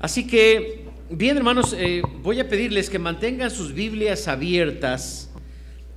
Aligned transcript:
Así 0.00 0.26
que, 0.28 0.84
bien 1.10 1.36
hermanos, 1.36 1.74
eh, 1.76 2.02
voy 2.22 2.38
a 2.38 2.48
pedirles 2.48 2.88
que 2.88 3.00
mantengan 3.00 3.50
sus 3.50 3.74
Biblias 3.74 4.28
abiertas, 4.28 5.30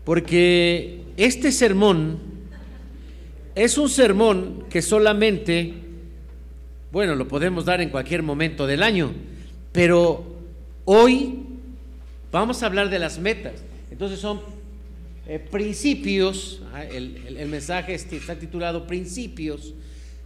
porque 0.04 1.02
este 1.18 1.52
sermón 1.52 2.20
es 3.54 3.78
un 3.78 3.90
sermón 3.90 4.66
que 4.72 4.82
solamente, 4.82 5.76
bueno, 6.92 7.14
lo 7.14 7.28
podemos 7.28 7.66
dar 7.66 7.80
en 7.80 7.90
cualquier 7.90 8.24
momento 8.24 8.66
del 8.66 8.82
año, 8.82 9.14
pero 9.72 10.26
hoy 10.86 11.44
vamos 12.32 12.64
a 12.64 12.66
hablar 12.66 12.90
de 12.90 12.98
las 12.98 13.20
metas. 13.20 13.54
Entonces 13.92 14.20
son 14.20 14.42
eh, 15.28 15.38
principios, 15.38 16.64
ah, 16.74 16.84
el, 16.84 17.38
el 17.38 17.50
mensaje 17.50 17.94
está 17.94 18.36
titulado 18.36 18.88
Principios 18.88 19.76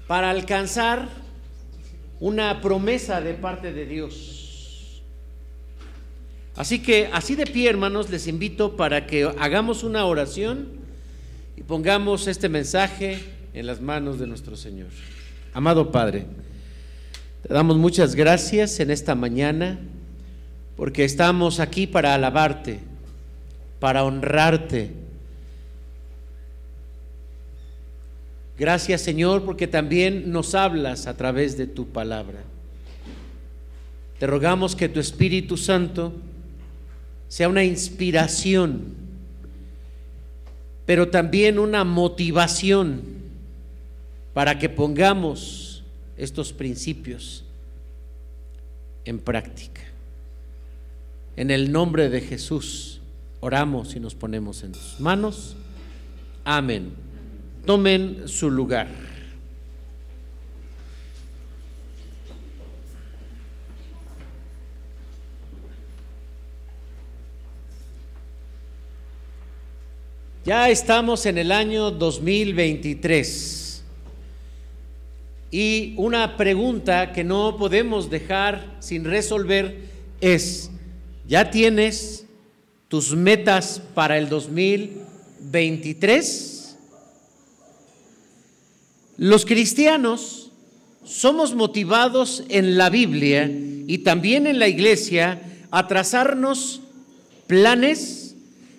para 0.07 0.29
alcanzar 0.29 1.24
una 2.19 2.61
promesa 2.61 3.21
de 3.21 3.33
parte 3.33 3.73
de 3.73 3.85
Dios. 3.85 5.01
Así 6.55 6.79
que 6.79 7.09
así 7.11 7.35
de 7.35 7.45
pie, 7.45 7.69
hermanos, 7.69 8.09
les 8.09 8.27
invito 8.27 8.77
para 8.77 9.05
que 9.07 9.29
hagamos 9.39 9.83
una 9.83 10.05
oración 10.05 10.69
y 11.57 11.63
pongamos 11.63 12.27
este 12.27 12.47
mensaje 12.47 13.19
en 13.53 13.67
las 13.67 13.81
manos 13.81 14.19
de 14.19 14.27
nuestro 14.27 14.55
Señor. 14.55 14.87
Amado 15.53 15.91
Padre, 15.91 16.25
te 17.45 17.53
damos 17.53 17.77
muchas 17.77 18.15
gracias 18.15 18.79
en 18.79 18.89
esta 18.89 19.15
mañana 19.15 19.79
porque 20.75 21.03
estamos 21.03 21.59
aquí 21.59 21.87
para 21.87 22.13
alabarte, 22.13 22.79
para 23.79 24.03
honrarte. 24.03 24.91
Gracias 28.57 29.01
Señor 29.01 29.43
porque 29.43 29.67
también 29.67 30.31
nos 30.31 30.55
hablas 30.55 31.07
a 31.07 31.17
través 31.17 31.57
de 31.57 31.67
tu 31.67 31.87
palabra. 31.87 32.43
Te 34.19 34.27
rogamos 34.27 34.75
que 34.75 34.87
tu 34.87 34.99
Espíritu 34.99 35.57
Santo 35.57 36.13
sea 37.27 37.49
una 37.49 37.63
inspiración, 37.63 38.93
pero 40.85 41.09
también 41.09 41.59
una 41.59 41.83
motivación 41.83 43.01
para 44.33 44.57
que 44.57 44.69
pongamos 44.69 45.83
estos 46.17 46.53
principios 46.53 47.43
en 49.03 49.19
práctica. 49.19 49.81
En 51.35 51.51
el 51.51 51.71
nombre 51.71 52.09
de 52.09 52.21
Jesús 52.21 53.01
oramos 53.41 53.95
y 53.95 53.99
nos 53.99 54.15
ponemos 54.15 54.63
en 54.63 54.71
tus 54.71 54.99
manos. 54.99 55.55
Amén. 56.45 57.04
Tomen 57.65 58.27
su 58.27 58.51
lugar. 58.51 58.87
Ya 70.45 70.69
estamos 70.69 71.25
en 71.25 71.39
el 71.39 71.51
año 71.51 71.89
2023 71.89 73.83
y 75.49 75.95
una 75.97 76.37
pregunta 76.37 77.11
que 77.13 77.23
no 77.23 77.57
podemos 77.57 78.11
dejar 78.11 78.75
sin 78.79 79.05
resolver 79.05 79.75
es, 80.21 80.69
¿ya 81.27 81.49
tienes 81.49 82.27
tus 82.89 83.15
metas 83.15 83.81
para 83.95 84.19
el 84.19 84.29
2023? 84.29 86.54
Los 89.17 89.45
cristianos 89.45 90.51
somos 91.05 91.55
motivados 91.55 92.43
en 92.49 92.77
la 92.77 92.89
Biblia 92.89 93.49
y 93.49 93.99
también 93.99 94.47
en 94.47 94.59
la 94.59 94.67
iglesia 94.67 95.41
a 95.71 95.87
trazarnos 95.87 96.81
planes, 97.47 98.35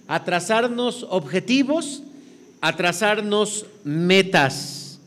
a 0.09 0.25
trazarnos 0.25 1.07
objetivos, 1.09 2.03
a 2.61 2.77
trazarnos 2.77 3.67
metas. 3.85 5.01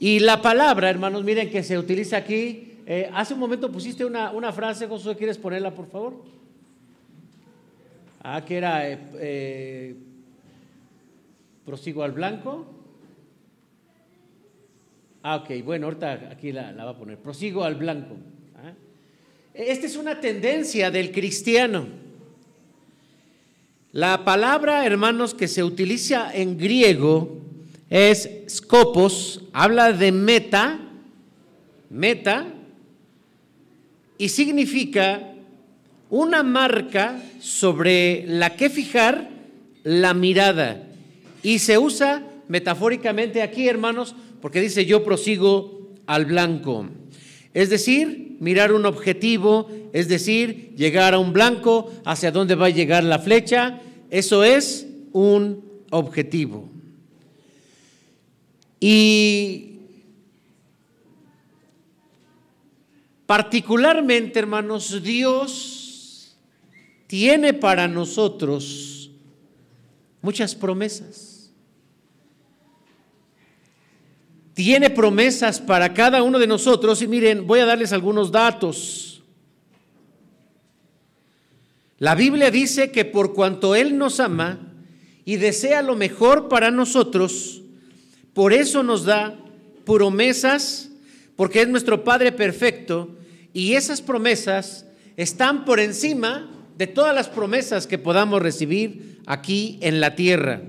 Y 0.00 0.18
la 0.18 0.42
palabra, 0.42 0.90
hermanos, 0.90 1.22
miren 1.22 1.50
que 1.50 1.62
se 1.62 1.78
utiliza 1.78 2.16
aquí. 2.16 2.72
Eh, 2.86 3.08
hace 3.14 3.34
un 3.34 3.40
momento 3.40 3.70
pusiste 3.70 4.04
una, 4.04 4.32
una, 4.32 4.52
frase, 4.52 4.88
Josué, 4.88 5.16
¿quieres 5.16 5.38
ponerla, 5.38 5.72
por 5.72 5.88
favor? 5.88 6.24
Ah, 8.22 8.44
que 8.44 8.56
era, 8.56 8.88
eh, 8.90 8.98
eh, 9.20 9.96
prosigo 11.64 12.02
al 12.02 12.10
blanco. 12.10 12.81
Ah, 15.24 15.36
ok, 15.36 15.64
bueno, 15.64 15.86
ahorita 15.86 16.30
aquí 16.32 16.50
la, 16.50 16.72
va 16.72 16.90
a 16.90 16.96
poner, 16.96 17.16
prosigo 17.16 17.62
al 17.62 17.76
blanco. 17.76 18.16
¿Ah? 18.56 18.72
Esta 19.54 19.86
es 19.86 19.96
una 19.96 20.20
tendencia 20.20 20.90
del 20.90 21.12
cristiano. 21.12 21.86
La 23.92 24.24
palabra, 24.24 24.84
hermanos, 24.84 25.34
que 25.34 25.46
se 25.46 25.62
utiliza 25.62 26.34
en 26.34 26.58
griego 26.58 27.38
es 27.88 28.28
scopos, 28.48 29.44
habla 29.52 29.92
de 29.92 30.10
meta, 30.10 30.80
meta, 31.90 32.46
y 34.18 34.28
significa 34.28 35.34
una 36.10 36.42
marca 36.42 37.22
sobre 37.38 38.24
la 38.26 38.56
que 38.56 38.70
fijar 38.70 39.28
la 39.84 40.14
mirada. 40.14 40.82
Y 41.42 41.58
se 41.58 41.78
usa 41.78 42.22
metafóricamente 42.48 43.42
aquí, 43.42 43.68
hermanos, 43.68 44.14
porque 44.42 44.60
dice 44.60 44.84
yo 44.84 45.04
prosigo 45.04 45.88
al 46.04 46.26
blanco. 46.26 46.88
Es 47.54 47.70
decir, 47.70 48.36
mirar 48.40 48.72
un 48.72 48.84
objetivo, 48.84 49.70
es 49.92 50.08
decir, 50.08 50.74
llegar 50.76 51.14
a 51.14 51.18
un 51.18 51.32
blanco, 51.32 51.90
hacia 52.04 52.32
dónde 52.32 52.56
va 52.56 52.66
a 52.66 52.70
llegar 52.70 53.04
la 53.04 53.20
flecha, 53.20 53.80
eso 54.10 54.42
es 54.42 54.86
un 55.12 55.64
objetivo. 55.90 56.68
Y 58.80 59.78
particularmente, 63.26 64.40
hermanos, 64.40 65.02
Dios 65.02 66.36
tiene 67.06 67.54
para 67.54 67.86
nosotros 67.86 69.10
muchas 70.20 70.54
promesas. 70.56 71.31
Tiene 74.54 74.90
promesas 74.90 75.60
para 75.60 75.94
cada 75.94 76.22
uno 76.22 76.38
de 76.38 76.46
nosotros 76.46 77.00
y 77.02 77.08
miren, 77.08 77.46
voy 77.46 77.60
a 77.60 77.66
darles 77.66 77.92
algunos 77.92 78.30
datos. 78.30 79.22
La 81.98 82.14
Biblia 82.14 82.50
dice 82.50 82.90
que 82.90 83.04
por 83.04 83.32
cuanto 83.32 83.74
Él 83.74 83.96
nos 83.96 84.20
ama 84.20 84.58
y 85.24 85.36
desea 85.36 85.82
lo 85.82 85.94
mejor 85.94 86.48
para 86.48 86.70
nosotros, 86.70 87.62
por 88.34 88.52
eso 88.52 88.82
nos 88.82 89.04
da 89.04 89.38
promesas, 89.84 90.90
porque 91.36 91.62
es 91.62 91.68
nuestro 91.68 92.02
Padre 92.02 92.32
perfecto, 92.32 93.16
y 93.52 93.74
esas 93.74 94.02
promesas 94.02 94.86
están 95.16 95.64
por 95.64 95.78
encima 95.78 96.50
de 96.76 96.86
todas 96.86 97.14
las 97.14 97.28
promesas 97.28 97.86
que 97.86 97.98
podamos 97.98 98.42
recibir 98.42 99.20
aquí 99.26 99.78
en 99.80 100.00
la 100.00 100.14
tierra. 100.14 100.62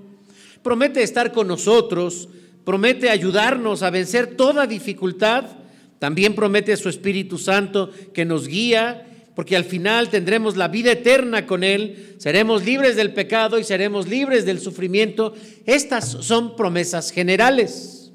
Promete 0.62 1.02
estar 1.02 1.30
con 1.30 1.46
nosotros, 1.46 2.28
promete 2.64 3.10
ayudarnos 3.10 3.82
a 3.82 3.90
vencer 3.90 4.34
toda 4.34 4.66
dificultad. 4.66 5.44
También 5.98 6.34
promete 6.34 6.76
su 6.76 6.88
Espíritu 6.88 7.38
Santo 7.38 7.90
que 8.12 8.24
nos 8.24 8.48
guía, 8.48 9.06
porque 9.34 9.56
al 9.56 9.64
final 9.64 10.08
tendremos 10.08 10.56
la 10.56 10.68
vida 10.68 10.92
eterna 10.92 11.46
con 11.46 11.62
Él, 11.62 12.14
seremos 12.18 12.64
libres 12.64 12.96
del 12.96 13.12
pecado 13.12 13.58
y 13.58 13.64
seremos 13.64 14.08
libres 14.08 14.46
del 14.46 14.58
sufrimiento. 14.58 15.34
Estas 15.66 16.08
son 16.08 16.56
promesas 16.56 17.10
generales. 17.10 18.10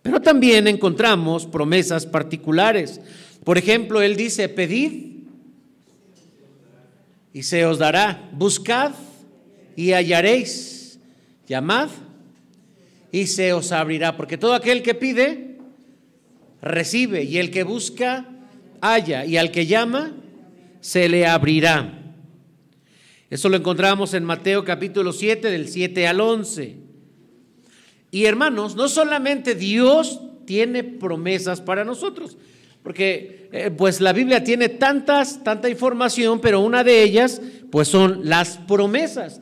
Pero 0.00 0.20
también 0.20 0.66
encontramos 0.66 1.44
promesas 1.44 2.06
particulares. 2.06 3.02
Por 3.44 3.58
ejemplo, 3.58 4.00
Él 4.00 4.16
dice, 4.16 4.48
pedid 4.48 5.09
y 7.32 7.42
se 7.42 7.64
os 7.66 7.78
dará. 7.78 8.28
Buscad 8.32 8.92
y 9.76 9.92
hallaréis. 9.92 10.98
Llamad 11.48 11.90
y 13.12 13.26
se 13.26 13.52
os 13.52 13.72
abrirá. 13.72 14.16
Porque 14.16 14.38
todo 14.38 14.54
aquel 14.54 14.82
que 14.82 14.94
pide, 14.94 15.58
recibe, 16.62 17.24
y 17.24 17.38
el 17.38 17.50
que 17.50 17.64
busca, 17.64 18.26
halla, 18.80 19.24
y 19.24 19.36
al 19.36 19.50
que 19.50 19.66
llama, 19.66 20.14
se 20.80 21.08
le 21.08 21.26
abrirá. 21.26 21.96
Eso 23.30 23.48
lo 23.48 23.56
encontramos 23.56 24.14
en 24.14 24.24
Mateo 24.24 24.64
capítulo 24.64 25.12
7, 25.12 25.50
del 25.50 25.68
7 25.68 26.06
al 26.06 26.20
11. 26.20 26.76
Y 28.10 28.24
hermanos, 28.24 28.74
no 28.74 28.88
solamente 28.88 29.54
Dios 29.54 30.20
tiene 30.46 30.82
promesas 30.82 31.60
para 31.60 31.84
nosotros, 31.84 32.36
porque 32.82 33.48
eh, 33.52 33.70
pues 33.70 34.00
la 34.00 34.12
Biblia 34.12 34.42
tiene 34.42 34.68
tantas, 34.68 35.42
tanta 35.42 35.68
información, 35.68 36.40
pero 36.40 36.60
una 36.60 36.84
de 36.84 37.02
ellas 37.02 37.40
pues 37.70 37.88
son 37.88 38.28
las 38.28 38.58
promesas 38.58 39.40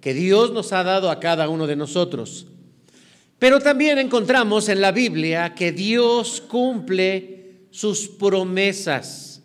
que 0.00 0.14
Dios 0.14 0.52
nos 0.52 0.72
ha 0.72 0.82
dado 0.82 1.10
a 1.10 1.20
cada 1.20 1.48
uno 1.48 1.66
de 1.66 1.76
nosotros. 1.76 2.46
Pero 3.38 3.60
también 3.60 3.98
encontramos 3.98 4.68
en 4.68 4.80
la 4.80 4.92
Biblia 4.92 5.54
que 5.54 5.72
Dios 5.72 6.40
cumple 6.40 7.66
sus 7.70 8.08
promesas. 8.08 9.42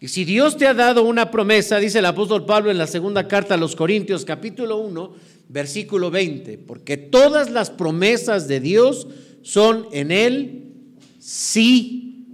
Y 0.00 0.08
si 0.08 0.24
Dios 0.24 0.56
te 0.56 0.66
ha 0.66 0.74
dado 0.74 1.04
una 1.04 1.30
promesa, 1.30 1.78
dice 1.78 2.00
el 2.00 2.06
apóstol 2.06 2.44
Pablo 2.44 2.70
en 2.70 2.78
la 2.78 2.86
segunda 2.86 3.28
carta 3.28 3.54
a 3.54 3.56
los 3.56 3.76
Corintios 3.76 4.24
capítulo 4.24 4.78
1, 4.78 5.14
versículo 5.48 6.10
20, 6.10 6.58
porque 6.58 6.96
todas 6.96 7.50
las 7.50 7.70
promesas 7.70 8.48
de 8.48 8.60
Dios 8.60 9.06
son 9.42 9.86
en 9.92 10.10
Él 10.10 10.71
sí. 11.22 12.26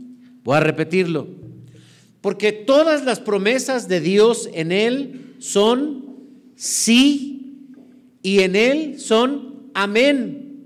Voy 0.43 0.56
a 0.56 0.61
repetirlo. 0.61 1.29
Porque 2.23 2.52
todas 2.52 3.05
las 3.05 3.20
promesas 3.20 3.87
de 3.87 4.00
Dios 4.00 4.49
en 4.55 4.73
Él 4.73 5.35
son 5.38 6.17
sí 6.56 7.75
y 8.23 8.40
en 8.40 8.56
Él 8.56 8.99
son 8.99 9.70
amén. 9.75 10.64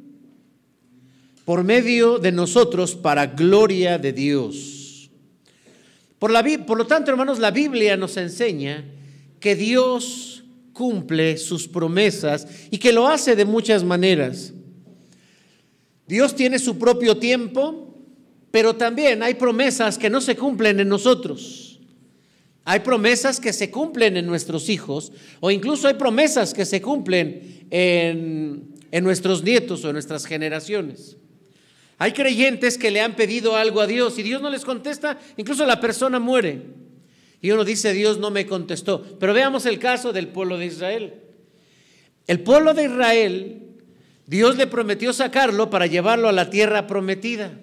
Por 1.44 1.64
medio 1.64 2.18
de 2.18 2.32
nosotros 2.32 2.94
para 2.94 3.26
gloria 3.26 3.98
de 3.98 4.12
Dios. 4.12 5.10
Por, 6.18 6.30
la, 6.30 6.44
por 6.64 6.78
lo 6.78 6.86
tanto, 6.86 7.10
hermanos, 7.10 7.40
la 7.40 7.50
Biblia 7.50 7.96
nos 7.96 8.16
enseña 8.16 8.84
que 9.40 9.56
Dios 9.56 10.44
cumple 10.72 11.36
sus 11.36 11.66
promesas 11.66 12.46
y 12.70 12.78
que 12.78 12.92
lo 12.92 13.08
hace 13.08 13.34
de 13.34 13.44
muchas 13.44 13.82
maneras. 13.82 14.52
Dios 16.06 16.34
tiene 16.34 16.58
su 16.58 16.78
propio 16.78 17.16
tiempo, 17.16 17.91
pero 18.52 18.76
también 18.76 19.22
hay 19.24 19.34
promesas 19.34 19.98
que 19.98 20.10
no 20.10 20.20
se 20.20 20.36
cumplen 20.36 20.78
en 20.78 20.88
nosotros. 20.88 21.80
Hay 22.64 22.80
promesas 22.80 23.40
que 23.40 23.52
se 23.52 23.72
cumplen 23.72 24.16
en 24.16 24.26
nuestros 24.26 24.68
hijos 24.68 25.10
o 25.40 25.50
incluso 25.50 25.88
hay 25.88 25.94
promesas 25.94 26.54
que 26.54 26.64
se 26.64 26.80
cumplen 26.80 27.66
en, 27.70 28.74
en 28.92 29.04
nuestros 29.04 29.42
nietos 29.42 29.84
o 29.84 29.88
en 29.88 29.94
nuestras 29.94 30.26
generaciones. 30.26 31.16
Hay 31.98 32.12
creyentes 32.12 32.78
que 32.78 32.90
le 32.90 33.00
han 33.00 33.16
pedido 33.16 33.56
algo 33.56 33.80
a 33.80 33.86
Dios 33.86 34.18
y 34.18 34.22
Dios 34.22 34.42
no 34.42 34.50
les 34.50 34.64
contesta, 34.64 35.18
incluso 35.36 35.66
la 35.66 35.80
persona 35.80 36.20
muere. 36.20 36.62
Y 37.40 37.50
uno 37.50 37.64
dice, 37.64 37.92
Dios 37.92 38.18
no 38.18 38.30
me 38.30 38.46
contestó. 38.46 39.02
Pero 39.18 39.32
veamos 39.32 39.66
el 39.66 39.78
caso 39.78 40.12
del 40.12 40.28
pueblo 40.28 40.58
de 40.58 40.66
Israel. 40.66 41.14
El 42.28 42.40
pueblo 42.40 42.74
de 42.74 42.84
Israel, 42.84 43.62
Dios 44.26 44.56
le 44.56 44.68
prometió 44.68 45.12
sacarlo 45.12 45.70
para 45.70 45.86
llevarlo 45.86 46.28
a 46.28 46.32
la 46.32 46.50
tierra 46.50 46.86
prometida. 46.86 47.58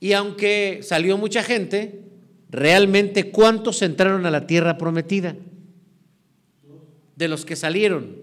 Y 0.00 0.14
aunque 0.14 0.80
salió 0.82 1.18
mucha 1.18 1.42
gente, 1.42 2.00
realmente 2.48 3.30
¿cuántos 3.30 3.82
entraron 3.82 4.24
a 4.24 4.30
la 4.30 4.46
tierra 4.46 4.78
prometida? 4.78 5.36
De 7.14 7.28
los 7.28 7.44
que 7.44 7.54
salieron. 7.54 8.16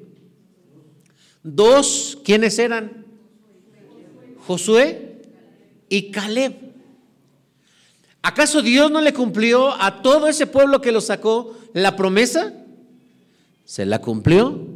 Dos, 1.44 2.18
¿quiénes 2.26 2.58
eran? 2.58 3.06
Josué 4.40 5.22
y 5.88 6.10
Caleb. 6.12 6.56
¿Acaso 8.24 8.62
Dios 8.62 8.92
no 8.92 9.00
le 9.00 9.14
cumplió 9.14 9.72
a 9.80 10.02
todo 10.02 10.28
ese 10.28 10.48
pueblo 10.48 10.82
que 10.82 10.92
lo 10.92 11.00
sacó 11.00 11.56
la 11.74 11.96
promesa? 11.96 12.54
Se 13.64 13.86
la 13.86 14.02
cumplió 14.02 14.68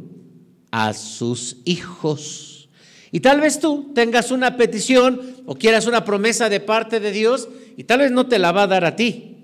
a 0.70 0.94
sus 0.94 1.58
hijos. 1.64 2.68
Y 3.10 3.20
tal 3.20 3.40
vez 3.40 3.60
tú 3.60 3.92
tengas 3.94 4.30
una 4.30 4.56
petición 4.56 5.31
o 5.46 5.54
quieras 5.54 5.86
una 5.86 6.04
promesa 6.04 6.48
de 6.48 6.60
parte 6.60 7.00
de 7.00 7.12
Dios 7.12 7.48
y 7.76 7.84
tal 7.84 8.00
vez 8.00 8.12
no 8.12 8.26
te 8.26 8.38
la 8.38 8.52
va 8.52 8.62
a 8.62 8.66
dar 8.68 8.84
a 8.84 8.96
ti, 8.96 9.36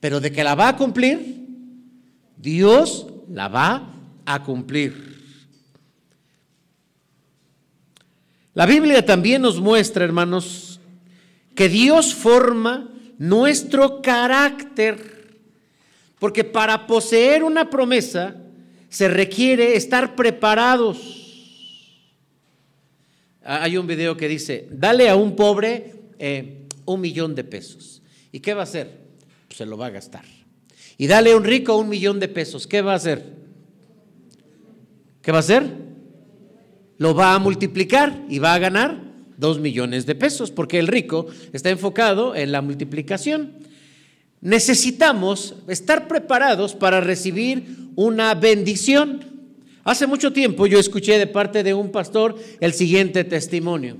pero 0.00 0.20
de 0.20 0.32
que 0.32 0.44
la 0.44 0.54
va 0.54 0.68
a 0.68 0.76
cumplir, 0.76 1.46
Dios 2.36 3.06
la 3.30 3.48
va 3.48 3.94
a 4.24 4.42
cumplir. 4.42 5.14
La 8.54 8.66
Biblia 8.66 9.04
también 9.04 9.42
nos 9.42 9.60
muestra, 9.60 10.04
hermanos, 10.04 10.78
que 11.56 11.68
Dios 11.68 12.14
forma 12.14 12.88
nuestro 13.18 14.00
carácter, 14.00 15.38
porque 16.18 16.44
para 16.44 16.86
poseer 16.86 17.42
una 17.42 17.68
promesa 17.68 18.36
se 18.88 19.08
requiere 19.08 19.76
estar 19.76 20.14
preparados. 20.14 21.23
Ah, 23.44 23.62
hay 23.62 23.76
un 23.76 23.86
video 23.86 24.16
que 24.16 24.26
dice, 24.26 24.68
dale 24.70 25.08
a 25.10 25.16
un 25.16 25.36
pobre 25.36 25.92
eh, 26.18 26.66
un 26.86 27.00
millón 27.00 27.34
de 27.34 27.44
pesos. 27.44 28.02
¿Y 28.32 28.40
qué 28.40 28.54
va 28.54 28.60
a 28.60 28.64
hacer? 28.64 28.90
Pues 29.46 29.58
se 29.58 29.66
lo 29.66 29.76
va 29.76 29.86
a 29.86 29.90
gastar. 29.90 30.24
Y 30.96 31.06
dale 31.06 31.32
a 31.32 31.36
un 31.36 31.44
rico 31.44 31.76
un 31.76 31.90
millón 31.90 32.18
de 32.20 32.28
pesos. 32.28 32.66
¿Qué 32.66 32.80
va 32.80 32.92
a 32.92 32.96
hacer? 32.96 33.22
¿Qué 35.20 35.30
va 35.30 35.38
a 35.38 35.40
hacer? 35.40 35.64
Lo 36.96 37.14
va 37.14 37.34
a 37.34 37.38
multiplicar 37.38 38.24
y 38.30 38.38
va 38.38 38.54
a 38.54 38.58
ganar 38.58 39.02
dos 39.36 39.58
millones 39.58 40.06
de 40.06 40.14
pesos, 40.14 40.50
porque 40.50 40.78
el 40.78 40.86
rico 40.86 41.26
está 41.52 41.68
enfocado 41.70 42.34
en 42.34 42.50
la 42.50 42.62
multiplicación. 42.62 43.52
Necesitamos 44.40 45.56
estar 45.68 46.08
preparados 46.08 46.74
para 46.74 47.00
recibir 47.00 47.90
una 47.96 48.34
bendición. 48.34 49.33
Hace 49.84 50.06
mucho 50.06 50.32
tiempo 50.32 50.66
yo 50.66 50.78
escuché 50.78 51.18
de 51.18 51.26
parte 51.26 51.62
de 51.62 51.74
un 51.74 51.92
pastor 51.92 52.36
el 52.58 52.72
siguiente 52.72 53.22
testimonio. 53.22 53.98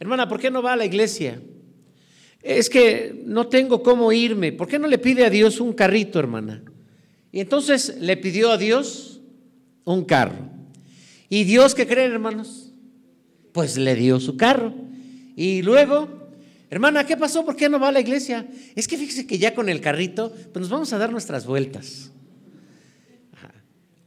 Hermana, 0.00 0.28
¿por 0.28 0.40
qué 0.40 0.50
no 0.50 0.60
va 0.60 0.72
a 0.72 0.76
la 0.76 0.84
iglesia? 0.84 1.40
Es 2.42 2.68
que 2.68 3.22
no 3.24 3.46
tengo 3.46 3.82
cómo 3.82 4.12
irme. 4.12 4.52
¿Por 4.52 4.66
qué 4.66 4.78
no 4.78 4.88
le 4.88 4.98
pide 4.98 5.24
a 5.24 5.30
Dios 5.30 5.60
un 5.60 5.72
carrito, 5.72 6.18
hermana? 6.18 6.62
Y 7.30 7.40
entonces 7.40 7.96
le 8.00 8.16
pidió 8.16 8.50
a 8.50 8.58
Dios 8.58 9.20
un 9.84 10.04
carro. 10.04 10.50
¿Y 11.28 11.44
Dios 11.44 11.74
qué 11.74 11.86
creen, 11.86 12.12
hermanos? 12.12 12.72
Pues 13.52 13.78
le 13.78 13.94
dio 13.94 14.18
su 14.18 14.36
carro. 14.36 14.74
Y 15.36 15.62
luego, 15.62 16.08
hermana, 16.70 17.06
¿qué 17.06 17.16
pasó? 17.16 17.44
¿Por 17.44 17.56
qué 17.56 17.68
no 17.68 17.78
va 17.78 17.88
a 17.88 17.92
la 17.92 18.00
iglesia? 18.00 18.46
Es 18.74 18.88
que 18.88 18.98
fíjese 18.98 19.26
que 19.26 19.38
ya 19.38 19.54
con 19.54 19.68
el 19.68 19.80
carrito, 19.80 20.32
pues 20.52 20.60
nos 20.60 20.70
vamos 20.70 20.92
a 20.92 20.98
dar 20.98 21.12
nuestras 21.12 21.46
vueltas. 21.46 22.10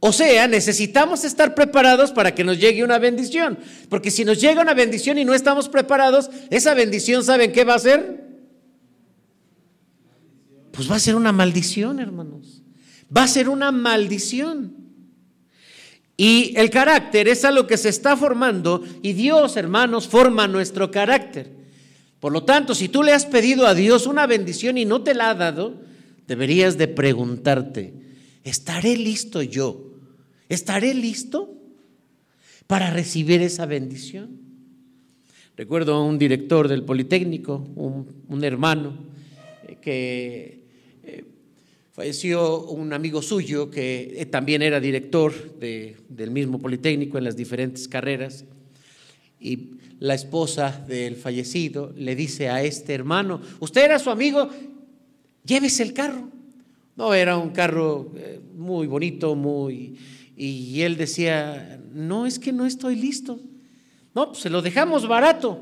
O 0.00 0.12
sea, 0.12 0.46
necesitamos 0.46 1.24
estar 1.24 1.54
preparados 1.54 2.12
para 2.12 2.34
que 2.34 2.44
nos 2.44 2.58
llegue 2.58 2.84
una 2.84 2.98
bendición. 2.98 3.58
Porque 3.88 4.10
si 4.10 4.24
nos 4.24 4.40
llega 4.40 4.62
una 4.62 4.74
bendición 4.74 5.18
y 5.18 5.24
no 5.24 5.34
estamos 5.34 5.68
preparados, 5.68 6.30
esa 6.50 6.74
bendición, 6.74 7.24
¿saben 7.24 7.52
qué 7.52 7.64
va 7.64 7.74
a 7.74 7.80
ser? 7.80 8.28
Pues 10.70 10.88
va 10.88 10.96
a 10.96 11.00
ser 11.00 11.16
una 11.16 11.32
maldición, 11.32 11.98
hermanos. 11.98 12.62
Va 13.14 13.24
a 13.24 13.28
ser 13.28 13.48
una 13.48 13.72
maldición. 13.72 14.76
Y 16.16 16.52
el 16.56 16.70
carácter 16.70 17.26
es 17.26 17.44
algo 17.44 17.66
que 17.66 17.76
se 17.76 17.88
está 17.88 18.16
formando 18.16 18.84
y 19.02 19.12
Dios, 19.14 19.56
hermanos, 19.56 20.06
forma 20.06 20.46
nuestro 20.46 20.90
carácter. 20.90 21.52
Por 22.20 22.32
lo 22.32 22.44
tanto, 22.44 22.74
si 22.74 22.88
tú 22.88 23.02
le 23.02 23.12
has 23.12 23.26
pedido 23.26 23.66
a 23.66 23.74
Dios 23.74 24.06
una 24.06 24.26
bendición 24.26 24.78
y 24.78 24.84
no 24.84 25.02
te 25.02 25.14
la 25.14 25.30
ha 25.30 25.34
dado, 25.34 25.74
deberías 26.26 26.76
de 26.76 26.88
preguntarte, 26.88 27.94
¿estaré 28.42 28.96
listo 28.96 29.42
yo 29.42 29.87
¿Estaré 30.48 30.94
listo 30.94 31.54
para 32.66 32.90
recibir 32.90 33.42
esa 33.42 33.66
bendición? 33.66 34.38
Recuerdo 35.58 35.94
a 35.94 36.02
un 36.02 36.18
director 36.18 36.68
del 36.68 36.84
Politécnico, 36.84 37.66
un, 37.74 38.44
hermano, 38.44 38.94
eh, 39.66 39.76
que 39.82 40.62
eh, 41.04 41.24
falleció 41.92 42.64
un 42.66 42.94
amigo 42.94 43.20
suyo 43.20 43.70
que 43.70 44.14
eh, 44.16 44.26
también 44.26 44.62
era 44.62 44.80
director 44.80 45.58
del 45.58 46.30
mismo 46.30 46.58
Politécnico 46.58 47.18
en 47.18 47.24
las 47.24 47.36
diferentes 47.36 47.86
carreras. 47.86 48.46
Y 49.38 49.70
la 50.00 50.14
esposa 50.14 50.82
del 50.88 51.16
fallecido 51.16 51.92
le 51.94 52.16
dice 52.16 52.48
a 52.48 52.62
este 52.62 52.94
hermano, 52.94 53.42
usted 53.60 53.84
era 53.84 53.98
su 53.98 54.08
amigo, 54.08 54.48
llévese 55.44 55.82
el 55.82 55.92
carro. 55.92 56.30
No, 56.96 57.12
era 57.12 57.36
un 57.36 57.50
carro 57.50 58.12
muy 58.56 58.86
bonito, 58.86 59.34
muy 59.34 59.96
y 60.40 60.82
él 60.82 60.96
decía, 60.96 61.80
no, 61.92 62.24
es 62.24 62.38
que 62.38 62.52
no 62.52 62.64
estoy 62.64 62.94
listo. 62.94 63.40
No, 64.14 64.28
pues 64.28 64.38
se 64.38 64.50
lo 64.50 64.62
dejamos 64.62 65.08
barato. 65.08 65.60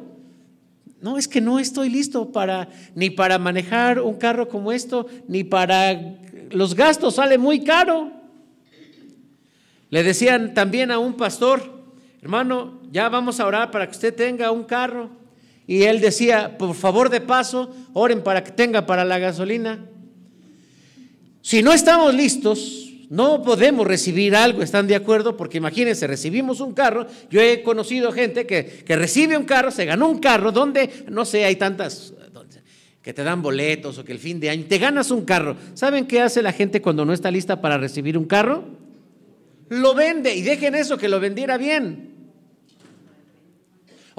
No, 1.00 1.16
es 1.16 1.26
que 1.26 1.40
no 1.40 1.59
estoy 1.59 1.88
listo 1.88 2.30
para 2.30 2.68
ni 2.95 3.09
para 3.09 3.38
manejar 3.38 4.02
un 4.02 4.16
carro 4.16 4.49
como 4.49 4.73
esto, 4.73 5.06
ni 5.28 5.45
para 5.45 6.18
los 6.50 6.75
gastos, 6.75 7.14
sale 7.14 7.38
muy 7.38 7.64
caro. 7.64 8.12
Le 9.88 10.02
decían 10.02 10.52
también 10.52 10.90
a 10.90 10.99
un 10.99 11.14
pastor, 11.14 11.83
hermano, 12.21 12.83
ya 12.92 13.09
vamos 13.09 13.40
a 13.40 13.47
orar 13.47 13.71
para 13.71 13.87
que 13.87 13.92
usted 13.92 14.14
tenga 14.14 14.50
un 14.50 14.64
carro. 14.64 15.09
Y 15.66 15.85
él 15.85 16.02
decía, 16.02 16.59
por 16.59 16.75
favor 16.75 17.09
de 17.09 17.23
paso, 17.23 17.75
oren 17.95 18.23
para 18.23 18.45
que 18.45 18.50
tenga 18.50 18.85
para 18.85 19.06
la 19.06 19.18
gasolina. 19.18 19.87
Si 21.40 21.62
no 21.62 21.73
estamos 21.73 22.14
listos, 22.14 22.86
no 23.09 23.43
podemos 23.43 23.87
recibir 23.87 24.35
algo, 24.35 24.63
¿están 24.63 24.87
de 24.87 24.97
acuerdo? 24.97 25.37
Porque 25.37 25.59
imagínense, 25.59 26.07
recibimos 26.07 26.61
un 26.61 26.73
carro, 26.73 27.07
yo 27.31 27.41
he 27.41 27.63
conocido 27.63 28.13
gente 28.13 28.47
que, 28.47 28.85
recibe 28.89 29.37
un 29.37 29.45
carro, 29.45 29.71
se 29.71 29.85
ganó 29.85 30.09
un 30.09 30.19
carro, 30.19 30.53
donde, 30.53 31.05
no 31.09 31.25
sé, 31.25 31.45
hay 31.45 31.57
tantas 31.57 32.13
que 33.03 33.15
te 33.15 33.23
dan 33.23 33.41
boletos 33.41 33.99
o 33.99 34.05
que 34.05 34.11
el 34.11 34.19
fin 34.19 34.41
de 34.41 34.51
año, 34.51 34.65
te 34.69 34.79
ganas 34.79 35.13
un 35.13 35.25
carro. 35.25 35.57
¿Saben 35.75 36.07
qué 36.09 36.23
hace 36.23 36.43
la 36.43 36.51
gente 36.51 36.83
cuando 36.83 37.05
no 37.05 37.13
está 37.13 37.31
lista 37.31 37.61
para 37.61 37.79
recibir 37.79 38.19
un 38.19 38.25
carro? 38.25 38.65
Lo 39.69 39.95
vende 39.95 40.35
y 40.35 40.43
dejen 40.43 40.75
eso, 40.75 40.99
que 40.99 41.09
lo 41.09 41.21
vendiera 41.21 41.57
bien. 41.57 42.16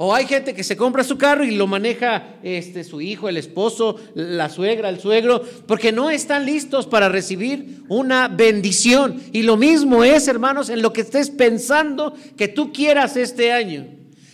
O 0.00 0.14
hay 0.14 0.26
gente 0.26 0.54
que 0.54 0.62
se 0.62 0.76
compra 0.76 1.02
su 1.02 1.18
carro 1.18 1.44
y 1.44 1.50
lo 1.50 1.66
maneja 1.66 2.36
este, 2.44 2.84
su 2.84 3.00
hijo, 3.00 3.28
el 3.28 3.36
esposo, 3.36 3.96
la 4.14 4.48
suegra, 4.48 4.88
el 4.90 5.00
suegro, 5.00 5.42
porque 5.66 5.90
no 5.90 6.08
están 6.08 6.46
listos 6.46 6.86
para 6.86 7.08
recibir 7.08 7.82
una 7.88 8.28
bendición. 8.28 9.20
Y 9.32 9.42
lo 9.42 9.56
mismo 9.56 10.04
es, 10.04 10.28
hermanos, 10.28 10.68
en 10.68 10.82
lo 10.82 10.92
que 10.92 11.00
estés 11.00 11.30
pensando 11.30 12.14
que 12.36 12.46
tú 12.46 12.72
quieras 12.72 13.16
este 13.16 13.50
año. 13.50 13.88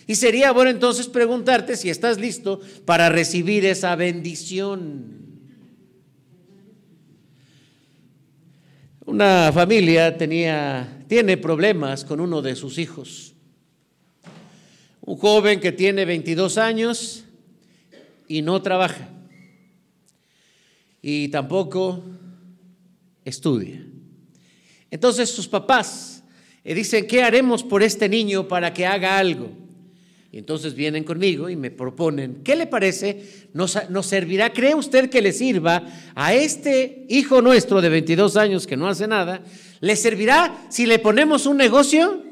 Y 0.07 0.17
sería 0.17 0.53
bueno 0.53 0.71
entonces 0.71 1.09
preguntarte 1.09 1.79
si 1.79 1.89
estás 1.89 2.19
listo 2.21 2.61
para 2.85 3.09
recibir 3.09 3.65
esa 3.65 3.97
bendición. 3.97 5.15
Una 9.07 9.51
familia 9.51 10.19
tenía, 10.19 11.07
tiene 11.09 11.39
problemas 11.39 12.05
con 12.05 12.21
uno 12.21 12.43
de 12.43 12.55
sus 12.55 12.77
hijos. 12.77 13.34
Un 15.07 15.19
joven 15.19 15.61
que 15.61 15.71
tiene 15.71 16.07
22 16.07 16.57
años 16.57 17.25
y 18.27 18.41
no 18.41 18.63
trabaja. 18.63 19.09
Y 21.03 21.29
tampoco 21.29 22.03
estudia. 23.23 23.85
Entonces 24.91 25.29
sus 25.29 25.47
papás 25.47 26.25
dicen, 26.65 27.07
¿qué 27.07 27.23
haremos 27.23 27.63
por 27.63 27.83
este 27.83 28.09
niño 28.09 28.49
para 28.49 28.73
que 28.73 28.87
haga 28.87 29.19
algo? 29.19 29.51
Y 30.33 30.39
entonces 30.39 30.75
vienen 30.75 31.05
conmigo 31.05 31.51
y 31.51 31.55
me 31.55 31.71
proponen, 31.71 32.41
¿qué 32.43 32.57
le 32.57 32.67
parece? 32.67 33.49
¿Nos, 33.53 33.79
¿Nos, 33.91 34.07
servirá? 34.07 34.55
¿Cree 34.55 34.75
usted 34.75 35.11
que 35.11 35.21
le 35.21 35.33
sirva 35.33 35.87
a 36.15 36.33
este 36.35 37.05
hijo 37.11 37.43
nuestro 37.43 37.83
de 37.83 37.91
22 37.91 38.39
años 38.39 38.67
que 38.67 38.77
no 38.77 38.89
hace 38.89 39.07
nada? 39.07 39.43
¿Le 39.81 39.95
servirá 39.97 40.67
si 40.71 40.87
le 40.87 40.99
ponemos 40.99 41.45
un 41.45 41.59
negocio? 41.59 42.24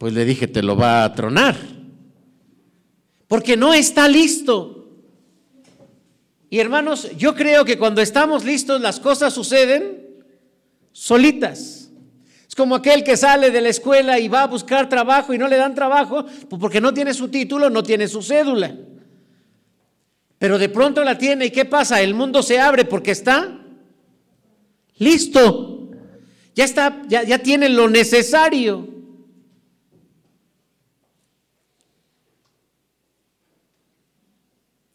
Pues 0.00 0.14
le 0.14 0.24
dije, 0.24 0.48
te 0.48 0.62
lo 0.62 0.76
va 0.76 1.04
a 1.04 1.14
tronar. 1.14 1.54
Porque 3.28 3.54
no 3.54 3.74
está 3.74 4.08
listo. 4.08 4.88
Y 6.48 6.58
hermanos, 6.58 7.10
yo 7.18 7.34
creo 7.34 7.66
que 7.66 7.76
cuando 7.76 8.00
estamos 8.00 8.46
listos 8.46 8.80
las 8.80 8.98
cosas 8.98 9.34
suceden 9.34 10.24
solitas. 10.90 11.90
Es 12.48 12.54
como 12.54 12.76
aquel 12.76 13.04
que 13.04 13.18
sale 13.18 13.50
de 13.50 13.60
la 13.60 13.68
escuela 13.68 14.18
y 14.18 14.28
va 14.28 14.44
a 14.44 14.46
buscar 14.46 14.88
trabajo 14.88 15.34
y 15.34 15.38
no 15.38 15.48
le 15.48 15.58
dan 15.58 15.74
trabajo 15.74 16.24
pues 16.24 16.58
porque 16.58 16.80
no 16.80 16.94
tiene 16.94 17.12
su 17.12 17.28
título, 17.28 17.68
no 17.68 17.82
tiene 17.82 18.08
su 18.08 18.22
cédula. 18.22 18.74
Pero 20.38 20.56
de 20.56 20.70
pronto 20.70 21.04
la 21.04 21.18
tiene 21.18 21.44
y 21.44 21.50
¿qué 21.50 21.66
pasa? 21.66 22.00
El 22.00 22.14
mundo 22.14 22.42
se 22.42 22.58
abre 22.58 22.86
porque 22.86 23.10
está 23.10 23.60
listo. 24.96 25.90
Ya 26.54 26.64
está, 26.64 27.02
ya, 27.06 27.22
ya 27.22 27.40
tiene 27.40 27.68
lo 27.68 27.86
necesario. 27.86 28.99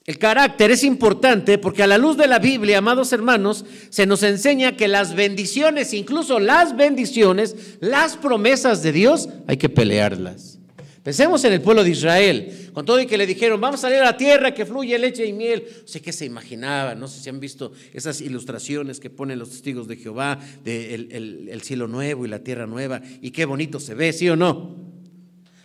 El 0.06 0.20
carácter 0.20 0.70
es 0.70 0.84
importante 0.84 1.58
porque 1.58 1.82
a 1.82 1.88
la 1.88 1.98
luz 1.98 2.16
de 2.16 2.28
la 2.28 2.38
Biblia, 2.38 2.78
amados 2.78 3.12
hermanos, 3.12 3.66
se 3.90 4.06
nos 4.06 4.22
enseña 4.22 4.78
que 4.78 4.88
las 4.88 5.16
bendiciones, 5.16 5.94
incluso 5.94 6.40
las 6.40 6.76
bendiciones, 6.76 7.78
las 7.80 8.16
promesas 8.16 8.84
de 8.84 8.92
Dios, 8.92 9.30
hay 9.48 9.58
que 9.58 9.68
pelearlas. 9.68 10.60
Pensemos 11.02 11.44
en 11.44 11.54
el 11.54 11.62
pueblo 11.62 11.84
de 11.84 11.90
Israel, 11.90 12.70
con 12.74 12.86
todo 12.86 13.00
y 13.00 13.08
que 13.08 13.18
le 13.18 13.26
dijeron, 13.26 13.60
vamos 13.60 13.80
a 13.80 13.82
salir 13.82 14.00
a 14.00 14.06
la 14.06 14.18
tierra 14.18 14.54
que 14.54 14.68
fluye 14.68 14.98
leche 15.00 15.26
y 15.26 15.34
miel. 15.34 15.64
No 15.82 15.88
sé 15.88 16.02
qué 16.02 16.12
se 16.12 16.26
imaginaba, 16.26 16.94
no 16.94 17.08
sé 17.08 17.22
si 17.22 17.30
han 17.30 17.40
visto 17.40 17.74
esas 17.92 18.22
ilustraciones 18.22 19.00
que 19.00 19.10
ponen 19.10 19.40
los 19.40 19.50
testigos 19.50 19.88
de 19.88 19.98
Jehová, 19.98 20.40
del 20.64 21.10
de 21.10 21.52
el 21.52 21.62
cielo 21.64 21.88
nuevo 21.88 22.26
y 22.26 22.30
la 22.30 22.40
tierra 22.40 22.68
nueva, 22.68 23.02
y 23.22 23.32
qué 23.32 23.46
bonito 23.46 23.80
se 23.80 23.96
ve, 23.96 24.14
¿sí 24.14 24.30
o 24.30 24.36
no? 24.36 24.95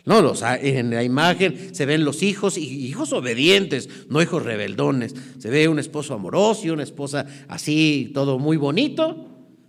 No, 0.07 0.33
en 0.61 0.91
la 0.91 1.03
imagen 1.05 1.75
se 1.75 1.85
ven 1.87 2.05
los 2.05 2.23
hijos 2.23 2.57
hijos 2.57 3.13
obedientes, 3.13 3.89
no 4.09 4.23
hijos 4.23 4.43
rebeldones. 4.43 5.15
Se 5.39 5.51
ve 5.51 5.69
un 5.69 5.79
esposo 5.79 6.15
amoroso 6.15 6.67
y 6.67 6.71
una 6.71 6.83
esposa 6.83 7.27
así, 7.49 8.11
todo 8.15 8.39
muy 8.39 8.57
bonito, 8.57 9.27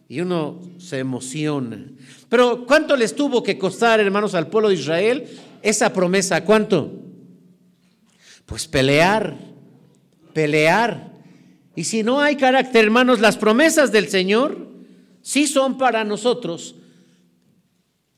y 0.07 0.21
uno 0.21 0.59
se 0.77 0.99
emociona. 0.99 1.85
Pero 2.29 2.65
¿cuánto 2.65 2.95
les 2.95 3.15
tuvo 3.15 3.43
que 3.43 3.57
costar, 3.57 3.99
hermanos, 3.99 4.33
al 4.33 4.47
pueblo 4.47 4.69
de 4.69 4.75
Israel 4.75 5.25
esa 5.61 5.91
promesa? 5.91 6.43
¿Cuánto? 6.45 6.91
Pues 8.45 8.67
pelear, 8.67 9.37
pelear. 10.33 11.11
Y 11.75 11.83
si 11.83 12.03
no 12.03 12.21
hay 12.21 12.35
carácter, 12.35 12.85
hermanos, 12.85 13.19
las 13.19 13.37
promesas 13.37 13.91
del 13.91 14.07
Señor 14.07 14.67
sí 15.21 15.45
son 15.47 15.77
para 15.77 16.03
nosotros, 16.03 16.75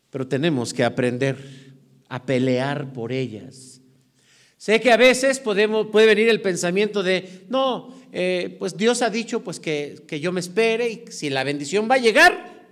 pero 0.10 0.28
tenemos 0.28 0.74
que 0.74 0.84
aprender 0.84 1.63
a 2.14 2.28
pelear 2.28 2.94
por 2.94 3.12
ellas. 3.12 3.82
Sé 4.56 4.80
que 4.80 4.92
a 4.92 4.98
veces 4.98 5.40
podemos, 5.40 5.88
puede 5.88 6.06
venir 6.06 6.30
el 6.30 6.42
pensamiento 6.42 7.02
de, 7.02 7.48
no, 7.50 7.92
eh, 8.12 8.56
pues 8.60 8.78
Dios 8.78 9.02
ha 9.02 9.10
dicho 9.10 9.44
pues 9.44 9.60
que, 9.60 10.04
que 10.08 10.20
yo 10.20 10.32
me 10.32 10.40
espere 10.40 10.90
y 10.92 11.12
si 11.12 11.32
la 11.32 11.44
bendición 11.44 11.90
va 11.90 11.96
a 11.96 11.98
llegar, 11.98 12.68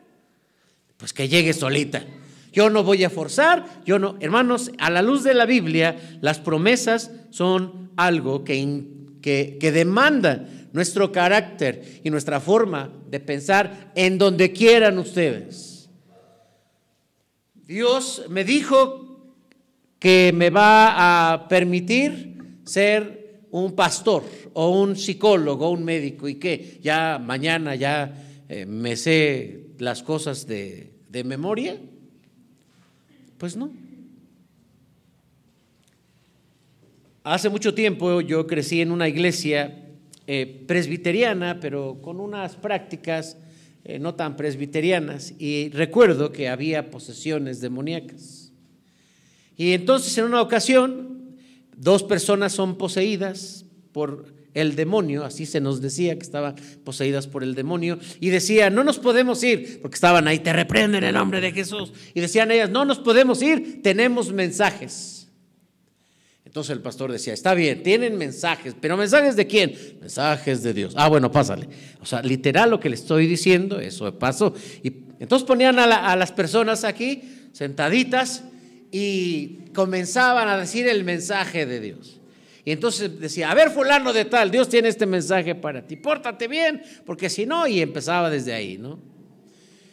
pues 0.96 1.12
que 1.12 1.28
llegue 1.28 1.54
solita. 1.54 2.06
Yo 2.54 2.70
no 2.70 2.84
voy 2.84 3.04
a 3.04 3.10
forzar, 3.10 3.82
yo 3.84 3.98
no, 3.98 4.16
hermanos, 4.20 4.72
a 4.78 4.92
la 4.92 5.02
luz 5.02 5.24
de 5.24 5.34
la 5.34 5.48
Biblia, 5.48 6.20
las 6.22 6.38
promesas 6.38 7.10
son 7.32 7.90
algo 7.96 8.44
que, 8.44 8.84
que, 9.24 9.58
que 9.60 9.72
demanda 9.72 10.48
nuestro 10.72 11.12
carácter 11.12 12.00
y 12.04 12.12
nuestra 12.12 12.40
forma 12.40 12.94
de 13.10 13.20
pensar 13.20 13.92
en 13.96 14.20
donde 14.20 14.52
quieran 14.52 15.00
ustedes. 15.00 15.90
Dios 17.56 18.26
me 18.30 18.44
dijo 18.44 19.08
que 20.02 20.32
me 20.34 20.50
va 20.50 21.34
a 21.34 21.48
permitir 21.48 22.58
ser 22.66 23.46
un 23.52 23.76
pastor 23.76 24.24
o 24.54 24.82
un 24.82 24.96
psicólogo 24.96 25.70
un 25.70 25.84
médico 25.86 26.28
y 26.28 26.36
que 26.36 26.80
ya 26.82 27.22
mañana 27.24 27.76
ya 27.76 28.12
eh, 28.50 28.66
me 28.66 28.96
sé 28.96 29.68
las 29.78 30.02
cosas 30.02 30.48
de, 30.48 30.92
memoria. 31.24 31.78
Pues 33.38 33.56
no. 33.56 33.72
Hace 37.24 37.50
mucho 37.50 37.76
tiempo 37.76 38.22
yo 38.22 38.48
crecí 38.48 38.82
en 38.82 38.92
una 38.92 39.08
iglesia 39.08 39.86
eh, 40.26 40.64
presbiteriana, 40.66 41.60
pero 41.60 42.02
con 42.02 42.20
unas 42.20 42.56
prácticas 42.56 43.38
eh, 43.84 44.00
no 44.00 44.16
tan 44.16 44.36
presbiterianas, 44.36 45.36
y 45.38 45.70
recuerdo 45.70 46.32
que 46.32 46.50
había 46.50 46.90
posesiones 46.90 47.62
demoníacas. 47.62 48.41
Y 49.62 49.74
entonces 49.74 50.18
en 50.18 50.26
una 50.26 50.42
ocasión, 50.42 51.36
dos 51.78 52.02
personas 52.02 52.52
son 52.52 52.80
poseídas 52.80 53.64
por 53.92 54.26
el 54.56 54.76
demonio, 54.76 55.24
así 55.24 55.46
se 55.46 55.62
nos 55.62 55.82
decía 55.82 56.16
que 56.16 56.24
estaban 56.24 56.56
poseídas 56.84 57.28
por 57.28 57.44
el 57.44 57.54
demonio, 57.54 58.00
y 58.20 58.30
decía, 58.30 58.72
no 58.72 58.84
nos 58.84 58.98
podemos 58.98 59.44
ir, 59.44 59.80
porque 59.80 59.94
estaban 59.94 60.28
ahí, 60.28 60.40
te 60.40 60.52
reprenden 60.52 61.04
el 61.04 61.14
nombre 61.14 61.42
de 61.42 61.52
Jesús, 61.52 61.94
y 62.16 62.22
decían 62.22 62.50
ellas, 62.50 62.72
no 62.72 62.86
nos 62.86 62.98
podemos 62.98 63.40
ir, 63.44 63.84
tenemos 63.84 64.34
mensajes. 64.34 65.28
Entonces 66.44 66.72
el 66.72 66.82
pastor 66.82 67.12
decía, 67.12 67.36
está 67.36 67.54
bien, 67.54 67.84
tienen 67.84 68.18
mensajes, 68.18 68.76
pero 68.82 68.98
mensajes 68.98 69.36
de 69.36 69.46
quién? 69.46 69.76
Mensajes 70.00 70.64
de 70.64 70.74
Dios. 70.74 70.96
Ah, 70.98 71.08
bueno, 71.08 71.32
pásale. 71.32 71.70
O 72.00 72.06
sea, 72.08 72.24
literal 72.24 72.72
lo 72.72 72.80
que 72.80 72.90
le 72.90 72.96
estoy 72.96 73.28
diciendo, 73.28 73.80
eso 73.80 74.18
pasó. 74.18 74.56
Y 74.82 74.92
entonces 75.20 75.48
ponían 75.48 75.78
a, 75.78 76.12
a 76.12 76.16
las 76.16 76.32
personas 76.32 76.84
aquí 76.84 77.22
sentaditas 77.54 78.46
y 78.92 79.60
comenzaban 79.74 80.48
a 80.48 80.58
decir 80.58 80.88
el 80.88 81.04
mensaje 81.04 81.66
de 81.66 81.80
Dios. 81.80 82.20
Y 82.64 82.72
entonces 82.72 83.20
decía, 83.20 83.50
a 83.50 83.56
ver 83.56 83.72
fulano 83.72 84.14
de 84.14 84.26
tal, 84.26 84.52
Dios 84.52 84.70
tiene 84.70 84.90
este 84.90 85.06
mensaje 85.06 85.56
para 85.56 85.86
ti, 85.88 85.96
pórtate 85.96 86.48
bien, 86.48 86.84
porque 87.06 87.30
si 87.30 87.46
no, 87.46 87.66
y 87.66 87.82
empezaba 87.82 88.30
desde 88.30 88.54
ahí, 88.54 88.78
¿no? 88.78 89.00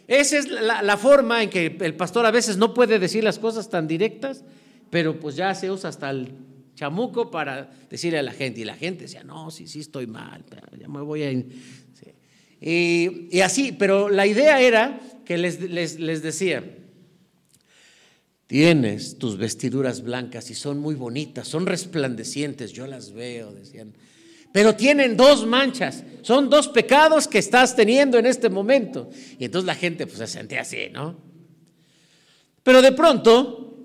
Esa 0.07 0.37
es 0.39 0.49
la, 0.49 0.97
forma 0.97 1.43
en 1.43 1.51
que 1.51 1.77
el 1.79 1.95
pastor 1.95 2.25
a 2.25 2.31
veces 2.31 2.57
no 2.57 2.73
puede 2.73 2.97
decir 2.97 3.23
las 3.23 3.37
cosas 3.37 3.69
tan 3.69 3.87
directas, 3.87 4.43
pero 4.89 5.19
pues 5.19 5.35
ya 5.35 5.53
se 5.53 5.69
usa 5.69 5.89
hasta 5.89 6.09
el 6.09 6.33
chamuco 6.73 7.29
para 7.29 7.69
decirle 7.91 8.17
a 8.17 8.23
la 8.23 8.31
gente. 8.31 8.61
Y 8.61 8.65
la 8.65 8.75
gente 8.75 9.03
decía, 9.03 9.23
no, 9.23 9.51
sí, 9.51 9.67
sí 9.67 9.81
estoy 9.81 10.07
mal, 10.07 10.43
ya 10.79 10.87
me 10.87 11.01
voy 11.01 11.23
a... 11.23 11.31
Y, 12.61 13.39
así, 13.41 13.71
pero 13.71 14.09
la 14.09 14.25
idea 14.25 14.59
era 14.59 14.99
que 15.25 15.37
les, 15.37 15.61
les, 15.61 15.99
les 15.99 16.23
decía, 16.23 16.63
tienes 18.49 19.19
tus 19.19 19.37
vestiduras 19.37 20.01
blancas 20.01 20.49
y 20.49 20.55
son 20.55 20.79
muy 20.79 20.95
bonitas, 20.95 21.47
son 21.47 21.67
resplandecientes, 21.67 22.71
yo 22.71 22.87
las 22.87 23.13
veo, 23.13 23.53
decían. 23.53 23.93
Pero 24.51 24.73
tienen 24.73 25.15
dos 25.15 25.45
manchas, 25.45 26.03
son 26.23 26.49
dos 26.49 26.67
pecados 26.67 27.27
que 27.27 27.37
estás 27.37 27.75
teniendo 27.75 28.17
en 28.17 28.25
este 28.25 28.49
momento. 28.49 29.11
Y 29.37 29.45
entonces 29.45 29.67
la 29.67 29.75
gente 29.75 30.07
pues 30.07 30.17
se 30.17 30.25
sentía 30.25 30.61
así, 30.61 30.89
¿no? 30.91 31.15
Pero 32.63 32.81
de 32.81 32.91
pronto 32.91 33.77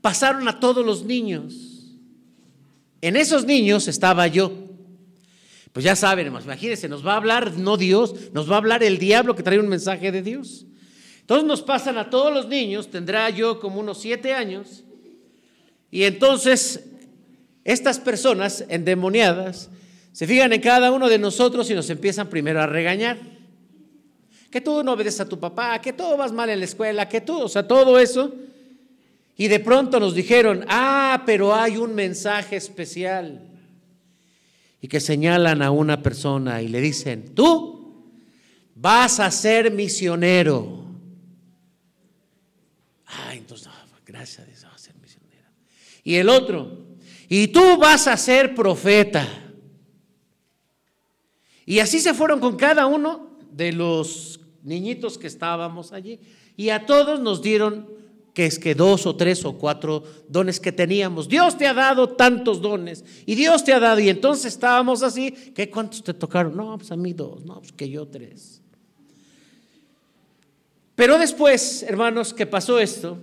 pasaron 0.00 0.48
a 0.48 0.58
todos 0.58 0.84
los 0.84 1.04
niños. 1.04 1.94
En 3.00 3.14
esos 3.14 3.44
niños 3.44 3.86
estaba 3.86 4.26
yo. 4.26 4.52
Pues 5.72 5.84
ya 5.84 5.94
saben, 5.94 6.26
imagínense, 6.26 6.88
nos 6.88 7.06
va 7.06 7.12
a 7.12 7.18
hablar 7.18 7.56
no 7.56 7.76
Dios, 7.76 8.32
nos 8.32 8.50
va 8.50 8.56
a 8.56 8.58
hablar 8.58 8.82
el 8.82 8.98
diablo 8.98 9.36
que 9.36 9.44
trae 9.44 9.60
un 9.60 9.68
mensaje 9.68 10.10
de 10.10 10.22
Dios. 10.22 10.66
Entonces 11.22 11.46
nos 11.46 11.62
pasan 11.62 11.98
a 11.98 12.10
todos 12.10 12.32
los 12.32 12.46
niños, 12.46 12.90
tendrá 12.90 13.30
yo 13.30 13.58
como 13.58 13.80
unos 13.80 13.98
siete 13.98 14.32
años, 14.32 14.84
y 15.90 16.04
entonces 16.04 16.84
estas 17.64 17.98
personas 17.98 18.64
endemoniadas 18.68 19.70
se 20.12 20.26
fijan 20.26 20.52
en 20.52 20.60
cada 20.60 20.92
uno 20.92 21.08
de 21.08 21.18
nosotros 21.18 21.70
y 21.70 21.74
nos 21.74 21.88
empiezan 21.88 22.28
primero 22.28 22.60
a 22.60 22.66
regañar. 22.66 23.18
Que 24.50 24.60
tú 24.60 24.82
no 24.84 24.92
obedeces 24.92 25.20
a 25.20 25.28
tu 25.28 25.40
papá, 25.40 25.80
que 25.80 25.94
todo 25.94 26.16
vas 26.16 26.32
mal 26.32 26.50
en 26.50 26.58
la 26.58 26.66
escuela, 26.66 27.08
que 27.08 27.22
tú, 27.22 27.40
o 27.40 27.48
sea, 27.48 27.66
todo 27.66 27.98
eso. 27.98 28.32
Y 29.36 29.48
de 29.48 29.60
pronto 29.60 29.98
nos 29.98 30.14
dijeron, 30.14 30.66
ah, 30.68 31.22
pero 31.24 31.54
hay 31.54 31.78
un 31.78 31.94
mensaje 31.94 32.56
especial. 32.56 33.48
Y 34.82 34.88
que 34.88 35.00
señalan 35.00 35.62
a 35.62 35.70
una 35.70 36.02
persona 36.02 36.60
y 36.60 36.68
le 36.68 36.80
dicen, 36.82 37.34
tú 37.34 38.10
vas 38.74 39.20
a 39.20 39.30
ser 39.30 39.70
misionero. 39.70 40.81
Ah, 43.12 43.34
entonces, 43.34 43.68
gracias 44.06 44.40
a 44.40 44.44
Dios, 44.44 44.64
va 44.64 44.74
a 44.74 44.78
ser 44.78 44.94
misionero. 44.96 45.48
Y 46.02 46.16
el 46.16 46.28
otro, 46.28 46.86
y 47.28 47.48
tú 47.48 47.76
vas 47.78 48.06
a 48.06 48.16
ser 48.16 48.54
profeta. 48.54 49.26
Y 51.64 51.78
así 51.78 52.00
se 52.00 52.14
fueron 52.14 52.40
con 52.40 52.56
cada 52.56 52.86
uno 52.86 53.38
de 53.50 53.72
los 53.72 54.40
niñitos 54.62 55.18
que 55.18 55.26
estábamos 55.26 55.92
allí. 55.92 56.20
Y 56.56 56.70
a 56.70 56.86
todos 56.86 57.20
nos 57.20 57.42
dieron 57.42 57.88
que 58.34 58.46
es 58.46 58.58
que 58.58 58.74
dos 58.74 59.06
o 59.06 59.14
tres 59.14 59.44
o 59.44 59.58
cuatro 59.58 60.04
dones 60.28 60.58
que 60.58 60.72
teníamos. 60.72 61.28
Dios 61.28 61.56
te 61.58 61.66
ha 61.66 61.74
dado 61.74 62.08
tantos 62.08 62.62
dones 62.62 63.04
y 63.26 63.34
Dios 63.34 63.62
te 63.62 63.72
ha 63.72 63.80
dado. 63.80 64.00
Y 64.00 64.08
entonces 64.08 64.46
estábamos 64.54 65.02
así, 65.02 65.30
¿qué 65.54 65.70
cuántos 65.70 66.02
te 66.02 66.14
tocaron? 66.14 66.56
No, 66.56 66.78
pues 66.78 66.90
a 66.90 66.96
mí 66.96 67.12
dos, 67.12 67.44
no, 67.44 67.60
pues 67.60 67.72
que 67.72 67.88
yo 67.88 68.06
tres. 68.08 68.61
Pero 70.94 71.18
después, 71.18 71.82
hermanos, 71.82 72.34
que 72.34 72.46
pasó 72.46 72.78
esto, 72.78 73.18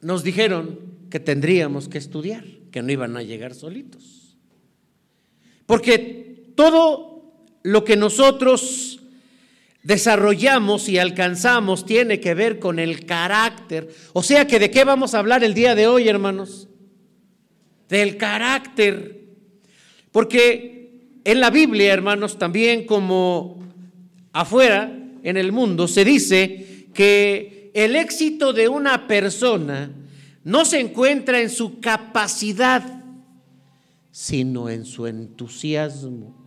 nos 0.00 0.22
dijeron 0.22 0.78
que 1.10 1.20
tendríamos 1.20 1.88
que 1.88 1.98
estudiar, 1.98 2.44
que 2.70 2.82
no 2.82 2.92
iban 2.92 3.16
a 3.16 3.22
llegar 3.22 3.54
solitos. 3.54 4.36
Porque 5.66 6.52
todo 6.54 7.32
lo 7.62 7.84
que 7.84 7.96
nosotros 7.96 9.00
desarrollamos 9.82 10.88
y 10.88 10.98
alcanzamos 10.98 11.86
tiene 11.86 12.20
que 12.20 12.34
ver 12.34 12.58
con 12.58 12.78
el 12.78 13.06
carácter. 13.06 13.88
O 14.12 14.22
sea 14.22 14.46
que 14.46 14.58
de 14.58 14.70
qué 14.70 14.84
vamos 14.84 15.14
a 15.14 15.18
hablar 15.18 15.42
el 15.44 15.54
día 15.54 15.74
de 15.74 15.86
hoy, 15.86 16.08
hermanos? 16.08 16.68
Del 17.88 18.16
carácter. 18.16 19.24
Porque 20.12 21.18
en 21.24 21.40
la 21.40 21.50
Biblia, 21.50 21.92
hermanos, 21.92 22.38
también 22.38 22.86
como 22.86 23.58
afuera, 24.32 24.92
en 25.28 25.36
el 25.36 25.52
mundo, 25.52 25.88
se 25.88 26.04
dice 26.04 26.86
que 26.94 27.70
el 27.74 27.96
éxito 27.96 28.52
de 28.52 28.68
una 28.68 29.06
persona 29.06 29.90
no 30.44 30.64
se 30.64 30.80
encuentra 30.80 31.40
en 31.40 31.50
su 31.50 31.80
capacidad, 31.80 33.02
sino 34.10 34.68
en 34.68 34.84
su 34.84 35.06
entusiasmo 35.06 36.38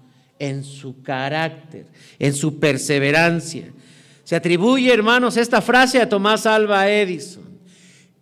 en 0.41 0.63
su 0.63 1.03
carácter, 1.03 1.85
en 2.17 2.33
su 2.33 2.59
perseverancia. 2.59 3.71
Se 4.23 4.35
atribuye, 4.35 4.91
hermanos, 4.91 5.37
esta 5.37 5.61
frase 5.61 6.01
a 6.01 6.09
Tomás 6.09 6.47
Alba 6.47 6.89
Edison, 6.89 7.43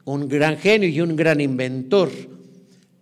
un 0.04 0.28
gran 0.28 0.58
genio 0.58 0.89
y 0.89 1.00
un 1.00 1.15
gran 1.15 1.39
inventor. 1.39 2.12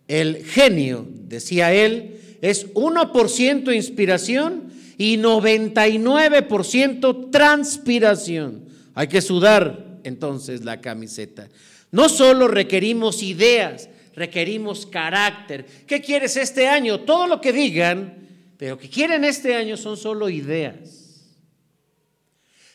El 0.07 0.45
genio, 0.45 1.07
decía 1.27 1.73
él, 1.73 2.19
es 2.41 2.71
1% 2.75 3.75
inspiración 3.75 4.71
y 4.97 5.17
99% 5.17 7.31
transpiración. 7.31 8.65
Hay 8.93 9.07
que 9.07 9.21
sudar 9.21 9.99
entonces 10.03 10.65
la 10.65 10.81
camiseta. 10.81 11.47
No 11.91 12.09
solo 12.09 12.47
requerimos 12.47 13.23
ideas, 13.23 13.89
requerimos 14.15 14.85
carácter. 14.85 15.65
¿Qué 15.85 16.01
quieres 16.01 16.37
este 16.37 16.67
año? 16.67 17.01
Todo 17.01 17.27
lo 17.27 17.39
que 17.39 17.53
digan 17.53 18.27
pero 18.57 18.77
que 18.77 18.89
quieren 18.89 19.23
este 19.23 19.55
año 19.55 19.77
son 19.77 19.95
solo 19.95 20.29
ideas. 20.29 21.25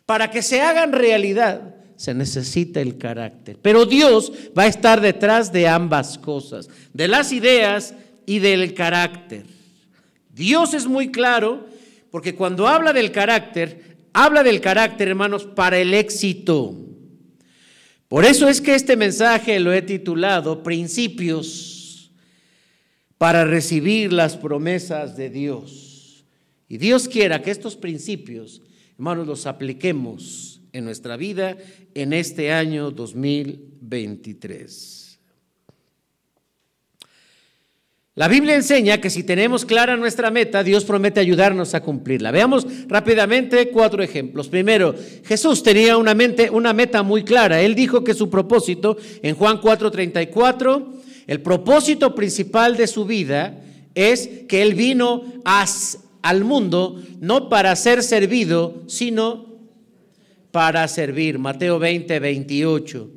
Para 0.07 0.31
que 0.31 0.43
se 0.43 0.61
hagan 0.61 0.93
realidad 0.93 1.75
se 1.97 2.15
necesita 2.15 2.81
el 2.81 2.99
carácter. 2.99 3.59
Pero 3.61 3.85
Dios 3.85 4.33
va 4.57 4.65
a 4.65 4.69
estar 4.69 5.01
detrás 5.01 5.53
de 5.53 5.69
ambas 5.69 6.19
cosas, 6.19 6.69
de 6.93 7.09
las 7.09 7.33
ideas 7.33 7.95
y 8.27 8.39
del 8.39 8.75
carácter. 8.75 9.45
Dios 10.33 10.75
es 10.75 10.87
muy 10.87 11.13
claro 11.13 11.67
porque 12.13 12.37
cuando 12.37 12.69
habla 12.69 12.93
del 12.93 13.11
carácter, 13.11 13.97
habla 14.13 14.45
del 14.45 14.61
carácter, 14.61 15.09
hermanos, 15.09 15.47
para 15.47 15.79
el 15.79 15.95
éxito. 15.95 16.77
Por 18.07 18.27
eso 18.27 18.49
es 18.49 18.61
que 18.61 18.75
este 18.75 18.97
mensaje 18.97 19.59
lo 19.59 19.73
he 19.73 19.81
titulado 19.81 20.63
Principios 20.63 22.13
para 23.17 23.47
recibir 23.47 24.13
las 24.13 24.37
promesas 24.37 25.17
de 25.17 25.31
Dios. 25.31 26.27
Y 26.69 26.77
Dios 26.77 27.09
quiera 27.09 27.41
que 27.41 27.51
estos 27.51 27.77
principios, 27.77 28.61
hermanos, 28.99 29.27
los 29.27 29.47
apliquemos 29.47 30.61
en 30.75 30.85
nuestra 30.85 31.17
vida 31.17 31.57
en 31.95 32.13
este 32.13 32.53
año 32.53 32.91
2023. 32.91 35.02
La 38.15 38.29
Biblia 38.29 38.55
enseña 38.55 39.01
que 39.01 39.09
si 39.09 39.23
tenemos 39.23 39.65
clara 39.65 39.97
nuestra 39.97 40.31
meta, 40.31 40.63
Dios 40.63 40.85
promete 40.85 41.19
ayudarnos 41.19 41.75
a 41.75 41.81
cumplirla. 41.81 42.31
Veamos 42.31 42.67
rápidamente 42.87 43.71
cuatro 43.71 44.03
ejemplos. 44.03 44.49
Primero, 44.49 44.95
Jesús 45.25 45.63
tenía 45.63 45.97
una, 45.97 46.15
mente, 46.15 46.51
una 46.51 46.75
meta 46.75 47.03
muy 47.03 47.25
clara. 47.25 47.63
Él 47.63 47.75
dijo 47.75 48.05
que 48.05 48.13
su 48.13 48.29
propósito 48.29 48.99
en 49.23 49.35
Juan 49.35 49.61
4:34 49.61 51.03
el 51.27 51.41
propósito 51.41 52.15
principal 52.15 52.77
de 52.77 52.87
su 52.87 53.05
vida 53.05 53.63
es 53.95 54.29
que 54.49 54.63
Él 54.63 54.75
vino 54.75 55.23
al 56.23 56.45
mundo 56.45 57.01
no 57.21 57.49
para 57.49 57.75
ser 57.77 58.03
servido, 58.03 58.83
sino 58.89 59.47
para 60.51 60.87
servir. 60.89 61.39
Mateo 61.39 61.79
20, 61.79 62.19
28. 62.19 63.11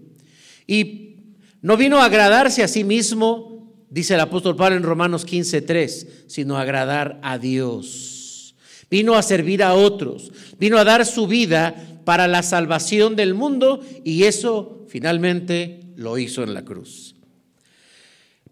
Y 0.67 1.15
no 1.61 1.77
vino 1.77 1.99
a 1.99 2.05
agradarse 2.05 2.63
a 2.63 2.67
sí 2.67 2.83
mismo, 2.83 3.54
dice 3.89 4.15
el 4.15 4.19
apóstol 4.19 4.55
Pablo 4.55 4.77
en 4.77 4.83
Romanos 4.83 5.25
15, 5.25 5.61
3, 5.61 6.07
sino 6.27 6.57
agradar 6.57 7.19
a 7.23 7.37
Dios. 7.37 8.55
Vino 8.89 9.15
a 9.15 9.23
servir 9.23 9.63
a 9.63 9.73
otros, 9.73 10.31
vino 10.59 10.77
a 10.77 10.83
dar 10.83 11.05
su 11.05 11.27
vida 11.27 11.75
para 12.05 12.27
la 12.27 12.43
salvación 12.43 13.15
del 13.15 13.33
mundo 13.33 13.81
y 14.03 14.23
eso 14.23 14.85
finalmente 14.87 15.81
lo 15.95 16.17
hizo 16.17 16.43
en 16.43 16.53
la 16.53 16.63
cruz. 16.63 17.15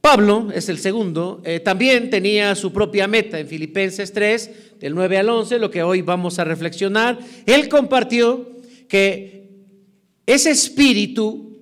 Pablo 0.02 0.50
es 0.54 0.68
el 0.68 0.80
segundo, 0.80 1.42
eh, 1.46 1.62
también 1.62 2.10
tenía 2.10 2.56
su 2.56 2.74
propia 2.74 3.08
meta 3.08 3.40
en 3.40 3.48
Filipenses 3.48 4.12
3, 4.12 4.80
del 4.82 4.96
9 4.96 5.18
al 5.18 5.30
11, 5.30 5.60
lo 5.60 5.72
que 5.72 5.82
hoy 5.82 6.02
vamos 6.02 6.40
a 6.40 6.44
reflexionar. 6.44 7.18
Él 7.46 7.70
compartió 7.70 8.52
que 8.90 9.48
ese 10.26 10.52
espíritu 10.52 11.58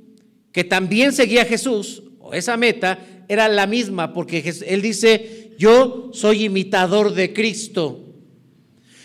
que 0.52 0.64
también 0.64 1.14
seguía 1.14 1.44
a 1.44 1.46
Jesús, 1.46 2.02
o 2.20 2.34
esa 2.34 2.58
meta, 2.58 2.98
era 3.32 3.48
la 3.48 3.66
misma, 3.66 4.12
porque 4.12 4.54
él 4.68 4.82
dice, 4.82 5.52
yo 5.58 6.10
soy 6.12 6.44
imitador 6.44 7.14
de 7.14 7.32
Cristo. 7.32 8.14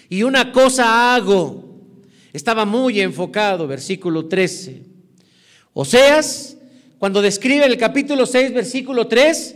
Y 0.09 0.25
una 0.25 0.51
cosa 0.51 1.15
hago, 1.15 1.81
estaba 2.33 2.65
muy 2.65 3.01
enfocado, 3.01 3.69
versículo 3.69 4.27
13. 4.27 4.83
Oseas 5.75 6.57
cuando 6.99 7.23
describe 7.23 7.67
el 7.67 7.79
capítulo 7.79 8.27
6, 8.27 8.53
versículo 8.53 9.07
3, 9.07 9.55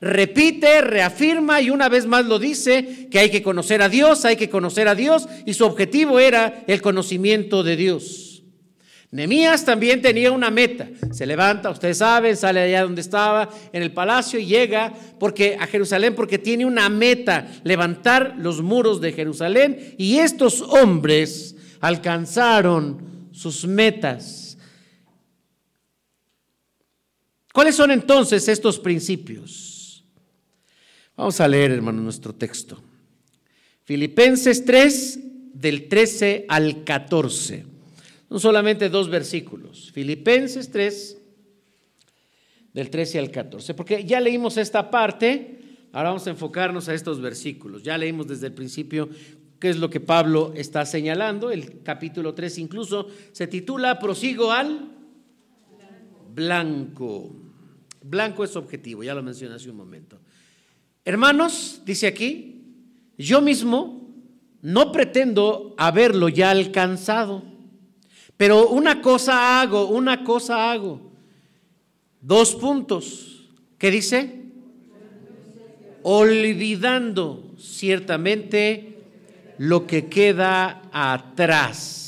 repite, 0.00 0.80
reafirma 0.80 1.60
y 1.60 1.70
una 1.70 1.88
vez 1.88 2.04
más 2.04 2.26
lo 2.26 2.40
dice, 2.40 3.06
que 3.12 3.20
hay 3.20 3.30
que 3.30 3.44
conocer 3.44 3.80
a 3.80 3.88
Dios, 3.88 4.24
hay 4.24 4.34
que 4.34 4.50
conocer 4.50 4.88
a 4.88 4.96
Dios, 4.96 5.28
y 5.46 5.54
su 5.54 5.64
objetivo 5.64 6.18
era 6.18 6.64
el 6.66 6.82
conocimiento 6.82 7.62
de 7.62 7.76
Dios. 7.76 8.33
Nemías 9.14 9.64
también 9.64 10.02
tenía 10.02 10.30
una 10.32 10.50
meta. 10.50 10.88
Se 11.12 11.24
levanta, 11.24 11.70
ustedes 11.70 11.98
saben, 11.98 12.36
sale 12.36 12.60
allá 12.60 12.82
donde 12.82 13.00
estaba, 13.00 13.48
en 13.72 13.82
el 13.82 13.92
palacio, 13.92 14.38
y 14.38 14.46
llega 14.46 14.92
porque, 15.18 15.56
a 15.58 15.66
Jerusalén 15.66 16.14
porque 16.14 16.38
tiene 16.38 16.66
una 16.66 16.88
meta, 16.88 17.46
levantar 17.62 18.34
los 18.38 18.60
muros 18.60 19.00
de 19.00 19.12
Jerusalén. 19.12 19.94
Y 19.98 20.18
estos 20.18 20.60
hombres 20.60 21.56
alcanzaron 21.80 23.28
sus 23.32 23.66
metas 23.66 24.44
¿Cuáles 27.54 27.76
son 27.76 27.92
entonces 27.92 28.48
estos 28.48 28.80
principios? 28.80 30.04
Vamos 31.16 31.40
a 31.40 31.46
leer, 31.46 31.70
hermano, 31.70 32.02
nuestro 32.02 32.34
texto. 32.34 32.82
Filipenses 33.84 34.64
3, 34.64 35.20
del 35.52 35.86
13 35.86 36.46
al 36.48 36.82
14. 36.82 37.73
Son 38.28 38.40
solamente 38.40 38.88
dos 38.88 39.08
versículos. 39.08 39.90
Filipenses 39.92 40.70
3, 40.70 41.18
del 42.74 42.90
13 42.90 43.18
al 43.20 43.30
14. 43.30 43.72
Porque 43.74 44.04
ya 44.04 44.20
leímos 44.20 44.56
esta 44.56 44.90
parte, 44.90 45.60
ahora 45.92 46.10
vamos 46.10 46.26
a 46.26 46.30
enfocarnos 46.30 46.88
a 46.88 46.94
estos 46.94 47.20
versículos. 47.20 47.82
Ya 47.82 47.96
leímos 47.96 48.26
desde 48.26 48.48
el 48.48 48.52
principio 48.52 49.08
qué 49.58 49.70
es 49.70 49.78
lo 49.78 49.88
que 49.88 50.00
Pablo 50.00 50.52
está 50.54 50.84
señalando. 50.84 51.50
El 51.50 51.82
capítulo 51.82 52.34
3 52.34 52.58
incluso 52.58 53.06
se 53.32 53.46
titula 53.46 53.98
Prosigo 53.98 54.52
al 54.52 54.90
blanco. 56.34 57.34
Blanco 58.02 58.44
es 58.44 58.56
objetivo, 58.56 59.02
ya 59.02 59.14
lo 59.14 59.22
mencioné 59.22 59.54
hace 59.54 59.70
un 59.70 59.76
momento. 59.76 60.18
Hermanos, 61.04 61.82
dice 61.86 62.06
aquí, 62.06 62.62
yo 63.16 63.40
mismo 63.40 64.10
no 64.60 64.92
pretendo 64.92 65.74
haberlo 65.78 66.28
ya 66.28 66.50
alcanzado, 66.50 67.42
pero 68.36 68.68
una 68.68 69.00
cosa 69.00 69.60
hago, 69.60 69.86
una 69.88 70.24
cosa 70.24 70.70
hago. 70.72 71.00
Dos 72.20 72.54
puntos. 72.54 73.48
¿Qué 73.78 73.90
dice? 73.90 74.42
Olvidando 76.02 77.54
ciertamente 77.58 78.98
lo 79.58 79.86
que 79.86 80.08
queda 80.08 80.82
atrás 80.92 82.04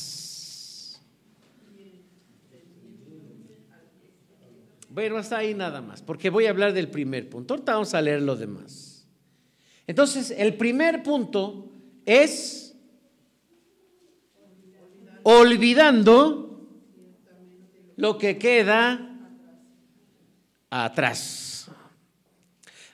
Bueno, 4.97 5.19
hasta 5.19 5.37
ahí 5.37 5.53
nada 5.53 5.83
más, 5.83 6.01
porque 6.01 6.31
voy 6.31 6.47
a 6.47 6.49
hablar 6.49 6.73
del 6.73 6.89
primer 6.89 7.29
punto. 7.29 7.53
Ahorita 7.53 7.75
vamos 7.75 7.93
a 7.93 8.01
leer 8.01 8.23
lo 8.23 8.35
demás. 8.35 9.07
Entonces, 9.87 10.35
el 10.35 10.55
primer 10.55 11.03
punto 11.03 11.69
es 12.07 12.66
olvidando 15.29 16.61
lo 17.97 18.17
que 18.17 18.39
queda 18.39 19.11
atrás. 20.71 21.69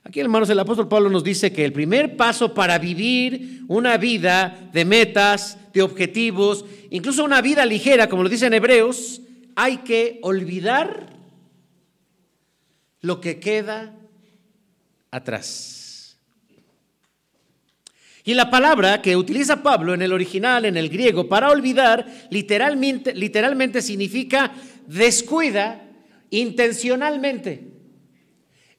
Aquí, 0.02 0.20
hermanos, 0.20 0.48
el 0.48 0.58
apóstol 0.58 0.88
Pablo 0.88 1.10
nos 1.10 1.22
dice 1.22 1.52
que 1.52 1.62
el 1.62 1.74
primer 1.74 2.16
paso 2.16 2.54
para 2.54 2.78
vivir 2.78 3.64
una 3.68 3.98
vida 3.98 4.70
de 4.72 4.86
metas, 4.86 5.58
de 5.74 5.82
objetivos, 5.82 6.64
incluso 6.88 7.22
una 7.22 7.42
vida 7.42 7.66
ligera, 7.66 8.08
como 8.08 8.22
lo 8.22 8.30
dicen 8.30 8.54
Hebreos, 8.54 9.20
hay 9.54 9.78
que 9.78 10.18
olvidar 10.22 11.12
lo 13.02 13.20
que 13.20 13.40
queda 13.40 13.94
atrás. 15.10 15.81
Y 18.24 18.34
la 18.34 18.50
palabra 18.50 19.02
que 19.02 19.16
utiliza 19.16 19.62
Pablo 19.62 19.94
en 19.94 20.02
el 20.02 20.12
original, 20.12 20.64
en 20.64 20.76
el 20.76 20.88
griego, 20.88 21.28
para 21.28 21.50
olvidar, 21.50 22.06
literalmente, 22.30 23.14
literalmente 23.14 23.82
significa 23.82 24.52
descuida 24.86 25.88
intencionalmente. 26.30 27.68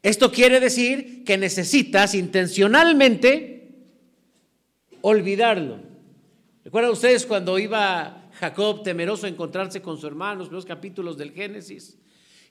Esto 0.01 0.31
quiere 0.31 0.59
decir 0.59 1.23
que 1.25 1.37
necesitas 1.37 2.15
intencionalmente 2.15 3.69
olvidarlo. 5.01 5.79
¿Recuerdan 6.63 6.91
ustedes 6.91 7.25
cuando 7.25 7.59
iba 7.59 8.29
Jacob 8.39 8.83
temeroso 8.83 9.25
a 9.25 9.29
encontrarse 9.29 9.81
con 9.81 9.97
su 9.97 10.07
hermano, 10.07 10.47
los 10.49 10.65
capítulos 10.65 11.17
del 11.17 11.31
Génesis? 11.31 11.97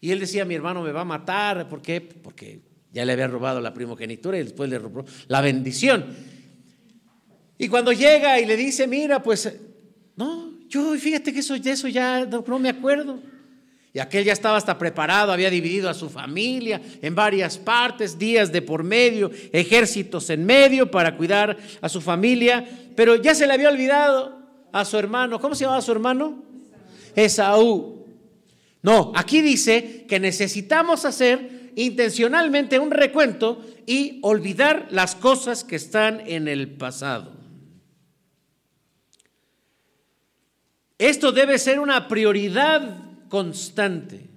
Y 0.00 0.11
él 0.11 0.20
decía, 0.20 0.44
mi 0.44 0.55
hermano 0.55 0.83
me 0.83 0.92
va 0.92 1.02
a 1.02 1.07
matar. 1.07 1.68
¿Por 1.68 1.81
qué? 1.81 2.00
Porque 2.00 2.61
ya 2.92 3.05
le 3.05 3.12
había 3.12 3.28
robado 3.28 3.61
la 3.61 3.72
primogenitura 3.72 4.38
y 4.38 4.42
después 4.42 4.68
le 4.68 4.78
robó 4.78 5.05
la 5.28 5.40
bendición. 5.40 6.05
Y 7.62 7.68
cuando 7.68 7.92
llega 7.92 8.40
y 8.40 8.44
le 8.44 8.57
dice, 8.57 8.88
mira, 8.88 9.22
pues, 9.22 9.48
no, 10.16 10.53
yo 10.68 10.96
fíjate 10.96 11.33
que 11.33 11.38
eso, 11.38 11.55
eso 11.55 11.87
ya 11.87 12.27
no, 12.27 12.42
no 12.44 12.59
me 12.59 12.68
acuerdo. 12.68 13.20
Y 13.94 14.01
aquel 14.01 14.25
ya 14.25 14.33
estaba 14.33 14.57
hasta 14.57 14.77
preparado, 14.77 15.31
había 15.31 15.48
dividido 15.48 15.88
a 15.88 15.94
su 15.94 16.11
familia 16.11 16.83
en 17.01 17.14
varias 17.14 17.59
partes, 17.59 18.18
días 18.18 18.51
de 18.51 18.62
por 18.62 18.83
medio, 18.83 19.31
ejércitos 19.53 20.29
en 20.31 20.44
medio 20.44 20.90
para 20.90 21.16
cuidar 21.16 21.57
a 21.81 21.88
su 21.88 22.01
familia, 22.01 22.68
pero 22.96 23.14
ya 23.14 23.33
se 23.33 23.46
le 23.46 23.53
había 23.53 23.68
olvidado 23.68 24.40
a 24.72 24.85
su 24.85 24.98
hermano. 24.98 25.38
¿Cómo 25.38 25.55
se 25.55 25.62
llamaba 25.62 25.83
su 25.83 25.92
hermano? 25.92 26.42
Esaú. 27.14 28.07
No, 28.83 29.12
aquí 29.14 29.40
dice 29.40 30.05
que 30.09 30.18
necesitamos 30.18 31.05
hacer 31.05 31.70
intencionalmente 31.77 32.81
un 32.81 32.90
recuento 32.90 33.64
y 33.87 34.18
olvidar 34.22 34.88
las 34.90 35.14
cosas 35.14 35.62
que 35.62 35.77
están 35.77 36.25
en 36.27 36.48
el 36.48 36.68
pasado. 36.68 37.41
Esto 41.03 41.33
debe 41.33 41.59
ser 41.59 41.81
una 41.81 42.07
prioridad 42.07 42.97
constante, 43.29 44.31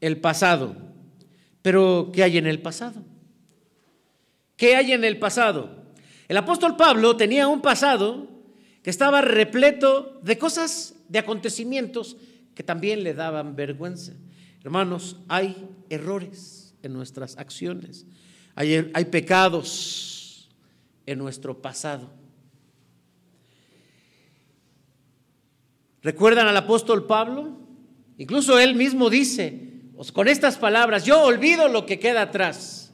el 0.00 0.20
pasado. 0.20 0.76
Pero, 1.62 2.12
¿qué 2.12 2.22
hay 2.22 2.38
en 2.38 2.46
el 2.46 2.62
pasado? 2.62 3.02
¿Qué 4.56 4.76
hay 4.76 4.92
en 4.92 5.02
el 5.02 5.18
pasado? 5.18 5.82
El 6.28 6.36
apóstol 6.36 6.76
Pablo 6.76 7.16
tenía 7.16 7.48
un 7.48 7.60
pasado 7.60 8.28
que 8.84 8.90
estaba 8.90 9.20
repleto 9.20 10.20
de 10.22 10.38
cosas, 10.38 10.94
de 11.08 11.18
acontecimientos 11.18 12.16
que 12.54 12.62
también 12.62 13.02
le 13.02 13.12
daban 13.12 13.56
vergüenza. 13.56 14.12
Hermanos, 14.62 15.16
hay 15.26 15.68
errores 15.88 16.72
en 16.84 16.92
nuestras 16.92 17.36
acciones, 17.36 18.06
hay, 18.54 18.92
hay 18.94 19.04
pecados 19.06 20.48
en 21.04 21.18
nuestro 21.18 21.60
pasado. 21.60 22.19
¿Recuerdan 26.02 26.48
al 26.48 26.56
apóstol 26.56 27.06
Pablo? 27.06 27.58
Incluso 28.16 28.58
él 28.58 28.74
mismo 28.74 29.10
dice, 29.10 29.70
con 30.12 30.28
estas 30.28 30.56
palabras, 30.56 31.04
yo 31.04 31.22
olvido 31.22 31.68
lo 31.68 31.86
que 31.86 31.98
queda 31.98 32.22
atrás. 32.22 32.92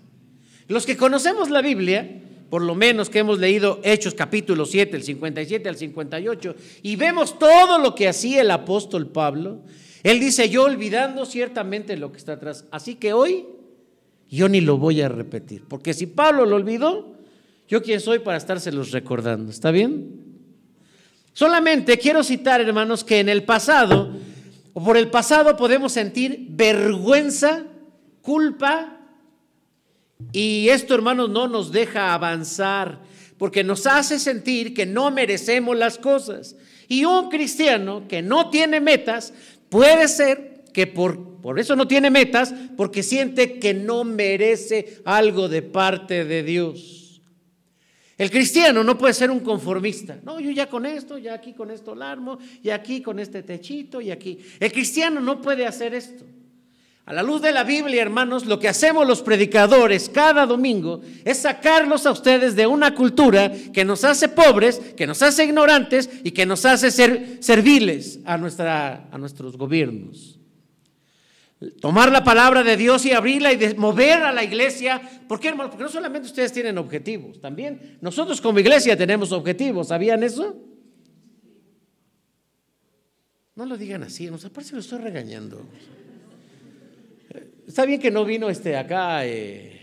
Los 0.69 0.87
que 0.87 0.97
conocemos 0.97 1.51
la 1.51 1.63
Biblia, 1.63 2.23
por 2.51 2.63
lo 2.63 2.75
menos 2.75 3.11
que 3.11 3.21
hemos 3.21 3.39
leído 3.39 3.81
Hechos 3.85 4.15
capítulo 4.15 4.67
7, 4.67 4.97
el 4.97 5.03
57 5.05 5.69
al 5.69 5.77
58, 5.77 6.57
y 6.83 6.97
vemos 6.97 7.39
todo 7.39 7.79
lo 7.79 7.95
que 7.95 8.09
hacía 8.09 8.41
el 8.41 8.51
apóstol 8.51 9.09
Pablo, 9.09 9.61
él 10.03 10.21
dice, 10.21 10.49
yo 10.49 10.65
olvidando 10.65 11.27
ciertamente 11.27 11.97
lo 11.97 12.13
que 12.13 12.19
está 12.19 12.35
atrás. 12.35 12.65
Así 12.71 12.97
que 12.97 13.13
hoy 13.13 13.47
yo 14.29 14.49
ni 14.49 14.61
lo 14.61 14.79
voy 14.79 15.01
a 15.01 15.09
repetir, 15.09 15.63
porque 15.69 15.95
si 15.95 16.07
Pablo 16.07 16.45
lo 16.47 16.57
olvidó, 16.57 17.17
yo 17.69 17.83
quién 17.83 18.01
soy 18.01 18.21
para 18.21 18.39
estárselos 18.39 18.93
recordando. 18.93 19.51
¿Está 19.51 19.71
bien? 19.71 20.26
Solamente 21.37 21.99
quiero 21.99 22.25
citar, 22.25 22.63
hermanos, 22.63 23.05
que 23.05 23.21
en 23.21 23.29
el 23.29 23.45
pasado, 23.45 24.11
o 24.73 24.83
por 24.83 24.97
el 24.97 25.11
pasado 25.11 25.55
podemos 25.55 25.93
sentir 25.93 26.47
vergüenza, 26.49 27.65
culpa, 28.23 29.01
y 30.33 30.71
esto, 30.71 30.95
hermanos, 30.95 31.29
no 31.29 31.47
nos 31.47 31.73
deja 31.73 32.15
avanzar 32.15 33.03
porque 33.37 33.63
nos 33.63 33.87
hace 33.87 34.19
sentir 34.19 34.73
que 34.73 34.87
no 34.87 35.11
merecemos 35.11 35.77
las 35.77 35.99
cosas. 35.99 36.57
Y 36.89 37.05
un 37.05 37.29
cristiano 37.29 38.09
que 38.09 38.23
no 38.23 38.49
tiene 38.49 38.81
metas 38.81 39.35
puede 39.69 40.09
ser 40.09 40.65
que 40.73 40.87
por, 40.87 41.43
por 41.43 41.61
eso 41.61 41.77
no 41.77 41.87
tiene 41.87 42.09
metas, 42.09 42.55
porque 42.79 43.03
siente 43.03 43.59
que 43.59 43.75
no 43.75 44.05
merece 44.05 45.03
algo 45.05 45.51
de 45.51 45.61
parte 45.61 46.25
de 46.25 46.43
Dios. 46.43 47.06
El 48.19 48.31
cristiano 48.31 48.83
no 48.83 48.97
puede 48.97 49.13
ser 49.13 49.31
un 49.31 49.41
conformista. 49.41 50.19
No, 50.25 50.41
yo 50.41 50.51
ya 50.51 50.69
con 50.69 50.87
esto, 50.87 51.19
ya 51.19 51.35
aquí 51.35 51.53
con 51.53 51.71
esto 51.71 51.95
larmo, 51.95 52.39
y 52.63 52.71
aquí 52.71 53.03
con 53.03 53.19
este 53.19 53.43
techito, 53.43 54.01
y 54.01 54.11
aquí. 54.11 54.39
El 54.59 54.73
cristiano 54.73 55.21
no 55.21 55.43
puede 55.43 55.67
hacer 55.67 55.95
esto. 55.95 56.25
A 57.05 57.13
la 57.13 57.23
luz 57.23 57.41
de 57.41 57.53
la 57.53 57.63
Biblia, 57.63 58.03
hermanos, 58.03 58.47
lo 58.47 58.59
que 58.59 58.69
hacemos 58.69 59.07
los 59.07 59.23
predicadores 59.23 60.09
cada 60.09 60.45
domingo 60.45 61.03
es 61.25 61.39
sacarlos 61.39 62.05
a 62.05 62.11
ustedes 62.11 62.57
de 62.57 62.67
una 62.67 62.97
cultura 62.97 63.53
que 63.73 63.85
nos 63.85 64.03
hace 64.03 64.29
pobres, 64.29 64.81
que 64.97 65.07
nos 65.07 65.23
hace 65.23 65.45
ignorantes 65.45 66.11
y 66.25 66.33
que 66.33 66.47
nos 66.47 66.65
hace 66.65 66.91
ser 66.91 67.39
serviles 67.41 68.19
a, 68.25 68.37
nuestra, 68.39 69.09
a 69.13 69.19
nuestros 69.19 69.57
gobiernos. 69.57 70.36
Tomar 71.81 72.13
la 72.13 72.23
palabra 72.23 72.63
de 72.63 72.77
Dios 72.77 73.07
y 73.07 73.13
abrirla 73.13 73.51
y 73.53 73.75
mover 73.77 74.23
a 74.23 74.33
la 74.33 74.45
iglesia. 74.45 75.01
¿Por 75.27 75.41
qué, 75.41 75.49
hermanos? 75.49 75.71
Porque 75.71 75.85
no 75.85 75.89
solamente 75.91 76.29
ustedes 76.29 76.53
tienen 76.53 76.77
objetivos, 76.77 77.41
también 77.41 77.99
nosotros 78.03 78.41
como 78.41 78.59
iglesia 78.59 78.97
tenemos 78.97 79.33
objetivos. 79.33 79.89
¿Sabían 79.89 80.23
eso? 80.23 80.63
No 83.55 83.65
lo 83.65 83.79
digan 83.79 84.03
así, 84.03 84.31
nos 84.31 84.45
que 84.45 84.73
lo 84.73 84.81
estoy 84.81 84.99
regañando. 84.99 85.65
Está 87.67 87.87
bien 87.87 88.01
que 88.01 88.11
no 88.11 88.27
vino 88.27 88.51
este 88.51 88.77
acá 88.77 89.27
eh, 89.27 89.81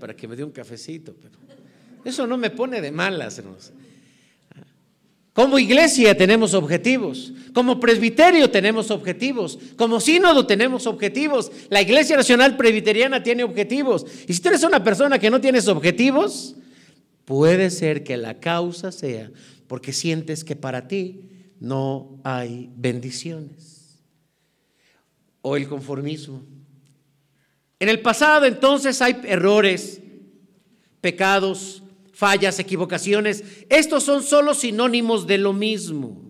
para 0.00 0.16
que 0.16 0.26
me 0.26 0.36
dé 0.36 0.42
un 0.42 0.52
cafecito, 0.52 1.14
pero 1.20 1.38
eso 2.02 2.26
no 2.26 2.38
me 2.38 2.48
pone 2.48 2.80
de 2.80 2.90
malas, 2.90 3.38
hermanos. 3.38 3.72
Como 5.36 5.58
iglesia 5.58 6.16
tenemos 6.16 6.54
objetivos, 6.54 7.30
como 7.52 7.78
presbiterio 7.78 8.50
tenemos 8.50 8.90
objetivos, 8.90 9.58
como 9.76 10.00
sínodo 10.00 10.46
tenemos 10.46 10.86
objetivos, 10.86 11.52
la 11.68 11.82
Iglesia 11.82 12.16
Nacional 12.16 12.56
Presbiteriana 12.56 13.22
tiene 13.22 13.44
objetivos. 13.44 14.06
Y 14.26 14.32
si 14.32 14.40
tú 14.40 14.48
eres 14.48 14.62
una 14.62 14.82
persona 14.82 15.18
que 15.18 15.28
no 15.28 15.38
tienes 15.38 15.68
objetivos, 15.68 16.56
puede 17.26 17.68
ser 17.68 18.02
que 18.02 18.16
la 18.16 18.40
causa 18.40 18.90
sea 18.90 19.30
porque 19.66 19.92
sientes 19.92 20.42
que 20.42 20.56
para 20.56 20.88
ti 20.88 21.28
no 21.60 22.18
hay 22.24 22.70
bendiciones 22.74 24.00
o 25.42 25.54
el 25.54 25.68
conformismo. 25.68 26.46
En 27.78 27.90
el 27.90 28.00
pasado 28.00 28.46
entonces 28.46 29.02
hay 29.02 29.20
errores, 29.24 30.00
pecados, 31.02 31.82
fallas, 32.16 32.58
equivocaciones. 32.58 33.44
Estos 33.68 34.02
son 34.02 34.22
solo 34.22 34.54
sinónimos 34.54 35.26
de 35.26 35.36
lo 35.36 35.52
mismo. 35.52 36.22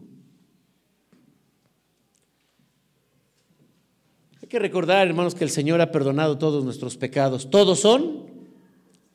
Hay 4.43 4.49
que 4.49 4.59
recordar, 4.59 5.07
hermanos, 5.07 5.37
que 5.37 5.45
el 5.45 5.51
Señor 5.51 5.81
ha 5.81 5.93
perdonado 5.93 6.39
todos 6.39 6.65
nuestros 6.65 6.97
pecados. 6.97 7.49
¿Todos 7.51 7.81
son? 7.81 8.27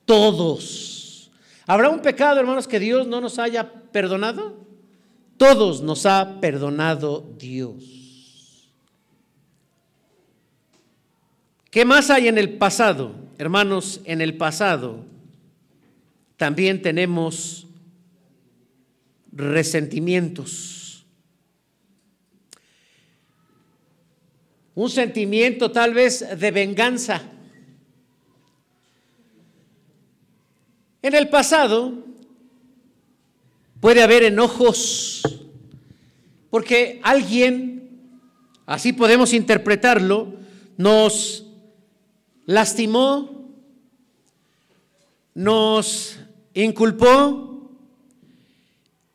Todos. 0.05 1.29
¿Habrá 1.67 1.89
un 1.89 2.01
pecado, 2.01 2.39
hermanos, 2.39 2.69
que 2.69 2.79
Dios 2.79 3.05
no 3.05 3.19
nos 3.19 3.37
haya 3.37 3.69
perdonado? 3.91 4.55
Todos 5.35 5.81
nos 5.81 6.05
ha 6.05 6.39
perdonado 6.39 7.33
Dios. 7.37 8.71
¿Qué 11.69 11.83
más 11.83 12.09
hay 12.09 12.29
en 12.29 12.37
el 12.37 12.57
pasado? 12.57 13.11
Hermanos, 13.37 13.99
en 14.05 14.21
el 14.21 14.37
pasado 14.37 15.11
también 16.41 16.81
tenemos 16.81 17.67
resentimientos. 19.31 21.05
Un 24.73 24.89
sentimiento 24.89 25.69
tal 25.69 25.93
vez 25.93 26.25
de 26.39 26.49
venganza. 26.49 27.21
En 31.03 31.13
el 31.13 31.29
pasado 31.29 32.07
puede 33.79 34.01
haber 34.01 34.23
enojos 34.23 35.21
porque 36.49 36.99
alguien, 37.03 38.09
así 38.65 38.93
podemos 38.93 39.31
interpretarlo, 39.33 40.33
nos 40.75 41.45
lastimó, 42.47 43.47
nos 45.35 46.17
inculpó, 46.53 47.71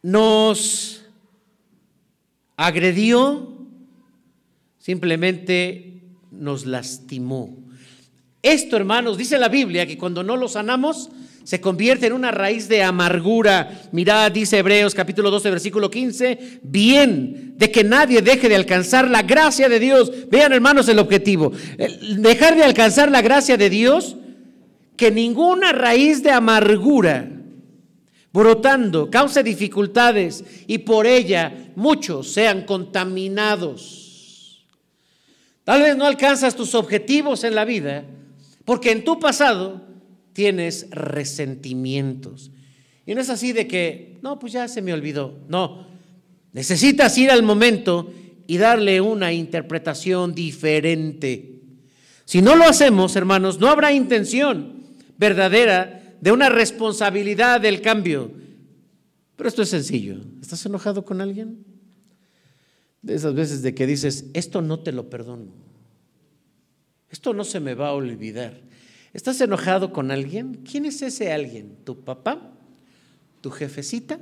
nos 0.03 1.03
agredió, 2.57 3.53
simplemente 4.79 6.01
nos 6.31 6.67
lastimó. 6.67 7.57
Esto, 8.43 8.77
hermanos, 8.77 9.19
dice 9.19 9.39
la 9.39 9.49
Biblia 9.49 9.87
que 9.87 9.99
cuando 9.99 10.23
no 10.23 10.37
lo 10.37 10.49
sanamos, 10.49 11.11
se 11.43 11.61
convierte 11.61 12.07
en 12.07 12.13
una 12.13 12.33
raíz 12.33 12.69
de 12.69 12.83
amargura. 12.83 13.83
Mirad, 13.93 14.33
dice 14.33 14.59
Hebreos 14.59 14.95
capítulo 14.95 15.31
12, 15.31 15.51
versículo 15.51 15.91
15, 15.91 16.61
bien, 16.63 17.55
de 17.57 17.71
que 17.71 17.85
nadie 17.85 18.21
deje 18.21 18.49
de 18.49 18.57
alcanzar 18.57 19.09
la 19.09 19.23
gracia 19.23 19.69
de 19.69 19.79
Dios. 19.79 20.11
Vean, 20.29 20.53
hermanos, 20.53 20.89
el 20.89 20.99
objetivo. 20.99 21.53
Dejar 22.19 22.57
de 22.57 22.65
alcanzar 22.65 23.11
la 23.11 23.23
gracia 23.23 23.57
de 23.57 23.71
Dios 23.71 24.17
que 24.97 25.11
ninguna 25.11 25.73
raíz 25.73 26.23
de 26.23 26.31
amargura 26.31 27.37
brotando 28.37 29.11
cause 29.11 29.43
dificultades 29.43 30.45
y 30.67 30.79
por 30.79 31.07
ella 31.07 31.71
muchos 31.75 32.29
sean 32.29 32.67
contaminados. 32.67 34.67
Tal 35.65 35.81
vez 35.81 35.97
no 35.97 36.05
alcanzas 36.05 36.55
tus 36.55 36.75
objetivos 36.75 37.45
en 37.45 37.55
la 37.55 37.65
vida 37.65 38.05
porque 38.67 38.91
en 38.91 39.05
tu 39.05 39.19
pasado 39.19 39.81
tienes 40.35 40.87
resentimientos. 40.91 42.51
Y 43.07 43.15
no 43.15 43.23
es 43.23 43.31
así 43.31 43.53
de 43.53 43.67
que, 43.67 44.19
no, 44.21 44.39
pues 44.39 44.53
ya 44.53 44.69
se 44.69 44.83
me 44.83 44.93
olvidó. 44.93 45.39
No, 45.49 45.87
necesitas 46.53 47.17
ir 47.17 47.31
al 47.31 47.43
momento 47.43 48.13
y 48.47 48.59
darle 48.59 49.01
una 49.01 49.33
interpretación 49.33 50.35
diferente. 50.35 51.63
Si 52.27 52.43
no 52.43 52.55
lo 52.55 52.65
hacemos, 52.65 53.17
hermanos, 53.17 53.61
no 53.61 53.69
habrá 53.69 53.93
intención 53.93 54.76
verdadera 55.19 56.17
de 56.21 56.33
una 56.33 56.49
responsabilidad 56.49 57.61
del 57.61 57.81
cambio. 57.81 58.31
Pero 59.37 59.49
esto 59.49 59.63
es 59.63 59.69
sencillo. 59.69 60.17
¿Estás 60.41 60.65
enojado 60.67 61.05
con 61.05 61.21
alguien? 61.21 61.65
De 63.03 63.15
esas 63.15 63.35
veces 63.35 63.63
de 63.63 63.75
que 63.75 63.87
dices, 63.87 64.27
esto 64.35 64.63
no 64.63 64.81
te 64.81 64.93
lo 64.93 65.11
perdono. 65.11 65.53
Esto 67.11 67.35
no 67.35 67.45
se 67.45 67.61
me 67.61 67.75
va 67.75 67.89
a 67.89 67.93
olvidar. 67.93 68.61
¿Estás 69.13 69.41
enojado 69.41 69.93
con 69.93 70.11
alguien? 70.11 70.63
¿Quién 70.71 70.85
es 70.85 71.01
ese 71.03 71.33
alguien? 71.33 71.77
¿Tu 71.85 72.05
papá? 72.05 72.53
¿Tu 73.41 73.51
jefecita? 73.51 74.19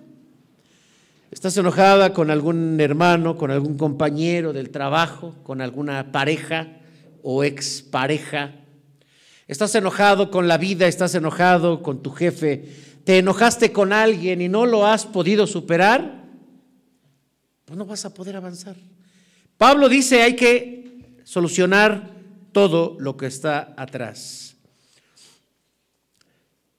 ¿Estás 1.31 1.57
enojada 1.57 2.13
con 2.13 2.31
algún 2.31 2.81
hermano, 2.81 3.37
con 3.37 3.51
algún 3.51 3.77
compañero 3.77 4.53
del 4.53 4.71
trabajo, 4.71 5.35
con 5.43 5.61
alguna 5.61 6.13
pareja 6.13 6.69
o 7.23 7.43
expareja? 7.43 8.55
Estás 9.47 9.75
enojado 9.75 10.31
con 10.31 10.49
la 10.49 10.57
vida, 10.57 10.87
estás 10.87 11.15
enojado 11.15 11.83
con 11.83 12.03
tu 12.03 12.11
jefe, 12.11 12.65
te 13.05 13.19
enojaste 13.19 13.73
con 13.73 13.93
alguien 13.93 14.41
y 14.41 14.49
no 14.49 14.65
lo 14.65 14.87
has 14.87 15.05
podido 15.05 15.47
superar, 15.47 16.25
pues 17.65 17.77
no 17.77 17.85
vas 17.85 18.05
a 18.05 18.15
poder 18.15 18.37
avanzar. 18.37 18.77
Pablo 19.59 19.89
dice 19.89 20.23
hay 20.23 20.35
que 20.35 21.19
solucionar 21.25 22.11
todo 22.53 22.97
lo 22.99 23.17
que 23.17 23.27
está 23.27 23.75
atrás. 23.77 24.57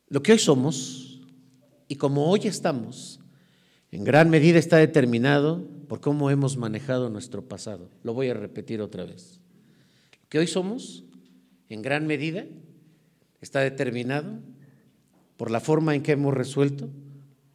Lo 0.10 0.24
que 0.24 0.32
hoy 0.32 0.40
somos 0.40 1.20
y 1.88 1.96
como 1.96 2.30
hoy 2.30 2.42
estamos, 2.46 3.20
en 3.92 4.04
gran 4.04 4.30
medida 4.30 4.58
está 4.58 4.78
determinado 4.78 5.68
por 5.88 6.02
cómo 6.02 6.32
hemos 6.32 6.58
manejado 6.58 7.10
nuestro 7.10 7.44
pasado. 7.44 7.90
Lo 8.04 8.14
voy 8.14 8.30
a 8.30 8.34
repetir 8.34 8.82
otra 8.82 9.06
vez. 9.06 9.40
Lo 10.24 10.30
que 10.30 10.40
hoy 10.40 10.48
somos 10.48 11.04
en 11.70 11.82
gran 11.82 12.08
medida 12.08 12.46
está 13.42 13.60
determinado 13.62 14.40
por 15.38 15.52
la 15.52 15.60
forma 15.60 15.96
en 15.96 16.04
que 16.04 16.14
hemos 16.14 16.34
resuelto 16.34 16.90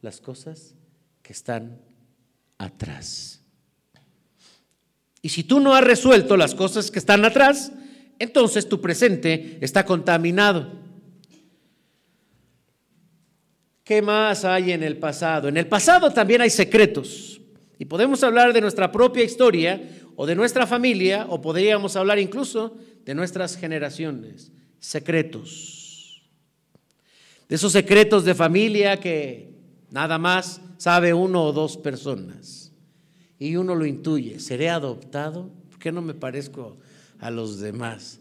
las 0.01 0.21
cosas 0.21 0.75
que 1.21 1.33
están 1.33 1.79
atrás. 2.57 3.41
Y 5.21 5.29
si 5.29 5.43
tú 5.43 5.59
no 5.59 5.75
has 5.75 5.83
resuelto 5.83 6.35
las 6.35 6.55
cosas 6.55 6.89
que 6.89 6.99
están 6.99 7.23
atrás, 7.25 7.71
entonces 8.19 8.67
tu 8.67 8.81
presente 8.81 9.57
está 9.61 9.85
contaminado. 9.85 10.71
¿Qué 13.83 14.01
más 14.01 14.45
hay 14.45 14.71
en 14.71 14.83
el 14.83 14.97
pasado? 14.97 15.47
En 15.47 15.57
el 15.57 15.67
pasado 15.67 16.11
también 16.11 16.41
hay 16.41 16.49
secretos. 16.49 17.41
Y 17.77 17.85
podemos 17.85 18.23
hablar 18.23 18.53
de 18.53 18.61
nuestra 18.61 18.91
propia 18.91 19.23
historia 19.23 19.81
o 20.15 20.25
de 20.25 20.35
nuestra 20.35 20.67
familia, 20.67 21.25
o 21.29 21.41
podríamos 21.41 21.95
hablar 21.95 22.19
incluso 22.19 22.77
de 23.05 23.15
nuestras 23.15 23.55
generaciones, 23.55 24.51
secretos. 24.79 26.23
De 27.47 27.55
esos 27.55 27.71
secretos 27.71 28.23
de 28.23 28.35
familia 28.35 28.99
que 28.99 29.53
nada 29.89 30.17
más 30.17 30.61
sabe 30.77 31.13
uno 31.13 31.43
o 31.43 31.53
dos 31.53 31.77
personas. 31.77 32.71
Y 33.37 33.55
uno 33.55 33.75
lo 33.75 33.85
intuye, 33.85 34.39
¿seré 34.39 34.69
adoptado? 34.69 35.49
¿Por 35.69 35.79
qué 35.79 35.91
no 35.91 36.01
me 36.01 36.13
parezco 36.13 36.77
a 37.19 37.31
los 37.31 37.59
demás? 37.59 38.19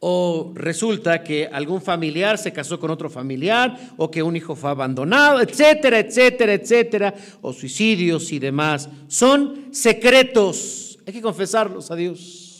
O 0.00 0.52
resulta 0.54 1.22
que 1.22 1.46
algún 1.46 1.80
familiar 1.80 2.36
se 2.36 2.52
casó 2.52 2.78
con 2.78 2.90
otro 2.90 3.08
familiar, 3.08 3.94
o 3.96 4.10
que 4.10 4.22
un 4.22 4.36
hijo 4.36 4.54
fue 4.54 4.68
abandonado, 4.68 5.40
etcétera, 5.40 5.98
etcétera, 5.98 6.52
etcétera, 6.52 7.14
o 7.40 7.54
suicidios 7.54 8.30
y 8.32 8.38
demás. 8.38 8.88
Son 9.08 9.68
secretos, 9.70 10.98
hay 11.06 11.12
que 11.14 11.22
confesarlos 11.22 11.90
a 11.90 11.96
Dios. 11.96 12.53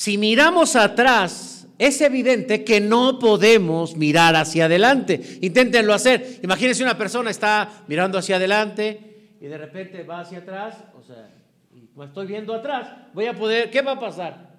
Si 0.00 0.16
miramos 0.16 0.76
atrás, 0.76 1.68
es 1.76 2.00
evidente 2.00 2.64
que 2.64 2.80
no 2.80 3.18
podemos 3.18 3.98
mirar 3.98 4.34
hacia 4.34 4.64
adelante. 4.64 5.38
Inténtenlo 5.42 5.92
hacer. 5.92 6.40
Imagínense 6.42 6.82
una 6.82 6.96
persona 6.96 7.28
está 7.28 7.84
mirando 7.86 8.16
hacia 8.16 8.36
adelante 8.36 9.34
y 9.42 9.44
de 9.44 9.58
repente 9.58 10.02
va 10.04 10.20
hacia 10.20 10.38
atrás, 10.38 10.78
o 10.98 11.02
sea, 11.02 11.28
estoy 12.02 12.26
viendo 12.26 12.54
atrás, 12.54 12.88
voy 13.12 13.26
a 13.26 13.36
poder, 13.36 13.70
¿qué 13.70 13.82
va 13.82 13.92
a 13.92 14.00
pasar? 14.00 14.58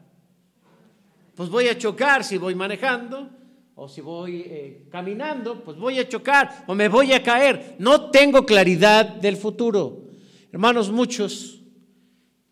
Pues 1.34 1.50
voy 1.50 1.70
a 1.70 1.76
chocar 1.76 2.24
si 2.24 2.38
voy 2.38 2.54
manejando 2.54 3.28
o 3.74 3.90
si 3.90 4.02
voy 4.02 4.42
eh, 4.46 4.88
caminando, 4.92 5.64
pues 5.64 5.76
voy 5.76 5.98
a 5.98 6.08
chocar 6.08 6.66
o 6.68 6.76
me 6.76 6.88
voy 6.88 7.14
a 7.14 7.24
caer. 7.24 7.78
No 7.80 8.12
tengo 8.12 8.46
claridad 8.46 9.08
del 9.08 9.38
futuro. 9.38 10.04
Hermanos, 10.52 10.92
muchos 10.92 11.64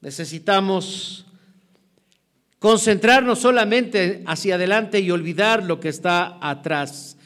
necesitamos 0.02 1.28
concentrarnos 2.60 3.40
solamente 3.40 4.22
hacia 4.28 4.56
adelante 4.56 5.00
y 5.00 5.12
olvidar 5.12 5.64
lo 5.64 5.80
que 5.80 5.90
está 5.90 6.38
atrás. 6.42 7.18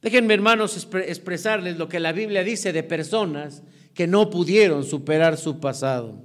Déjenme, 0.00 0.34
hermanos, 0.34 0.88
expresarles 1.06 1.76
lo 1.76 1.88
que 1.88 2.00
la 2.00 2.12
Biblia 2.12 2.42
dice 2.42 2.72
de 2.72 2.82
personas 2.82 3.62
que 3.94 4.06
no 4.06 4.30
pudieron 4.30 4.84
superar 4.84 5.36
su 5.36 5.60
pasado. 5.60 6.22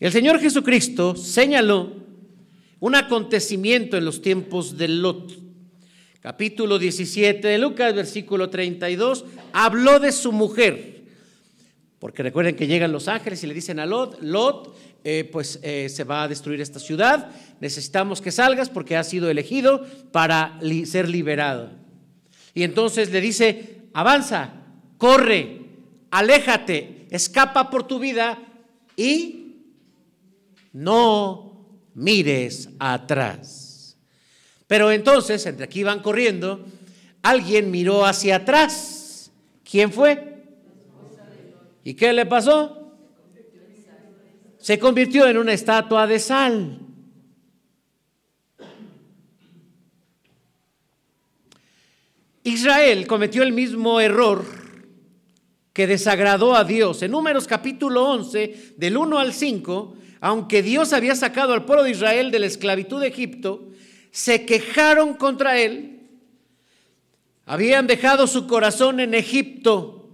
El 0.00 0.12
Señor 0.12 0.40
Jesucristo 0.40 1.16
señaló 1.16 1.92
un 2.80 2.94
acontecimiento 2.94 3.96
en 3.96 4.04
los 4.04 4.22
tiempos 4.22 4.76
de 4.76 4.88
Lot. 4.88 5.32
Capítulo 6.20 6.78
17 6.78 7.46
de 7.46 7.58
Lucas, 7.58 7.94
versículo 7.94 8.48
32, 8.48 9.24
habló 9.52 10.00
de 10.00 10.12
su 10.12 10.32
mujer. 10.32 11.04
Porque 11.98 12.22
recuerden 12.22 12.56
que 12.56 12.66
llegan 12.66 12.92
los 12.92 13.08
ángeles 13.08 13.42
y 13.42 13.46
le 13.46 13.54
dicen 13.54 13.78
a 13.78 13.86
Lot, 13.86 14.20
Lot, 14.22 14.76
eh, 15.04 15.28
pues 15.30 15.60
eh, 15.62 15.88
se 15.90 16.02
va 16.04 16.22
a 16.22 16.28
destruir 16.28 16.62
esta 16.62 16.80
ciudad, 16.80 17.30
necesitamos 17.60 18.22
que 18.22 18.32
salgas 18.32 18.70
porque 18.70 18.96
has 18.96 19.08
sido 19.08 19.28
elegido 19.28 19.86
para 20.12 20.58
ser 20.86 21.10
liberado. 21.10 21.70
Y 22.54 22.62
entonces 22.62 23.10
le 23.12 23.20
dice, 23.20 23.82
avanza, 23.92 24.54
corre, 24.96 25.60
aléjate, 26.10 27.06
escapa 27.10 27.68
por 27.68 27.86
tu 27.86 27.98
vida 27.98 28.38
y 28.96 29.56
no 30.72 31.68
mires 31.94 32.70
atrás. 32.78 33.98
Pero 34.66 34.90
entonces, 34.90 35.44
entre 35.46 35.66
aquí 35.66 35.82
van 35.82 36.00
corriendo, 36.00 36.64
alguien 37.22 37.70
miró 37.70 38.06
hacia 38.06 38.36
atrás. 38.36 39.30
¿Quién 39.68 39.92
fue? 39.92 40.44
¿Y 41.84 41.94
qué 41.94 42.12
le 42.12 42.24
pasó? 42.24 42.83
Se 44.64 44.78
convirtió 44.78 45.28
en 45.28 45.36
una 45.36 45.52
estatua 45.52 46.06
de 46.06 46.18
sal. 46.18 46.78
Israel 52.44 53.06
cometió 53.06 53.42
el 53.42 53.52
mismo 53.52 54.00
error 54.00 54.42
que 55.74 55.86
desagradó 55.86 56.56
a 56.56 56.64
Dios. 56.64 57.02
En 57.02 57.10
Números 57.10 57.46
capítulo 57.46 58.08
11, 58.08 58.72
del 58.78 58.96
1 58.96 59.18
al 59.18 59.34
5, 59.34 59.96
aunque 60.22 60.62
Dios 60.62 60.94
había 60.94 61.14
sacado 61.14 61.52
al 61.52 61.66
pueblo 61.66 61.84
de 61.84 61.90
Israel 61.90 62.30
de 62.30 62.38
la 62.38 62.46
esclavitud 62.46 63.02
de 63.02 63.08
Egipto, 63.08 63.68
se 64.12 64.46
quejaron 64.46 65.12
contra 65.12 65.60
él. 65.60 66.08
Habían 67.44 67.86
dejado 67.86 68.26
su 68.26 68.46
corazón 68.46 69.00
en 69.00 69.12
Egipto, 69.12 70.08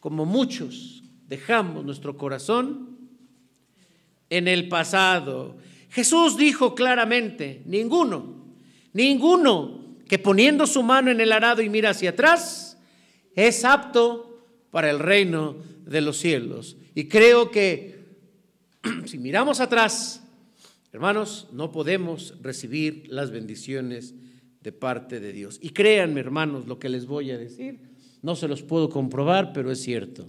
como 0.00 0.24
muchos 0.24 1.04
dejamos 1.28 1.84
nuestro 1.84 2.16
corazón 2.16 2.91
en 4.32 4.48
el 4.48 4.68
pasado. 4.68 5.56
Jesús 5.90 6.38
dijo 6.38 6.74
claramente, 6.74 7.60
ninguno, 7.66 8.46
ninguno 8.94 9.98
que 10.08 10.18
poniendo 10.18 10.66
su 10.66 10.82
mano 10.82 11.10
en 11.10 11.20
el 11.20 11.32
arado 11.32 11.60
y 11.60 11.68
mira 11.68 11.90
hacia 11.90 12.10
atrás, 12.10 12.78
es 13.34 13.62
apto 13.66 14.42
para 14.70 14.88
el 14.90 14.98
reino 14.98 15.56
de 15.84 16.00
los 16.00 16.16
cielos. 16.16 16.78
Y 16.94 17.08
creo 17.08 17.50
que 17.50 18.06
si 19.04 19.18
miramos 19.18 19.60
atrás, 19.60 20.22
hermanos, 20.92 21.48
no 21.52 21.70
podemos 21.70 22.34
recibir 22.40 23.04
las 23.08 23.30
bendiciones 23.30 24.14
de 24.62 24.72
parte 24.72 25.20
de 25.20 25.32
Dios. 25.34 25.58
Y 25.60 25.70
créanme, 25.70 26.20
hermanos, 26.20 26.66
lo 26.66 26.78
que 26.78 26.88
les 26.88 27.04
voy 27.04 27.32
a 27.32 27.38
decir, 27.38 27.80
no 28.22 28.34
se 28.34 28.48
los 28.48 28.62
puedo 28.62 28.88
comprobar, 28.88 29.52
pero 29.52 29.70
es 29.70 29.82
cierto. 29.82 30.26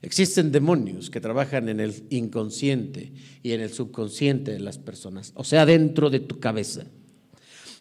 Existen 0.00 0.52
demonios 0.52 1.10
que 1.10 1.20
trabajan 1.20 1.68
en 1.68 1.80
el 1.80 2.04
inconsciente 2.10 3.12
y 3.42 3.52
en 3.52 3.60
el 3.60 3.72
subconsciente 3.72 4.52
de 4.52 4.60
las 4.60 4.78
personas, 4.78 5.32
o 5.34 5.44
sea, 5.44 5.66
dentro 5.66 6.08
de 6.08 6.20
tu 6.20 6.38
cabeza. 6.38 6.84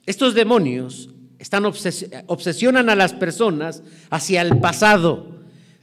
Estos 0.06 0.34
demonios 0.34 1.10
están 1.38 1.66
obsesionan 1.66 2.90
a 2.90 2.96
las 2.96 3.14
personas 3.14 3.84
hacia 4.10 4.42
el 4.42 4.58
pasado, 4.60 5.42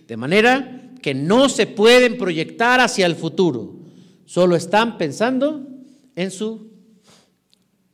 de 0.08 0.16
manera 0.16 0.90
que 1.00 1.14
no 1.14 1.48
se 1.48 1.66
pueden 1.66 2.18
proyectar 2.18 2.80
hacia 2.80 3.06
el 3.06 3.14
futuro, 3.14 3.76
solo 4.24 4.56
están 4.56 4.98
pensando 4.98 5.68
en 6.16 6.30
su 6.30 6.73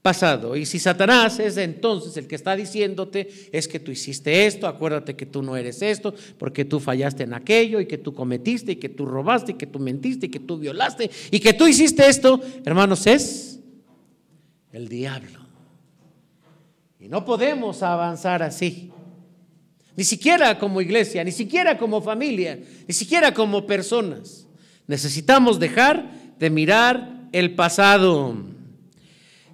pasado. 0.03 0.57
Y 0.57 0.65
si 0.65 0.79
Satanás 0.79 1.39
es 1.41 1.57
entonces 1.57 2.17
el 2.17 2.27
que 2.27 2.35
está 2.35 2.57
diciéndote, 2.57 3.29
es 3.53 3.69
que 3.69 3.81
tú 3.81 3.91
hiciste 3.91 4.47
esto, 4.47 4.67
acuérdate 4.67 5.15
que 5.15 5.27
tú 5.27 5.43
no 5.43 5.57
eres 5.57 5.83
esto, 5.83 6.15
porque 6.39 6.65
tú 6.65 6.81
fallaste 6.81 7.25
en 7.25 7.35
aquello, 7.35 7.81
y 7.81 7.87
que 7.87 7.99
tú 7.99 8.15
cometiste, 8.15 8.73
y 8.73 8.77
que 8.77 8.89
tú 8.89 9.05
robaste, 9.05 9.53
y 9.53 9.55
que 9.57 9.67
tú 9.67 9.79
mentiste, 9.79 10.27
y 10.27 10.31
que 10.31 10.41
tú 10.41 10.59
violaste, 10.59 11.11
y 11.31 11.41
que 11.41 11.53
tú 11.53 11.67
hiciste 11.67 12.09
esto, 12.09 12.41
hermanos, 12.65 13.07
es 13.07 13.61
el 14.73 14.89
diablo. 14.89 15.41
Y 16.99 17.09
no 17.09 17.25
podemos 17.25 17.83
avanzar 17.83 18.43
así. 18.43 18.91
Ni 19.97 20.05
siquiera 20.05 20.59
como 20.59 20.81
iglesia, 20.81 21.25
ni 21.25 21.33
siquiera 21.33 21.77
como 21.77 22.01
familia, 22.01 22.59
ni 22.87 22.95
siquiera 22.95 23.35
como 23.35 23.67
personas. 23.67 24.47
Necesitamos 24.87 25.59
dejar 25.59 26.11
de 26.39 26.49
mirar 26.49 27.29
el 27.33 27.55
pasado. 27.55 28.50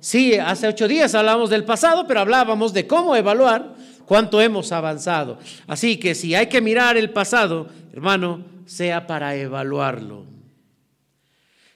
Sí, 0.07 0.37
hace 0.37 0.69
ocho 0.69 0.87
días 0.87 1.17
hablamos 1.17 1.51
del 1.51 1.65
pasado, 1.65 2.07
pero 2.07 2.21
hablábamos 2.21 2.73
de 2.73 2.87
cómo 2.87 3.17
evaluar 3.17 3.75
cuánto 4.05 4.41
hemos 4.41 4.71
avanzado. 4.71 5.41
Así 5.67 5.97
que 5.97 6.15
si 6.15 6.33
hay 6.33 6.47
que 6.47 6.61
mirar 6.61 6.97
el 6.97 7.11
pasado, 7.11 7.67
hermano, 7.93 8.45
sea 8.67 9.09
para 9.09 9.35
evaluarlo. 9.35 10.25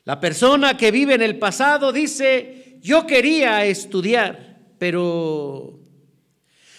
La 0.05 0.21
persona 0.21 0.77
que 0.77 0.93
vive 0.93 1.15
en 1.15 1.23
el 1.23 1.41
pasado 1.41 1.91
dice, 1.91 2.79
yo 2.81 3.05
quería 3.05 3.65
estudiar 3.65 4.61
pero 4.79 5.81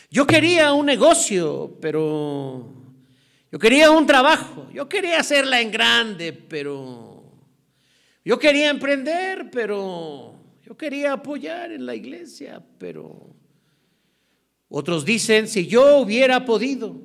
yo 0.09 0.25
quería 0.25 0.71
un 0.71 0.85
negocio, 0.85 1.77
pero 1.81 2.73
yo 3.51 3.59
quería 3.59 3.91
un 3.91 4.05
trabajo, 4.05 4.69
yo 4.73 4.87
quería 4.87 5.19
hacerla 5.19 5.59
en 5.59 5.69
grande, 5.69 6.31
pero 6.31 7.25
yo 8.23 8.39
quería 8.39 8.69
emprender, 8.69 9.51
pero 9.51 10.40
yo 10.71 10.77
quería 10.77 11.11
apoyar 11.11 11.73
en 11.73 11.85
la 11.85 11.95
iglesia, 11.95 12.63
pero 12.77 13.35
otros 14.69 15.03
dicen, 15.03 15.49
si 15.49 15.67
yo 15.67 15.97
hubiera 15.97 16.45
podido, 16.45 16.95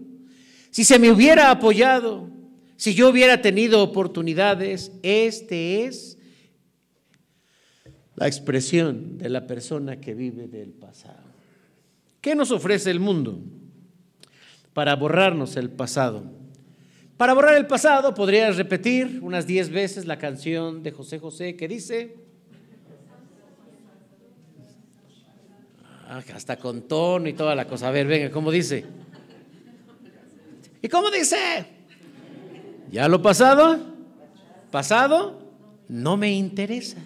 si 0.71 0.85
se 0.85 1.01
me 1.01 1.11
hubiera 1.11 1.51
apoyado, 1.51 2.31
si 2.77 2.95
yo 2.95 3.09
hubiera 3.09 3.43
tenido 3.43 3.83
oportunidades, 3.83 4.93
este 5.03 5.85
es 5.85 6.17
la 8.15 8.29
expresión 8.29 9.19
de 9.19 9.31
la 9.31 9.49
persona 9.49 10.01
que 10.01 10.15
vive 10.15 10.47
del 10.47 10.71
pasado. 10.71 11.27
¿Qué 12.21 12.37
nos 12.37 12.53
ofrece 12.53 12.93
el 12.93 13.01
mundo 13.01 13.41
para 14.75 14.95
borrarnos 14.95 15.57
el 15.57 15.71
pasado? 15.71 16.23
Para 17.17 17.35
borrar 17.35 17.57
el 17.57 17.67
pasado 17.67 18.15
podrías 18.15 18.59
repetir 18.59 19.19
unas 19.23 19.45
diez 19.45 19.71
veces 19.71 20.07
la 20.07 20.19
canción 20.19 20.85
de 20.85 20.93
José 20.93 21.19
José 21.19 21.57
que 21.57 21.67
dice, 21.67 22.26
hasta 26.35 26.57
con 26.57 26.83
tono 26.83 27.29
y 27.29 27.33
toda 27.33 27.55
la 27.55 27.67
cosa. 27.67 27.89
A 27.89 27.91
ver, 27.91 28.07
venga, 28.07 28.31
¿cómo 28.31 28.51
dice? 28.51 28.85
¿Y 30.83 30.89
cómo 30.89 31.11
dice? 31.11 31.67
¿Ya 32.91 33.09
lo 33.09 33.21
pasado? 33.21 33.79
¿Pasado? 34.71 35.43
No 35.89 36.17
me 36.17 36.33
interesa. 36.33 36.99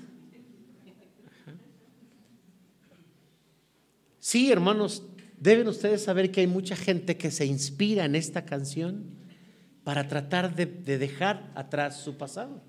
Sí, 4.19 4.53
hermanos, 4.53 5.03
deben 5.39 5.67
ustedes 5.67 6.05
saber 6.05 6.31
que 6.31 6.41
hay 6.41 6.47
mucha 6.47 6.77
gente 6.77 7.17
que 7.17 7.31
se 7.31 7.47
inspira 7.47 8.05
en 8.05 8.15
esta 8.15 8.45
canción 8.45 9.19
para 9.83 10.07
tratar 10.07 10.55
de, 10.55 10.67
dejar 10.67 11.51
atrás 11.55 12.01
su 12.01 12.17
pasado. 12.17 12.63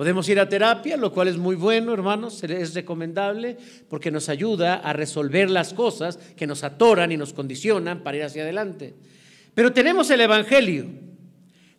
Podemos 0.00 0.26
ir 0.30 0.40
a 0.40 0.48
terapia, 0.48 0.96
lo 0.96 1.12
cual 1.12 1.28
es 1.28 1.36
muy 1.36 1.56
bueno, 1.56 1.92
hermanos, 1.92 2.42
es 2.42 2.72
recomendable 2.72 3.58
porque 3.86 4.10
nos 4.10 4.30
ayuda 4.30 4.76
a 4.76 4.94
resolver 4.94 5.50
las 5.50 5.74
cosas 5.74 6.18
que 6.38 6.46
nos 6.46 6.64
atoran 6.64 7.12
y 7.12 7.18
nos 7.18 7.34
condicionan 7.34 8.02
para 8.02 8.16
ir 8.16 8.22
hacia 8.22 8.44
adelante. 8.44 8.94
Pero 9.52 9.74
tenemos 9.74 10.08
el 10.08 10.22
Evangelio, 10.22 10.86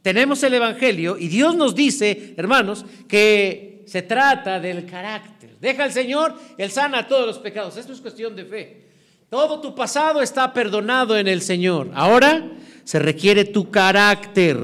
tenemos 0.04 0.44
el 0.44 0.54
Evangelio 0.54 1.18
y 1.18 1.30
Dios 1.30 1.56
nos 1.56 1.74
dice, 1.74 2.36
hermanos, 2.38 2.86
que 3.08 3.82
se 3.88 4.04
trata 4.04 4.60
del 4.60 4.86
carácter. 4.86 5.58
Deja 5.60 5.84
al 5.84 5.92
Señor, 5.92 6.36
Él 6.60 6.70
sana 6.70 7.08
todos 7.08 7.26
los 7.26 7.40
pecados. 7.40 7.76
Esto 7.76 7.92
es 7.92 8.02
cuestión 8.02 8.36
de 8.36 8.46
fe. 8.46 8.86
Todo 9.32 9.62
tu 9.62 9.74
pasado 9.74 10.22
está 10.22 10.54
perdonado 10.54 11.18
en 11.18 11.28
el 11.28 11.42
Señor. 11.42 11.90
Ahora 11.96 12.52
se 12.84 13.00
requiere 13.00 13.46
tu 13.46 13.72
carácter. 13.72 14.58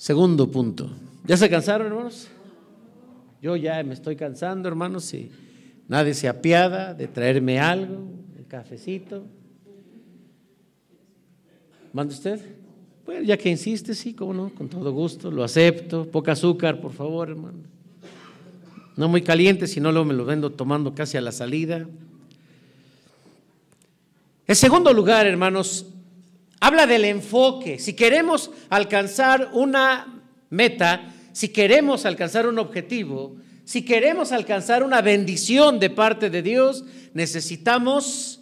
Segundo 0.00 0.50
punto. 0.50 0.88
¿Ya 1.26 1.36
se 1.36 1.50
cansaron, 1.50 1.88
hermanos? 1.88 2.26
Yo 3.42 3.54
ya 3.54 3.82
me 3.82 3.92
estoy 3.92 4.16
cansando, 4.16 4.66
hermanos, 4.66 5.12
y 5.12 5.30
nadie 5.88 6.14
se 6.14 6.26
apiada 6.26 6.94
de 6.94 7.06
traerme 7.06 7.60
algo, 7.60 7.96
un 7.96 8.44
cafecito. 8.48 9.26
¿Manda 11.92 12.14
usted? 12.14 12.40
Bueno, 13.04 13.24
ya 13.24 13.36
que 13.36 13.50
insiste, 13.50 13.94
sí, 13.94 14.14
cómo 14.14 14.32
no, 14.32 14.48
con 14.48 14.70
todo 14.70 14.90
gusto, 14.90 15.30
lo 15.30 15.44
acepto. 15.44 16.10
Poca 16.10 16.32
azúcar, 16.32 16.80
por 16.80 16.94
favor, 16.94 17.28
hermano. 17.28 17.58
No 18.96 19.06
muy 19.06 19.20
caliente, 19.20 19.66
si 19.66 19.82
no, 19.82 19.92
luego 19.92 20.06
me 20.06 20.14
lo 20.14 20.24
vendo 20.24 20.50
tomando 20.50 20.94
casi 20.94 21.18
a 21.18 21.20
la 21.20 21.30
salida. 21.30 21.86
En 24.46 24.56
segundo 24.56 24.94
lugar, 24.94 25.26
hermanos, 25.26 25.89
habla 26.60 26.86
del 26.86 27.06
enfoque. 27.06 27.78
Si 27.78 27.94
queremos 27.94 28.50
alcanzar 28.68 29.50
una 29.52 30.22
meta, 30.50 31.12
si 31.32 31.48
queremos 31.48 32.04
alcanzar 32.04 32.46
un 32.46 32.58
objetivo, 32.58 33.36
si 33.64 33.84
queremos 33.84 34.32
alcanzar 34.32 34.82
una 34.82 35.00
bendición 35.00 35.78
de 35.78 35.90
parte 35.90 36.30
de 36.30 36.42
Dios, 36.42 36.84
necesitamos... 37.14 38.36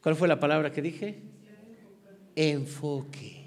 ¿Cuál 0.00 0.16
fue 0.16 0.26
la 0.26 0.40
palabra 0.40 0.72
que 0.72 0.82
dije? 0.82 1.22
Enfoque. 2.34 3.42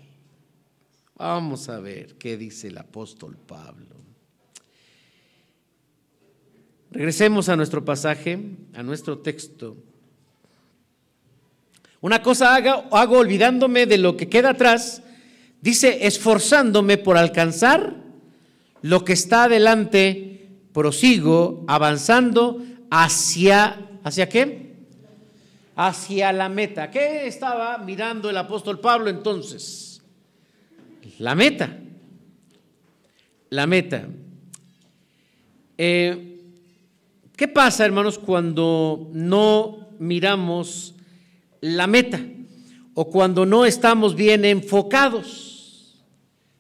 Vamos 1.18 1.70
a 1.70 1.80
ver 1.80 2.16
qué 2.16 2.38
dice 2.38 2.68
el 2.70 2.78
apóstol 2.78 3.38
Pablo. 3.38 3.96
Regresemos 6.92 7.50
a 7.50 7.56
nuestro 7.56 7.84
pasaje, 7.84 8.40
a 8.74 8.82
nuestro 8.82 9.20
texto. 9.20 9.76
Una 12.06 12.22
cosa 12.22 12.54
hago, 12.54 12.86
hago 12.96 13.18
olvidándome 13.18 13.88
de 13.88 13.98
lo 13.98 14.16
que 14.16 14.30
queda 14.30 14.52
atrás, 14.52 15.02
dice, 15.60 16.06
esforzándome 16.06 17.00
por 17.00 17.18
alcanzar 17.18 17.96
lo 18.84 19.04
que 19.04 19.14
está 19.14 19.46
adelante, 19.46 20.52
prosigo 20.72 21.66
avanzando 21.68 22.62
hacia, 22.92 23.90
¿hacia 24.04 24.30
qué? 24.30 24.76
Hacia 25.76 26.32
la 26.32 26.48
meta. 26.48 26.92
¿Qué 26.92 27.26
estaba 27.26 27.80
mirando 27.80 28.30
el 28.30 28.38
apóstol 28.38 28.80
Pablo 28.80 29.10
entonces? 29.10 30.00
La 31.18 31.34
meta. 31.34 31.76
La 33.50 33.66
meta. 33.66 34.06
Eh, 35.76 36.40
¿Qué 37.36 37.48
pasa, 37.48 37.84
hermanos, 37.84 38.20
cuando 38.20 39.10
no 39.12 39.90
miramos 39.98 40.95
la 41.62 41.88
meta 41.88 42.22
o 42.94 43.10
cuando 43.10 43.46
no 43.46 43.66
estamos 43.66 44.16
bien 44.16 44.46
enfocados? 44.46 46.02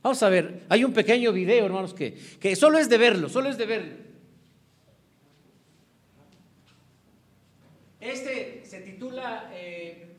Vamos 0.01 0.21
a 0.21 0.29
ver, 0.29 0.63
hay 0.69 0.83
un 0.83 0.93
pequeño 0.93 1.31
video, 1.31 1.65
hermanos, 1.65 1.93
que, 1.93 2.13
que 2.39 2.55
solo 2.55 2.77
es 2.77 2.89
de 2.89 2.97
verlo, 2.97 3.29
solo 3.29 3.49
es 3.49 3.57
de 3.57 3.65
verlo. 3.65 3.93
Este 7.99 8.63
se 8.65 8.81
titula 8.81 9.49
eh, 9.53 10.17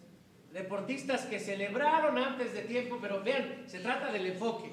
Deportistas 0.52 1.26
que 1.26 1.38
celebraron 1.38 2.18
antes 2.18 2.52
de 2.54 2.62
tiempo, 2.62 2.98
pero 3.00 3.22
vean, 3.22 3.64
se 3.66 3.78
trata 3.78 4.10
del 4.10 4.26
enfoque. 4.26 4.70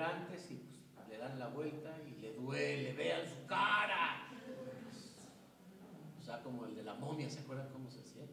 antes 0.00 0.50
y 0.50 0.56
pues, 0.94 1.08
le 1.08 1.18
dan 1.18 1.38
la 1.38 1.48
vuelta 1.48 1.96
y 2.06 2.20
le 2.20 2.32
duele, 2.34 2.92
vean 2.92 3.26
su 3.26 3.46
cara. 3.46 4.28
O 6.20 6.24
sea, 6.24 6.42
como 6.42 6.66
el 6.66 6.74
de 6.74 6.82
la 6.82 6.94
momia, 6.94 7.28
¿se 7.30 7.40
acuerdan 7.40 7.68
cómo 7.72 7.90
se 7.90 8.00
hacía? 8.00 8.24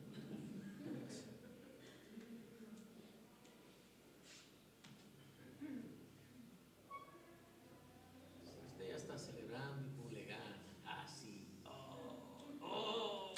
Usted 8.68 8.90
ya 8.90 8.96
está 8.96 9.18
celebrando 9.18 10.12
y 10.12 10.16
le 10.16 10.26
gana. 10.26 10.58
Así. 10.86 11.48
Oh, 11.66 12.58
oh. 12.62 13.34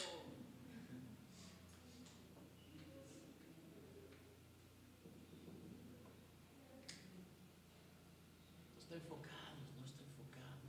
está 8.87 8.95
enfocado, 8.95 9.57
no 9.77 9.85
está 9.85 10.03
enfocado. 10.05 10.63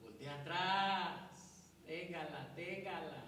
Voltea 0.00 0.34
atrás, 0.40 1.70
téngala, 1.86 2.54
téngala. 2.54 3.24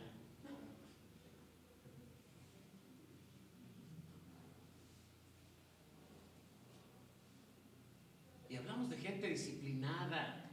Y 8.49 8.57
hablamos 8.57 8.89
de 8.89 8.97
gente 9.23 9.29
disciplinada, 9.29 10.51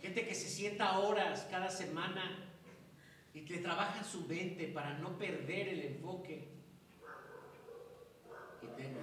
gente 0.00 0.26
que 0.26 0.34
se 0.34 0.48
sienta 0.48 0.98
horas 0.98 1.46
cada 1.48 1.70
semana 1.70 2.44
y 3.32 3.44
que 3.44 3.58
trabaja 3.58 4.02
su 4.02 4.26
mente 4.26 4.66
para 4.68 4.98
no 4.98 5.16
perder 5.16 5.68
el 5.68 5.80
enfoque. 5.82 6.48
Y 8.62 8.66
tenga 8.76 9.00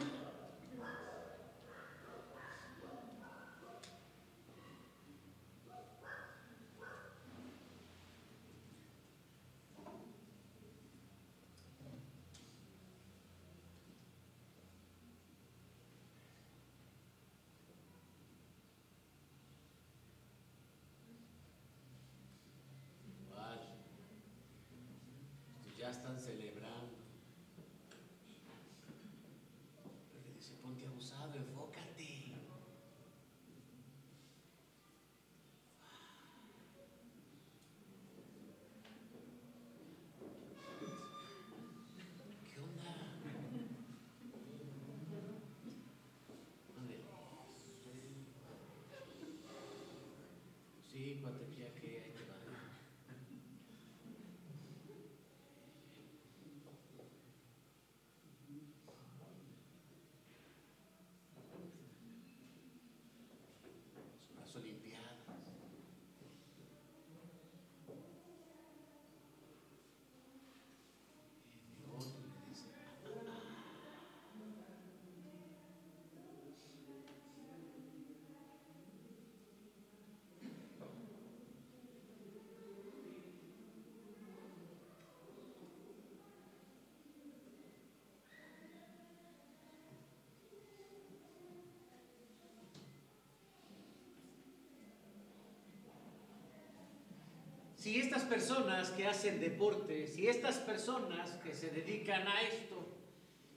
Si 97.83 97.99
estas 97.99 98.23
personas 98.23 98.91
que 98.91 99.05
hacen 99.05 99.41
deporte, 99.41 100.07
si 100.07 100.25
estas 100.25 100.55
personas 100.59 101.31
que 101.43 101.53
se 101.53 101.69
dedican 101.69 102.25
a 102.25 102.41
esto, 102.43 102.77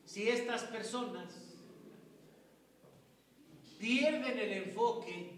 si 0.04 0.28
estas 0.28 0.64
personas 0.64 1.62
pierden 3.78 4.36
el 4.36 4.52
enfoque, 4.64 5.30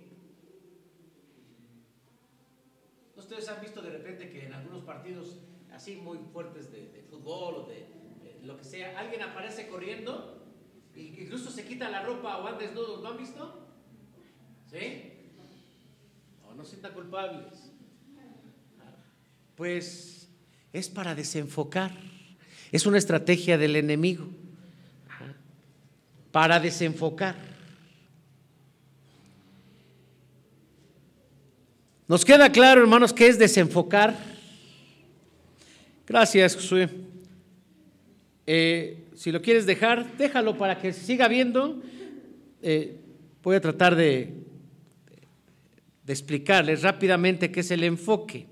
ustedes 3.14 3.46
han 3.50 3.60
visto 3.60 3.82
de 3.82 3.90
repente 3.90 4.30
que 4.30 4.46
en 4.46 4.54
algunos 4.54 4.82
partidos 4.84 5.36
así 5.70 5.96
muy 5.96 6.16
fuertes 6.32 6.72
de, 6.72 7.04
fútbol 7.10 7.56
o 7.56 7.66
de, 7.66 7.86
lo 8.42 8.56
que 8.56 8.64
sea, 8.64 8.98
alguien 8.98 9.20
aparece 9.20 9.68
corriendo 9.68 10.46
e 10.94 11.02
incluso 11.02 11.50
se 11.50 11.66
quita 11.66 11.90
la 11.90 12.04
ropa 12.04 12.38
o 12.38 12.42
van 12.42 12.56
desnudos, 12.56 13.02
¿lo 13.02 13.08
han 13.08 13.18
visto? 13.18 13.68
¿Sí? 14.64 15.12
O 16.48 16.54
no 16.54 16.64
sientan 16.64 16.94
culpables 16.94 17.67
pues 19.58 20.28
es 20.72 20.88
para 20.88 21.16
desenfocar. 21.16 21.90
Es 22.70 22.86
una 22.86 22.96
estrategia 22.96 23.58
del 23.58 23.74
enemigo. 23.74 24.28
para 26.30 26.60
desenfocar. 26.60 27.34
¿Nos 32.06 32.24
queda 32.24 32.52
claro, 32.52 32.82
hermanos, 32.82 33.12
qué 33.12 33.26
es 33.26 33.38
desenfocar? 33.38 34.14
Gracias, 36.06 36.54
Josué. 36.54 36.88
Eh, 38.46 39.08
si 39.16 39.32
lo 39.32 39.42
quieres 39.42 39.66
dejar, 39.66 40.16
déjalo 40.16 40.56
para 40.56 40.78
que 40.78 40.92
siga 40.92 41.26
viendo. 41.26 41.82
Eh, 42.62 43.00
voy 43.42 43.56
a 43.56 43.60
tratar 43.60 43.96
de, 43.96 44.34
de 46.04 46.12
explicarles 46.12 46.82
rápidamente 46.82 47.50
qué 47.50 47.60
es 47.60 47.70
el 47.72 47.82
enfoque. 47.82 48.47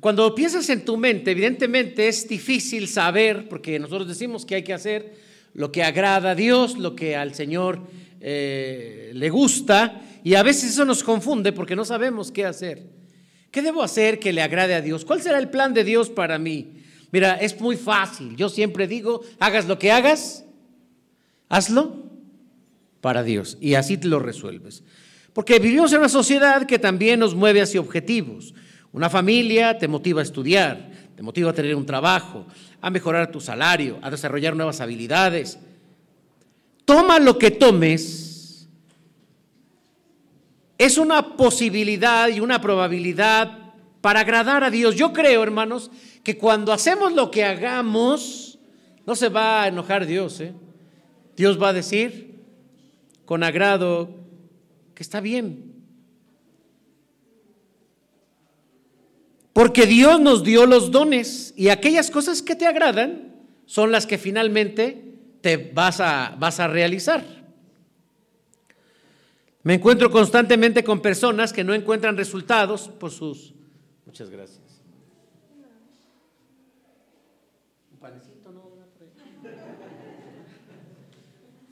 Cuando 0.00 0.34
piensas 0.34 0.68
en 0.70 0.84
tu 0.84 0.96
mente, 0.96 1.30
evidentemente 1.30 2.08
es 2.08 2.28
difícil 2.28 2.88
saber, 2.88 3.48
porque 3.48 3.78
nosotros 3.78 4.08
decimos 4.08 4.44
que 4.44 4.56
hay 4.56 4.62
que 4.62 4.74
hacer 4.74 5.14
lo 5.54 5.70
que 5.70 5.84
agrada 5.84 6.30
a 6.30 6.34
Dios, 6.34 6.78
lo 6.78 6.96
que 6.96 7.14
al 7.16 7.34
Señor 7.34 7.80
eh, 8.20 9.12
le 9.14 9.30
gusta, 9.30 10.02
y 10.24 10.34
a 10.34 10.42
veces 10.42 10.70
eso 10.70 10.84
nos 10.84 11.04
confunde 11.04 11.52
porque 11.52 11.76
no 11.76 11.84
sabemos 11.84 12.32
qué 12.32 12.44
hacer. 12.44 12.82
¿Qué 13.50 13.62
debo 13.62 13.82
hacer 13.82 14.18
que 14.18 14.32
le 14.32 14.42
agrade 14.42 14.74
a 14.74 14.80
Dios? 14.80 15.04
¿Cuál 15.04 15.22
será 15.22 15.38
el 15.38 15.48
plan 15.48 15.74
de 15.74 15.84
Dios 15.84 16.10
para 16.10 16.38
mí? 16.38 16.72
Mira, 17.12 17.34
es 17.34 17.60
muy 17.60 17.76
fácil. 17.76 18.34
Yo 18.34 18.48
siempre 18.48 18.88
digo, 18.88 19.20
hagas 19.38 19.68
lo 19.68 19.78
que 19.78 19.92
hagas, 19.92 20.44
hazlo 21.48 22.10
para 23.00 23.22
Dios. 23.22 23.58
Y 23.60 23.74
así 23.74 23.96
te 23.96 24.08
lo 24.08 24.18
resuelves. 24.18 24.82
Porque 25.32 25.60
vivimos 25.60 25.92
en 25.92 25.98
una 25.98 26.08
sociedad 26.08 26.66
que 26.66 26.80
también 26.80 27.20
nos 27.20 27.36
mueve 27.36 27.62
hacia 27.62 27.78
objetivos. 27.78 28.54
Una 28.94 29.10
familia 29.10 29.76
te 29.76 29.88
motiva 29.88 30.20
a 30.20 30.22
estudiar, 30.22 30.88
te 31.16 31.22
motiva 31.24 31.50
a 31.50 31.52
tener 31.52 31.74
un 31.74 31.84
trabajo, 31.84 32.46
a 32.80 32.90
mejorar 32.90 33.28
tu 33.28 33.40
salario, 33.40 33.98
a 34.02 34.08
desarrollar 34.08 34.54
nuevas 34.54 34.80
habilidades. 34.80 35.58
Toma 36.84 37.18
lo 37.18 37.36
que 37.36 37.50
tomes. 37.50 38.68
Es 40.78 40.96
una 40.96 41.36
posibilidad 41.36 42.28
y 42.28 42.38
una 42.38 42.60
probabilidad 42.60 43.72
para 44.00 44.20
agradar 44.20 44.62
a 44.62 44.70
Dios. 44.70 44.94
Yo 44.94 45.12
creo, 45.12 45.42
hermanos, 45.42 45.90
que 46.22 46.38
cuando 46.38 46.72
hacemos 46.72 47.12
lo 47.14 47.32
que 47.32 47.42
hagamos, 47.42 48.60
no 49.06 49.16
se 49.16 49.28
va 49.28 49.64
a 49.64 49.68
enojar 49.68 50.06
Dios. 50.06 50.40
¿eh? 50.40 50.52
Dios 51.36 51.60
va 51.60 51.70
a 51.70 51.72
decir 51.72 52.44
con 53.24 53.42
agrado 53.42 54.08
que 54.94 55.02
está 55.02 55.20
bien, 55.20 55.73
Porque 59.54 59.86
Dios 59.86 60.20
nos 60.20 60.42
dio 60.42 60.66
los 60.66 60.90
dones 60.90 61.54
y 61.56 61.68
aquellas 61.68 62.10
cosas 62.10 62.42
que 62.42 62.56
te 62.56 62.66
agradan 62.66 63.32
son 63.66 63.92
las 63.92 64.04
que 64.04 64.18
finalmente 64.18 65.14
te 65.40 65.56
vas 65.56 66.00
a, 66.00 66.36
vas 66.38 66.58
a 66.58 66.66
realizar. 66.66 67.24
Me 69.62 69.74
encuentro 69.74 70.10
constantemente 70.10 70.82
con 70.82 71.00
personas 71.00 71.52
que 71.52 71.62
no 71.62 71.72
encuentran 71.72 72.16
resultados 72.16 72.88
por 72.88 73.12
sus... 73.12 73.54
Muchas 74.04 74.28
gracias. 74.28 74.60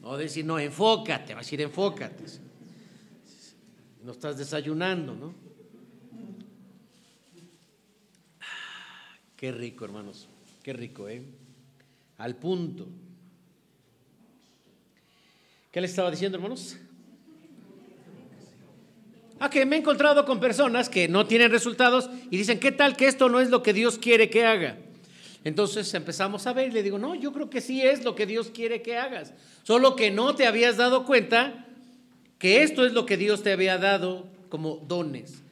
No, 0.00 0.16
decir, 0.16 0.44
no, 0.44 0.58
enfócate, 0.58 1.32
va 1.34 1.40
a 1.40 1.42
decir, 1.42 1.60
enfócate. 1.60 2.24
No 4.04 4.12
estás 4.12 4.36
desayunando, 4.36 5.14
¿no? 5.14 5.51
Qué 9.42 9.50
rico, 9.50 9.84
hermanos. 9.84 10.28
Qué 10.62 10.72
rico, 10.72 11.08
¿eh? 11.08 11.20
Al 12.18 12.36
punto. 12.36 12.86
¿Qué 15.72 15.80
le 15.80 15.88
estaba 15.88 16.12
diciendo, 16.12 16.38
hermanos? 16.38 16.76
Ah, 19.40 19.50
que 19.50 19.66
me 19.66 19.74
he 19.74 19.78
encontrado 19.80 20.24
con 20.24 20.38
personas 20.38 20.88
que 20.88 21.08
no 21.08 21.26
tienen 21.26 21.50
resultados 21.50 22.08
y 22.30 22.36
dicen, 22.36 22.60
¿qué 22.60 22.70
tal 22.70 22.96
que 22.96 23.08
esto 23.08 23.28
no 23.28 23.40
es 23.40 23.50
lo 23.50 23.64
que 23.64 23.72
Dios 23.72 23.98
quiere 23.98 24.30
que 24.30 24.46
haga? 24.46 24.78
Entonces 25.42 25.92
empezamos 25.92 26.46
a 26.46 26.52
ver 26.52 26.68
y 26.68 26.70
le 26.70 26.84
digo, 26.84 27.00
no, 27.00 27.16
yo 27.16 27.32
creo 27.32 27.50
que 27.50 27.60
sí 27.60 27.82
es 27.82 28.04
lo 28.04 28.14
que 28.14 28.26
Dios 28.26 28.52
quiere 28.54 28.80
que 28.80 28.96
hagas. 28.96 29.34
Solo 29.64 29.96
que 29.96 30.12
no 30.12 30.36
te 30.36 30.46
habías 30.46 30.76
dado 30.76 31.04
cuenta 31.04 31.66
que 32.38 32.62
esto 32.62 32.86
es 32.86 32.92
lo 32.92 33.06
que 33.06 33.16
Dios 33.16 33.42
te 33.42 33.50
había 33.50 33.76
dado 33.76 34.28
como 34.48 34.76
dones. 34.76 35.42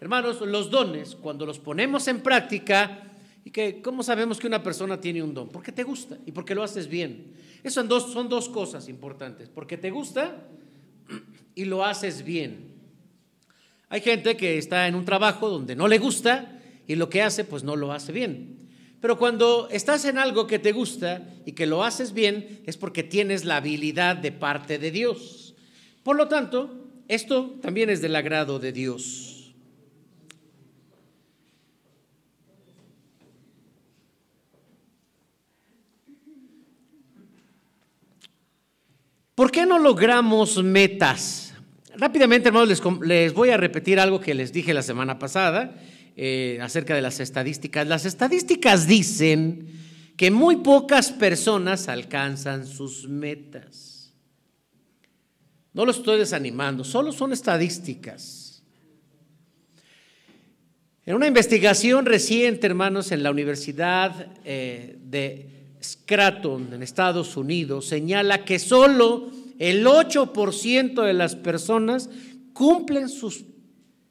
Hermanos, 0.00 0.40
los 0.40 0.70
dones, 0.70 1.16
cuando 1.16 1.46
los 1.46 1.58
ponemos 1.58 2.06
en 2.06 2.20
práctica, 2.20 3.09
y 3.44 3.50
que, 3.50 3.80
¿cómo 3.82 4.02
sabemos 4.02 4.38
que 4.38 4.46
una 4.46 4.62
persona 4.62 5.00
tiene 5.00 5.22
un 5.22 5.34
don? 5.34 5.48
Porque 5.48 5.72
te 5.72 5.82
gusta 5.82 6.18
y 6.26 6.32
porque 6.32 6.54
lo 6.54 6.62
haces 6.62 6.88
bien. 6.88 7.34
Eso 7.62 7.80
son 7.80 7.88
dos, 7.88 8.12
son 8.12 8.28
dos 8.28 8.48
cosas 8.48 8.88
importantes. 8.88 9.48
Porque 9.48 9.76
te 9.76 9.90
gusta 9.90 10.46
y 11.54 11.64
lo 11.64 11.84
haces 11.84 12.24
bien. 12.24 12.74
Hay 13.88 14.00
gente 14.00 14.36
que 14.36 14.58
está 14.58 14.86
en 14.86 14.94
un 14.94 15.04
trabajo 15.04 15.48
donde 15.48 15.74
no 15.74 15.88
le 15.88 15.98
gusta 15.98 16.60
y 16.86 16.94
lo 16.94 17.08
que 17.08 17.22
hace, 17.22 17.44
pues 17.44 17.64
no 17.64 17.76
lo 17.76 17.92
hace 17.92 18.12
bien. 18.12 18.68
Pero 19.00 19.18
cuando 19.18 19.68
estás 19.70 20.04
en 20.04 20.18
algo 20.18 20.46
que 20.46 20.58
te 20.58 20.72
gusta 20.72 21.26
y 21.46 21.52
que 21.52 21.66
lo 21.66 21.82
haces 21.82 22.12
bien, 22.12 22.60
es 22.66 22.76
porque 22.76 23.02
tienes 23.02 23.44
la 23.44 23.56
habilidad 23.56 24.16
de 24.16 24.32
parte 24.32 24.78
de 24.78 24.90
Dios. 24.90 25.54
Por 26.02 26.16
lo 26.16 26.28
tanto, 26.28 26.88
esto 27.08 27.58
también 27.62 27.90
es 27.90 28.02
del 28.02 28.14
agrado 28.14 28.58
de 28.58 28.72
Dios. 28.72 29.29
¿Por 39.40 39.50
qué 39.50 39.64
no 39.64 39.78
logramos 39.78 40.62
metas? 40.62 41.54
Rápidamente, 41.96 42.48
hermanos, 42.48 42.82
les, 43.00 43.32
voy 43.32 43.48
a 43.48 43.56
repetir 43.56 43.98
algo 43.98 44.20
que 44.20 44.34
les 44.34 44.52
dije 44.52 44.74
la 44.74 44.82
semana 44.82 45.18
pasada 45.18 45.76
eh, 46.14 46.58
acerca 46.60 46.94
de 46.94 47.00
las 47.00 47.20
estadísticas. 47.20 47.86
Las 47.86 48.04
estadísticas 48.04 48.86
dicen 48.86 49.66
que 50.18 50.30
muy 50.30 50.56
pocas 50.56 51.10
personas 51.10 51.88
alcanzan 51.88 52.66
sus 52.66 53.08
metas. 53.08 54.12
No 55.72 55.86
lo 55.86 55.92
estoy 55.92 56.18
desanimando, 56.18 56.84
solo 56.84 57.10
son 57.10 57.32
estadísticas. 57.32 58.62
En 61.06 61.14
una 61.14 61.26
investigación 61.26 62.04
reciente, 62.04 62.66
hermanos, 62.66 63.10
en 63.10 63.22
la 63.22 63.30
Universidad 63.30 64.36
eh, 64.44 64.98
de 65.00 65.59
Scraton 65.82 66.72
en 66.72 66.82
Estados 66.82 67.36
Unidos 67.36 67.86
señala 67.86 68.44
que 68.44 68.58
solo 68.58 69.30
el 69.58 69.86
8% 69.86 71.02
de 71.04 71.12
las 71.12 71.36
personas 71.36 72.10
cumplen 72.52 73.08
sus 73.08 73.44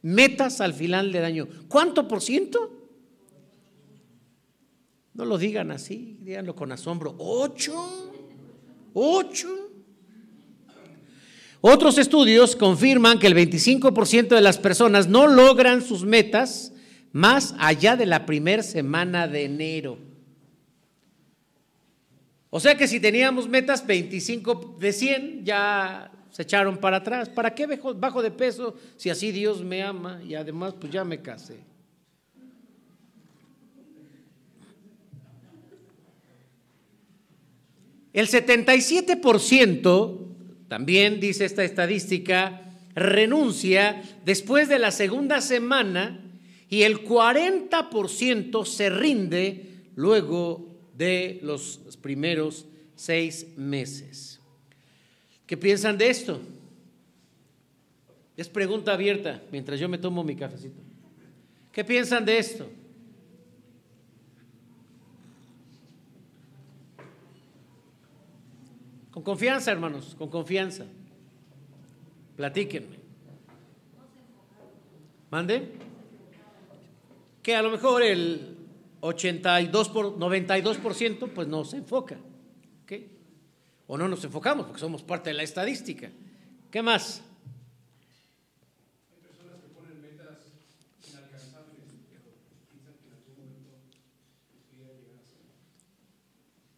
metas 0.02 0.62
al 0.62 0.74
final 0.74 1.12
del 1.12 1.26
año. 1.26 1.48
¿Cuánto 1.68 2.08
por 2.08 2.22
ciento? 2.22 2.76
No 5.14 5.26
lo 5.26 5.38
digan 5.38 5.72
así, 5.72 6.18
díganlo 6.22 6.56
con 6.56 6.72
asombro. 6.72 7.16
¿Ocho? 7.18 8.12
¿Ocho? 8.94 9.70
Otros 11.62 11.98
estudios 11.98 12.56
confirman 12.56 13.20
que 13.20 13.28
el 13.28 13.36
25% 13.36 14.30
de 14.30 14.42
las 14.42 14.58
personas 14.58 15.10
no 15.10 15.28
logran 15.28 15.82
sus 15.82 16.06
metas 16.06 16.72
más 17.12 17.54
allá 17.60 17.98
de 17.98 18.06
la 18.06 18.26
primera 18.26 18.64
semana 18.64 19.28
de 19.28 19.44
enero. 19.44 20.09
O 22.50 22.60
sea 22.60 22.76
que 22.76 22.88
si 22.88 23.00
teníamos 23.00 23.48
metas 23.48 23.86
25 23.86 24.78
de 24.80 24.92
100, 24.92 25.46
ya 25.46 26.12
se 26.32 26.42
echaron 26.44 26.78
para 26.78 26.98
atrás. 26.98 27.30
¿Para 27.30 27.54
qué 27.54 27.68
bajo 27.96 28.22
de 28.22 28.32
peso 28.32 28.76
si 28.98 29.10
así 29.10 29.32
Dios 29.32 29.64
me 29.64 29.84
ama 29.84 30.22
y 30.28 30.36
además 30.36 30.74
pues 30.80 30.92
ya 30.92 31.04
me 31.04 31.22
casé? 31.22 31.60
El 38.12 38.28
77%, 38.28 40.18
también 40.68 41.20
dice 41.20 41.46
esta 41.46 41.64
estadística, 41.64 42.64
renuncia 42.96 44.02
después 44.26 44.68
de 44.68 44.80
la 44.80 44.90
segunda 44.90 45.42
semana 45.42 46.20
y 46.70 46.82
el 46.82 47.04
40% 47.04 48.66
se 48.66 48.90
rinde 48.90 49.68
luego 49.96 50.69
de 51.00 51.40
los 51.42 51.80
primeros 52.02 52.66
seis 52.94 53.48
meses. 53.56 54.42
¿Qué 55.48 55.56
piensan 55.56 55.98
de 55.98 56.10
esto? 56.10 56.42
Es 58.36 58.50
pregunta 58.50 58.94
abierta 58.94 59.42
mientras 59.50 59.80
yo 59.80 59.88
me 59.88 59.98
tomo 59.98 60.26
mi 60.26 60.36
cafecito. 60.36 60.82
¿Qué 61.72 61.86
piensan 61.86 62.26
de 62.26 62.38
esto? 62.38 62.70
Con 69.12 69.24
confianza, 69.24 69.72
hermanos, 69.72 70.16
con 70.18 70.30
confianza. 70.30 70.86
Platíquenme. 72.36 72.98
¿Mande? 75.32 75.72
Que 77.42 77.56
a 77.56 77.62
lo 77.62 77.72
mejor 77.72 78.04
el 78.04 78.59
82 79.02 79.90
por 79.90 80.18
92% 80.18 81.30
pues 81.34 81.48
no 81.48 81.66
se 81.66 81.78
enfoca. 81.78 82.18
O 83.92 83.98
no 83.98 84.08
nos 84.08 84.24
enfocamos 84.24 84.68
porque 84.68 84.80
somos 84.80 85.02
parte 85.02 85.32
de 85.32 85.34
la 85.34 85.42
estadística. 85.42 86.12
¿Qué 86.70 86.84
más? 86.84 87.24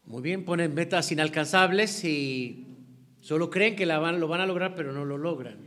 Muy 0.05 0.21
bien, 0.21 0.45
ponen 0.45 0.73
metas 0.73 1.11
inalcanzables 1.11 2.05
y 2.05 2.65
solo 3.21 3.49
creen 3.49 3.75
que 3.75 3.85
la 3.85 3.99
van, 3.99 4.21
lo 4.21 4.29
van 4.29 4.39
a 4.39 4.45
lograr, 4.45 4.73
pero 4.73 4.93
no 4.93 5.03
lo 5.03 5.17
logran. 5.17 5.57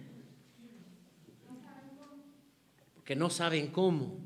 Porque 2.94 3.16
no 3.16 3.28
saben 3.28 3.66
cómo. 3.68 4.23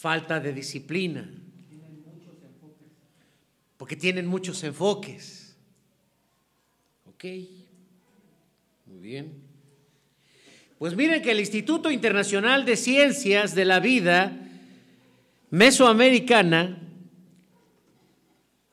Falta 0.00 0.40
de 0.40 0.54
disciplina. 0.54 1.30
Porque 3.76 3.96
tienen 3.96 4.26
muchos 4.26 4.64
enfoques. 4.64 5.58
Ok, 7.04 7.24
muy 8.86 8.98
bien. 8.98 9.42
Pues 10.78 10.96
miren 10.96 11.20
que 11.20 11.32
el 11.32 11.40
Instituto 11.40 11.90
Internacional 11.90 12.64
de 12.64 12.78
Ciencias 12.78 13.54
de 13.54 13.66
la 13.66 13.78
Vida 13.78 14.38
mesoamericana 15.50 16.80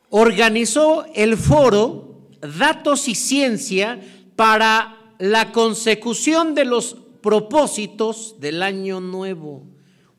organizó 0.09 1.05
el 1.13 1.35
foro 1.35 2.29
Datos 2.57 3.09
y 3.09 3.15
Ciencia 3.15 3.99
para 4.37 5.13
la 5.19 5.51
consecución 5.51 6.55
de 6.55 6.63
los 6.63 6.95
propósitos 7.21 8.39
del 8.39 8.63
año 8.63 9.01
nuevo. 9.01 9.67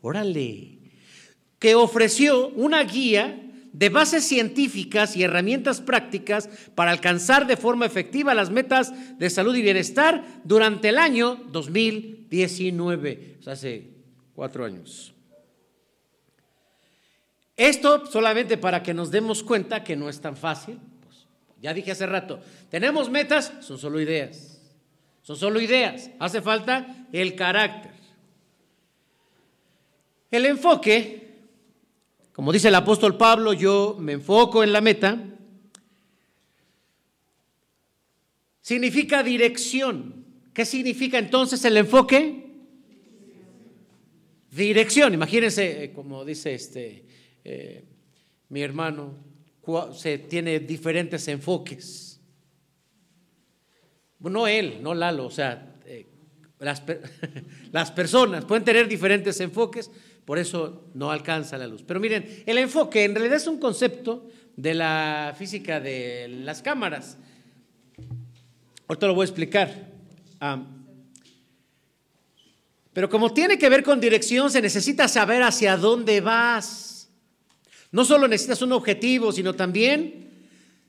Órale, 0.03 0.78
que 1.59 1.75
ofreció 1.75 2.49
una 2.49 2.83
guía 2.85 3.45
de 3.73 3.89
bases 3.91 4.25
científicas 4.25 5.17
y 5.17 5.23
herramientas 5.23 5.81
prácticas 5.81 6.49
para 6.75 6.91
alcanzar 6.91 7.47
de 7.47 7.57
forma 7.57 7.87
efectiva 7.87 8.35
las 8.35 8.51
metas 8.51 8.93
de 9.19 9.31
salud 9.31 9.55
y 9.55 9.63
bienestar 9.63 10.41
durante 10.45 10.89
el 10.89 10.99
año 10.99 11.37
2019, 11.51 13.37
o 13.39 13.43
sea, 13.43 13.53
hace 13.53 13.91
cuatro 14.35 14.65
años. 14.65 15.15
Esto 17.57 18.07
solamente 18.07 18.57
para 18.57 18.83
que 18.83 18.95
nos 18.95 19.11
demos 19.11 19.43
cuenta 19.43 19.83
que 19.83 19.97
no 19.97 20.09
es 20.09 20.21
tan 20.21 20.37
fácil. 20.37 20.79
Pues, 21.03 21.27
ya 21.61 21.75
dije 21.75 21.91
hace 21.91 22.07
rato, 22.07 22.41
tenemos 22.71 23.11
metas, 23.11 23.53
son 23.61 23.79
solo 23.79 24.01
ideas. 24.01 24.61
Son 25.23 25.37
solo 25.37 25.61
ideas. 25.61 26.11
Hace 26.21 26.41
falta 26.41 27.07
el 27.13 27.35
carácter. 27.35 27.93
El 30.31 30.47
enfoque, 30.47 31.28
como 32.39 32.53
dice 32.53 32.69
el 32.69 32.77
apóstol 32.77 33.17
Pablo, 33.17 33.53
yo 33.53 33.97
me 33.99 34.13
enfoco 34.13 34.63
en 34.63 34.73
la 34.73 34.81
meta, 34.81 35.19
significa 38.61 39.25
dirección. 39.25 40.25
¿Qué 40.55 40.65
significa 40.65 41.19
entonces 41.19 41.65
el 41.65 41.77
enfoque? 41.77 42.55
Dirección. 44.53 45.15
Imagínense, 45.15 45.83
eh, 45.83 45.93
como 45.93 46.25
dice 46.25 46.55
este 46.55 47.05
eh, 47.43 47.85
mi 48.51 48.63
hermano, 48.63 49.17
se 49.93 50.19
tiene 50.19 50.61
diferentes 50.61 51.27
enfoques. 51.27 52.21
No 54.21 54.47
él, 54.47 54.81
no 54.81 54.95
Lalo, 54.95 55.27
o 55.27 55.31
sea, 55.33 55.75
eh, 55.87 56.07
las, 56.61 56.85
las 57.73 57.91
personas 57.91 58.45
pueden 58.45 58.63
tener 58.63 58.87
diferentes 58.87 59.41
enfoques, 59.41 59.91
por 60.29 60.39
eso 60.39 60.85
no 60.93 61.11
alcanza 61.11 61.57
la 61.57 61.67
luz. 61.67 61.83
Pero 61.87 62.01
miren, 62.01 62.43
el 62.45 62.59
enfoque 62.59 63.03
en 63.03 63.15
realidad 63.15 63.39
es 63.39 63.47
un 63.47 63.59
concepto 63.59 64.29
de 64.57 64.75
la 64.75 65.35
física 65.39 65.81
de 65.81 66.29
las 66.29 66.61
cámaras. 66.61 67.17
Ahorita 68.87 69.07
lo 69.07 69.15
voy 69.15 69.23
a 69.23 69.25
explicar. 69.25 69.89
pero 72.93 73.09
como 73.09 73.33
tiene 73.33 73.57
que 73.57 73.71
ver 73.71 73.83
con 73.83 74.01
dirección, 74.01 74.51
se 74.51 74.61
necesita 74.61 75.09
saber 75.09 75.43
hacia 75.43 75.79
dónde 75.79 76.21
vas. 76.21 77.09
No 77.91 78.05
solo 78.05 78.29
necesitas 78.29 78.61
un 78.61 78.73
objetivo, 78.73 79.33
sino 79.33 79.55
también 79.55 80.29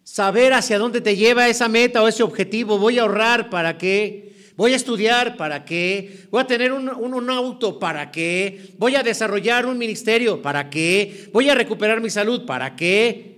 saber 0.04 0.52
hacia 0.52 0.78
dónde 0.78 1.00
te 1.00 1.16
lleva 1.16 1.48
esa 1.48 1.70
meta 1.70 2.04
o 2.04 2.10
ese 2.10 2.24
objetivo. 2.24 2.78
Voy 2.78 3.00
a 3.00 3.04
ahorrar 3.04 3.50
para 3.50 3.78
qué, 3.78 4.36
voy 4.60 4.74
a 4.74 4.76
estudiar 4.76 5.38
para 5.38 5.64
qué, 5.64 6.26
voy 6.30 6.42
a 6.42 6.46
tener 6.46 6.74
un, 6.74 6.90
un, 6.90 7.30
auto 7.30 7.80
para 7.80 8.12
qué, 8.12 8.74
voy 8.78 8.98
a 8.98 9.04
desarrollar 9.04 9.66
un 9.66 9.78
ministerio 9.78 10.42
para 10.42 10.70
qué, 10.70 11.30
voy 11.32 11.48
a 11.48 11.56
recuperar 11.56 12.02
mi 12.02 12.10
salud 12.10 12.46
para 12.46 12.76
qué. 12.76 13.38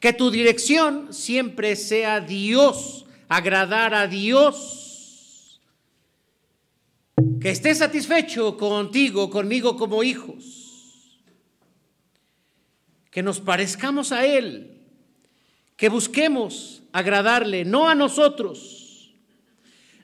Que 0.00 0.14
tu 0.14 0.30
dirección 0.30 1.12
siempre 1.12 1.76
sea 1.76 2.20
Dios, 2.20 3.04
agradar 3.28 3.92
a 3.92 4.06
Dios. 4.06 5.60
Que 7.38 7.50
esté 7.50 7.74
satisfecho 7.74 8.56
contigo, 8.56 9.28
conmigo 9.28 9.76
como 9.76 10.02
hijos 10.02 10.68
que 13.10 13.22
nos 13.22 13.40
parezcamos 13.40 14.10
a 14.10 14.24
Él, 14.24 14.78
que 15.76 15.90
busquemos 15.90 16.82
agradarle, 16.92 17.66
no 17.66 17.90
a 17.90 17.94
nosotros. 17.94 18.79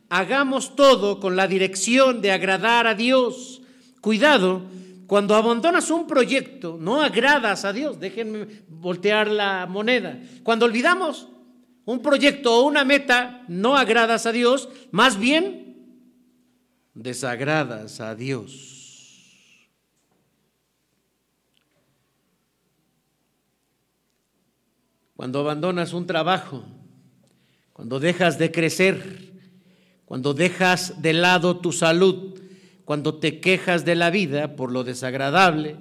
Hagamos 0.08 0.76
todo 0.76 1.20
con 1.20 1.36
la 1.36 1.48
dirección 1.48 2.20
de 2.20 2.32
agradar 2.32 2.86
a 2.86 2.94
Dios. 2.94 3.62
Cuidado, 4.00 4.62
cuando 5.06 5.34
abandonas 5.34 5.90
un 5.90 6.06
proyecto, 6.06 6.78
no 6.80 7.02
agradas 7.02 7.64
a 7.64 7.72
Dios. 7.72 7.98
Déjenme 7.98 8.46
voltear 8.68 9.28
la 9.28 9.66
moneda. 9.66 10.18
Cuando 10.42 10.66
olvidamos 10.66 11.28
un 11.84 12.00
proyecto 12.02 12.54
o 12.54 12.66
una 12.66 12.84
meta, 12.84 13.44
no 13.48 13.76
agradas 13.76 14.26
a 14.26 14.32
Dios, 14.32 14.68
más 14.90 15.18
bien 15.18 15.76
desagradas 16.94 18.00
a 18.00 18.14
Dios. 18.14 18.76
cuando 25.16 25.40
abandonas 25.40 25.94
un 25.94 26.06
trabajo, 26.06 26.62
cuando 27.72 27.98
dejas 27.98 28.38
de 28.38 28.52
crecer, 28.52 29.32
cuando 30.06 30.32
dejas 30.32 31.02
de 31.02 31.12
lado 31.12 31.58
tu 31.58 31.72
salud, 31.72 32.40
cuando 32.86 33.16
te 33.16 33.40
quejas 33.40 33.84
de 33.84 33.94
la 33.94 34.10
vida 34.10 34.56
por 34.56 34.72
lo 34.72 34.84
desagradable, 34.84 35.76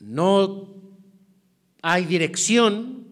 no 0.00 0.68
hay 1.82 2.06
dirección, 2.06 3.08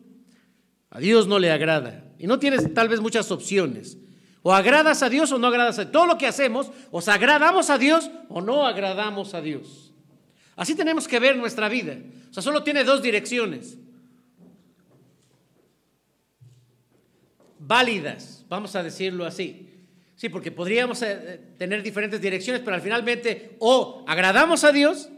a 0.90 0.98
Dios 1.00 1.26
no 1.26 1.38
le 1.38 1.50
agrada. 1.50 2.04
Y 2.18 2.26
no 2.26 2.38
tienes 2.38 2.72
tal 2.72 2.88
vez 2.88 3.00
muchas 3.00 3.30
opciones. 3.30 3.98
O 4.42 4.54
agradas 4.54 5.02
a 5.02 5.10
Dios 5.10 5.30
o 5.32 5.38
no 5.38 5.48
agradas 5.48 5.78
a 5.78 5.82
Dios. 5.82 5.92
Todo 5.92 6.06
lo 6.06 6.16
que 6.16 6.26
hacemos, 6.26 6.70
o 6.90 7.00
agradamos 7.06 7.68
a 7.68 7.76
Dios 7.76 8.10
o 8.28 8.40
no 8.40 8.66
agradamos 8.66 9.34
a 9.34 9.42
Dios. 9.42 9.92
Así 10.56 10.74
tenemos 10.74 11.06
que 11.06 11.18
ver 11.18 11.36
nuestra 11.36 11.68
vida. 11.68 11.98
O 12.30 12.32
sea, 12.32 12.42
solo 12.42 12.62
tiene 12.62 12.84
dos 12.84 13.02
direcciones. 13.02 13.78
válidas, 17.66 18.44
vamos 18.48 18.76
a 18.76 18.82
decirlo 18.82 19.24
así. 19.24 19.68
Sí, 20.16 20.28
porque 20.28 20.52
podríamos 20.52 21.02
eh, 21.02 21.40
tener 21.58 21.82
diferentes 21.82 22.20
direcciones, 22.20 22.62
pero 22.62 22.76
al 22.76 22.82
finalmente 22.82 23.56
o 23.58 24.04
agradamos 24.06 24.64
a 24.64 24.72
Dios 24.72 25.08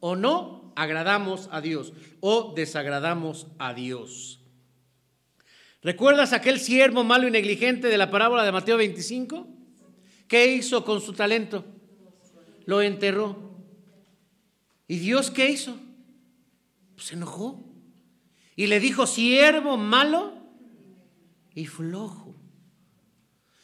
o 0.00 0.14
no 0.14 0.72
agradamos 0.76 1.48
a 1.52 1.60
Dios 1.60 1.92
o 2.20 2.52
desagradamos 2.54 3.46
a 3.58 3.74
Dios. 3.74 4.40
¿Recuerdas 5.82 6.32
aquel 6.32 6.60
siervo 6.60 7.02
malo 7.02 7.26
y 7.26 7.30
negligente 7.30 7.88
de 7.88 7.98
la 7.98 8.10
parábola 8.10 8.44
de 8.44 8.52
Mateo 8.52 8.76
25? 8.76 9.48
¿Qué 10.28 10.54
hizo 10.54 10.84
con 10.84 11.00
su 11.00 11.12
talento? 11.12 11.64
Lo 12.66 12.80
enterró. 12.80 13.52
¿Y 14.86 14.98
Dios 14.98 15.30
qué 15.30 15.50
hizo? 15.50 15.76
Pues 16.94 17.08
se 17.08 17.14
enojó. 17.14 17.64
Y 18.54 18.66
le 18.68 18.78
dijo, 18.78 19.06
siervo 19.06 19.76
malo 19.76 20.34
y 21.54 21.66
flojo. 21.66 22.31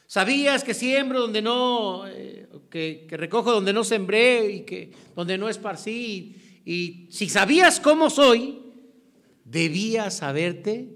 ¿Sabías 0.09 0.65
que 0.65 0.73
siembro 0.73 1.21
donde 1.21 1.43
no, 1.43 2.07
eh, 2.09 2.49
que, 2.71 3.07
recojo 3.11 3.53
donde 3.53 3.75
no 3.75 3.85
sembré 3.85 4.51
y 4.51 4.61
que 4.63 4.91
donde 5.15 5.37
no 5.37 5.51
esparcí? 5.51 6.35
Y, 6.65 7.09
si 7.11 7.29
sabías 7.29 7.79
cómo 7.79 8.09
soy, 8.09 8.59
debías 9.45 10.23
haberte 10.23 10.89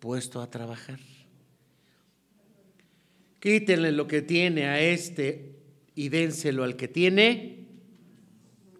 puesto 0.00 0.40
a 0.40 0.50
trabajar. 0.50 0.98
Quítenle 3.38 3.92
lo 3.92 4.08
que 4.08 4.22
tiene 4.22 4.66
a 4.66 4.80
este 4.80 5.54
y 5.94 6.08
dénselo 6.08 6.64
al 6.64 6.74
que 6.74 6.88
tiene 6.88 7.66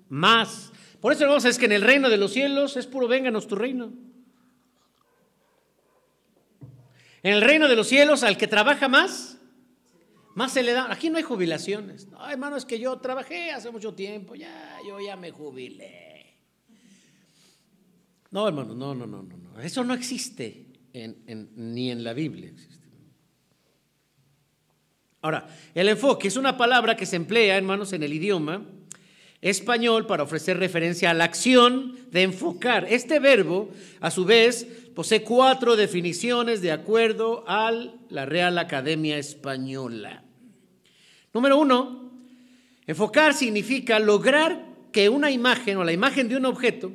más. 0.09 0.73
Por 1.01 1.13
eso, 1.13 1.23
hermanos, 1.23 1.45
es 1.45 1.59
que 1.59 1.67
en 1.67 1.73
el 1.73 1.83
reino 1.83 2.11
de 2.11 2.17
los 2.17 2.33
cielos 2.33 2.77
es 2.77 2.89
puro 2.89 3.07
vénganos 3.07 3.47
tu 3.47 3.55
reino. 3.55 3.93
En 7.23 7.35
el 7.35 7.41
reino 7.41 7.69
de 7.69 7.77
los 7.77 7.87
cielos, 7.87 8.25
al 8.25 8.37
que 8.37 8.49
trabaja 8.49 8.89
más, 8.89 9.36
Más 10.37 10.53
se 10.53 10.63
le 10.63 10.73
da. 10.73 10.93
Aquí 10.93 11.09
no 11.09 11.17
hay 11.17 11.23
jubilaciones. 11.23 12.09
No, 12.09 12.29
hermano, 12.29 12.57
es 12.57 12.67
que 12.67 12.79
yo 12.79 12.99
trabajé 12.99 13.53
hace 13.53 13.71
mucho 13.71 13.95
tiempo, 13.95 14.35
ya, 14.35 14.79
yo 14.87 15.01
ya 15.01 15.17
me 15.17 15.31
jubilé. 15.31 16.37
No, 18.31 18.47
hermano, 18.47 18.75
no, 18.75 18.95
no, 18.95 19.07
no, 19.07 19.23
no. 19.23 19.37
no. 19.39 19.61
Eso 19.63 19.83
no 19.83 19.95
existe 19.95 20.67
ni 20.93 21.91
en 21.91 22.05
la 22.05 22.13
Biblia. 22.13 22.51
Existe. 22.51 22.87
Ahora, 25.23 25.49
el 25.75 25.89
enfoque 25.89 26.29
es 26.29 26.37
una 26.37 26.59
palabra 26.59 26.99
que 26.99 27.07
se 27.07 27.17
emplea, 27.17 27.57
hermanos, 27.57 27.95
en 27.95 28.03
el 28.03 28.13
idioma 28.13 28.63
español 29.41 30.07
para 30.07 30.25
ofrecer 30.25 30.59
referencia 30.59 31.13
a 31.13 31.15
la 31.15 31.25
acción 31.25 31.97
de 32.11 32.25
enfocar. 32.25 32.87
Este 32.91 33.21
verbo, 33.21 33.71
a 34.01 34.11
su 34.11 34.27
vez, 34.27 34.67
posee 34.95 35.23
cuatro 35.23 35.77
definiciones 35.77 36.61
de 36.61 36.73
acuerdo 36.73 37.43
a 37.47 37.71
la 38.11 38.27
Real 38.27 38.59
Academia 38.59 39.17
Española. 39.17 40.25
Número 41.37 41.59
uno, 41.59 42.13
enfocar 42.87 43.35
significa 43.35 43.99
lograr 43.99 44.89
que 44.91 45.11
una 45.11 45.31
imagen 45.31 45.77
o 45.77 45.85
la 45.85 45.93
imagen 45.93 46.31
de 46.31 46.37
un 46.39 46.47
objeto 46.47 46.91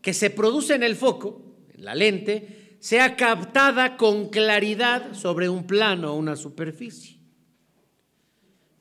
que 0.00 0.14
se 0.14 0.30
produce 0.30 0.76
en 0.76 0.84
el 0.84 0.94
foco, 0.94 1.56
en 1.74 1.84
la 1.84 1.96
lente, 1.96 2.76
sea 2.78 3.16
captada 3.16 3.96
con 3.96 4.28
claridad 4.28 5.14
sobre 5.14 5.48
un 5.48 5.66
plano 5.66 6.12
o 6.12 6.16
una 6.16 6.36
superficie. 6.36 7.18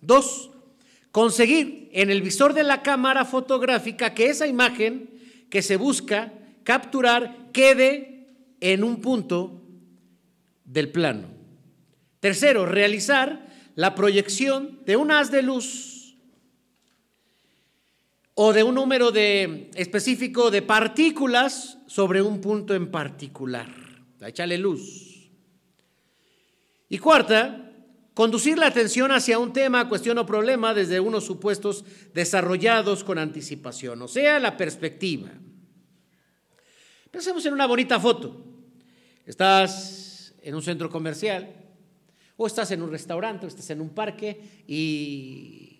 Dos, 0.02 0.52
conseguir 1.12 1.90
en 1.92 2.12
el 2.12 2.22
visor 2.22 2.54
de 2.54 2.62
la 2.62 2.84
cámara 2.84 3.26
fotográfica 3.26 4.14
que 4.14 4.30
esa 4.30 4.46
imagen 4.46 5.10
que 5.50 5.64
se 5.64 5.78
busca 5.78 6.32
capturar 6.64 7.50
quede 7.52 8.28
en 8.62 8.84
un 8.84 9.02
punto 9.02 9.64
del 10.64 10.92
plano. 10.92 11.30
Tercero, 12.20 12.68
realizar 12.68 13.46
la 13.76 13.94
proyección 13.96 14.80
de 14.86 14.96
un 14.96 15.12
haz 15.12 15.32
de 15.32 15.42
luz 15.42 16.16
o 18.34 18.52
de 18.52 18.64
un 18.64 18.76
número 18.76 19.12
de, 19.12 19.70
específico 19.76 20.52
de 20.52 20.62
partículas 20.62 21.78
sobre 21.88 22.22
un 22.22 22.42
punto 22.42 22.74
en 22.74 22.92
particular. 22.92 23.70
Échale 24.20 24.58
luz. 24.58 25.30
Y 26.90 26.98
cuarta, 26.98 27.66
Conducir 28.16 28.58
la 28.58 28.68
atención 28.68 29.12
hacia 29.12 29.40
un 29.40 29.52
tema, 29.52 29.90
cuestión 29.90 30.18
o 30.18 30.26
problema 30.26 30.74
desde 30.74 31.04
unos 31.04 31.28
supuestos 31.28 31.84
desarrollados 32.14 33.04
con 33.04 33.20
anticipación, 33.20 34.02
o 34.02 34.08
sea, 34.08 34.40
la 34.40 34.56
perspectiva. 34.56 35.36
Pensemos 37.12 37.46
en 37.46 37.52
una 37.52 37.68
bonita 37.68 38.00
foto. 38.00 38.40
Estás 39.26 40.34
en 40.42 40.56
un 40.56 40.64
centro 40.64 40.90
comercial, 40.90 41.65
o 42.38 42.48
estás 42.48 42.72
en 42.72 42.82
un 42.82 42.92
restaurante, 42.92 43.46
o 43.46 43.50
estás 43.50 43.70
en 43.70 43.82
un 43.82 43.90
parque, 43.90 44.64
y 44.68 45.80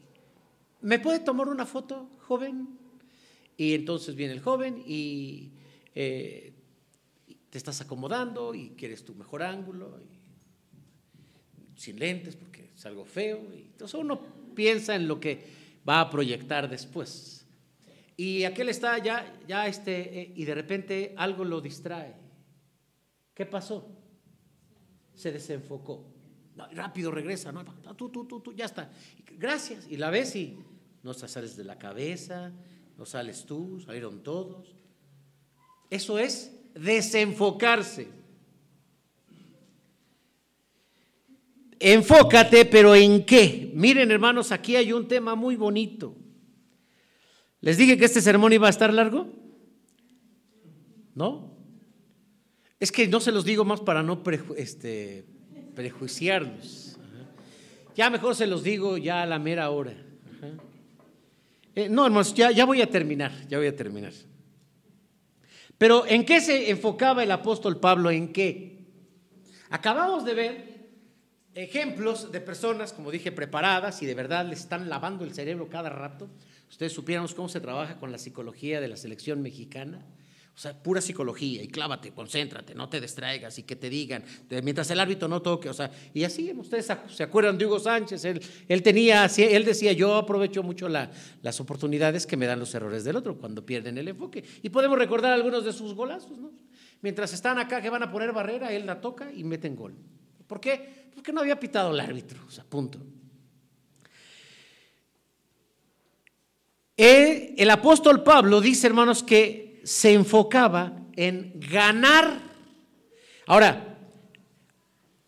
¿me 0.82 1.00
puede 1.00 1.20
tomar 1.20 1.48
una 1.48 1.66
foto, 1.66 2.10
joven? 2.28 2.78
Y 3.58 3.74
entonces 3.74 4.16
viene 4.16 4.34
el 4.34 4.42
joven 4.42 4.84
y 4.86 5.52
eh, 5.94 6.54
te 7.50 7.58
estás 7.58 7.80
acomodando 7.82 8.54
y 8.54 8.72
quieres 8.72 9.06
tu 9.06 9.16
mejor 9.16 9.44
ángulo 9.44 9.98
sin 11.76 12.00
lentes 12.00 12.36
porque 12.36 12.72
es 12.76 12.86
algo 12.86 13.06
feo. 13.06 13.42
Y 13.54 13.62
entonces 13.62 14.00
uno 14.00 14.20
piensa 14.54 14.96
en 14.96 15.08
lo 15.08 15.20
que 15.20 15.46
va 15.88 16.02
a 16.02 16.10
proyectar 16.10 16.70
después. 16.70 17.46
Y 18.18 18.44
aquel 18.44 18.70
está 18.70 18.98
ya, 18.98 19.40
ya 19.48 19.68
este, 19.68 20.22
eh, 20.22 20.34
y 20.36 20.46
de 20.46 20.56
repente 20.56 21.14
algo 21.18 21.44
lo 21.44 21.62
distrae. 21.62 22.14
¿Qué 23.34 23.46
pasó? 23.46 23.88
Se 25.14 25.32
desenfocó. 25.32 26.15
Rápido 26.74 27.12
regresa, 27.12 27.52
¿no? 27.52 27.64
Tú, 27.96 28.10
tú, 28.10 28.26
tú, 28.26 28.40
tú, 28.40 28.54
ya 28.54 28.66
está. 28.66 28.92
Gracias. 29.38 29.88
Y 29.90 29.98
la 29.98 30.10
ves 30.10 30.36
y 30.36 30.58
no 31.04 31.14
sales 31.14 31.56
de 31.56 31.64
la 31.64 31.78
cabeza, 31.78 32.52
no 32.98 33.06
sales 33.06 33.46
tú, 33.46 33.80
salieron 33.82 34.24
todos. 34.24 34.76
Eso 35.90 36.18
es 36.18 36.52
desenfocarse. 36.74 38.08
Enfócate, 41.80 42.66
pero 42.66 42.96
¿en 42.96 43.26
qué? 43.26 43.72
Miren, 43.76 44.10
hermanos, 44.10 44.52
aquí 44.52 44.76
hay 44.76 44.94
un 44.94 45.08
tema 45.08 45.36
muy 45.36 45.56
bonito. 45.56 46.16
¿Les 47.62 47.78
dije 47.78 47.98
que 47.98 48.06
este 48.06 48.22
sermón 48.22 48.54
iba 48.54 48.68
a 48.68 48.70
estar 48.70 48.94
largo? 48.94 49.28
¿No? 51.14 51.56
Es 52.80 52.92
que 52.92 53.08
no 53.08 53.20
se 53.20 53.32
los 53.32 53.46
digo 53.46 53.66
más 53.66 53.82
para 53.82 54.04
no 54.04 54.22
este, 54.58 55.26
prejuiciarlos. 55.76 56.98
Ya 57.96 58.10
mejor 58.10 58.36
se 58.36 58.48
los 58.48 58.64
digo 58.64 58.98
ya 58.98 59.22
a 59.22 59.26
la 59.26 59.40
mera 59.40 59.70
hora. 59.70 59.94
Eh, 61.76 61.90
no, 61.90 62.06
hermanos, 62.06 62.34
ya, 62.34 62.52
ya 62.52 62.66
voy 62.66 62.82
a 62.82 62.90
terminar, 62.90 63.32
ya 63.48 63.58
voy 63.58 63.68
a 63.68 63.76
terminar. 63.76 64.14
Pero 65.78 66.06
¿en 66.08 66.26
qué 66.26 66.40
se 66.40 66.70
enfocaba 66.70 67.24
el 67.24 67.32
apóstol 67.32 67.80
Pablo? 67.80 68.10
¿En 68.12 68.32
qué? 68.32 68.86
Acabamos 69.70 70.24
de 70.24 70.34
ver 70.34 70.76
ejemplos 71.54 72.32
de 72.32 72.40
personas, 72.42 72.94
como 72.94 73.12
dije, 73.12 73.32
preparadas 73.32 74.02
y 74.02 74.06
de 74.06 74.14
verdad 74.14 74.46
les 74.46 74.62
están 74.62 74.90
lavando 74.90 75.26
el 75.26 75.34
cerebro 75.34 75.70
cada 75.70 75.90
rato. 75.90 76.30
Ustedes 76.70 76.94
supieran 76.94 77.28
cómo 77.36 77.50
se 77.50 77.60
trabaja 77.60 77.98
con 77.98 78.12
la 78.12 78.18
psicología 78.18 78.80
de 78.80 78.88
la 78.88 78.98
selección 78.98 79.42
mexicana. 79.42 80.06
O 80.56 80.58
sea, 80.58 80.74
pura 80.74 81.02
psicología 81.02 81.62
y 81.62 81.68
clávate, 81.68 82.12
concéntrate, 82.12 82.74
no 82.74 82.88
te 82.88 83.02
distraigas 83.02 83.60
y 83.60 83.64
que 83.64 83.76
te 83.76 83.90
digan, 83.90 84.24
mientras 84.64 84.90
el 84.90 85.02
árbitro 85.02 85.28
no 85.28 85.42
toque, 85.42 85.68
o 85.70 85.74
sea, 85.74 85.92
y 86.14 86.24
así, 86.24 86.50
ustedes 86.56 86.90
se 87.10 87.24
acuerdan 87.24 87.58
de 87.58 87.66
Hugo 87.66 87.78
Sánchez, 87.78 88.24
él, 88.24 88.42
él 88.70 88.82
tenía, 88.82 89.26
él 89.26 89.66
decía, 89.66 89.92
yo 89.92 90.16
aprovecho 90.16 90.64
mucho 90.64 90.88
las 90.88 91.60
oportunidades 91.60 92.26
que 92.26 92.38
me 92.38 92.46
dan 92.46 92.60
los 92.60 92.74
errores 92.74 93.04
del 93.04 93.18
otro 93.18 93.38
cuando 93.38 93.66
pierden 93.66 93.98
el 93.98 94.08
enfoque. 94.08 94.46
Y 94.62 94.70
podemos 94.70 94.98
recordar 94.98 95.34
algunos 95.34 95.66
de 95.66 95.74
sus 95.74 95.94
golazos, 95.94 96.38
¿no? 96.38 96.54
Mientras 97.02 97.34
están 97.34 97.60
acá 97.60 97.82
que 97.82 97.90
van 97.90 98.04
a 98.04 98.12
poner 98.12 98.32
barrera, 98.32 98.72
él 98.72 98.86
la 98.86 99.02
toca 99.02 99.32
y 99.34 99.44
meten 99.44 99.76
gol. 99.76 99.94
¿Por 100.48 100.62
qué? 100.62 101.06
porque 101.16 101.32
no 101.32 101.40
había 101.42 101.60
pitado 101.60 101.94
el 101.94 102.00
árbitro, 102.00 102.40
o 102.46 102.52
sea, 102.52 102.64
punto. 102.66 103.00
El, 106.98 107.56
el 107.58 107.70
apóstol 107.70 108.22
Pablo 108.22 108.62
dice, 108.62 108.86
hermanos, 108.88 109.24
que 109.24 109.75
se 109.86 110.14
enfocaba 110.14 110.94
en 111.16 111.54
ganar. 111.56 112.40
Ahora, 113.46 114.00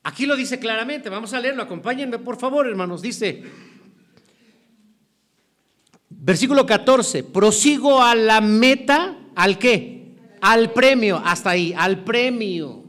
aquí 0.01 0.25
lo 0.25 0.35
dice 0.35 0.59
claramente, 0.59 1.09
vamos 1.09 1.31
a 1.33 1.39
leerlo, 1.39 1.61
acompáñenme 1.61 2.17
por 2.17 2.39
favor, 2.39 2.67
hermanos, 2.67 3.03
dice, 3.03 3.43
versículo 6.09 6.65
14, 6.65 7.23
prosigo 7.23 8.01
a 8.01 8.15
la 8.15 8.41
meta, 8.41 9.15
¿al 9.35 9.59
qué? 9.59 10.15
Al 10.41 10.73
premio, 10.73 11.21
hasta 11.23 11.51
ahí, 11.51 11.73
al 11.77 12.03
premio. 12.03 12.83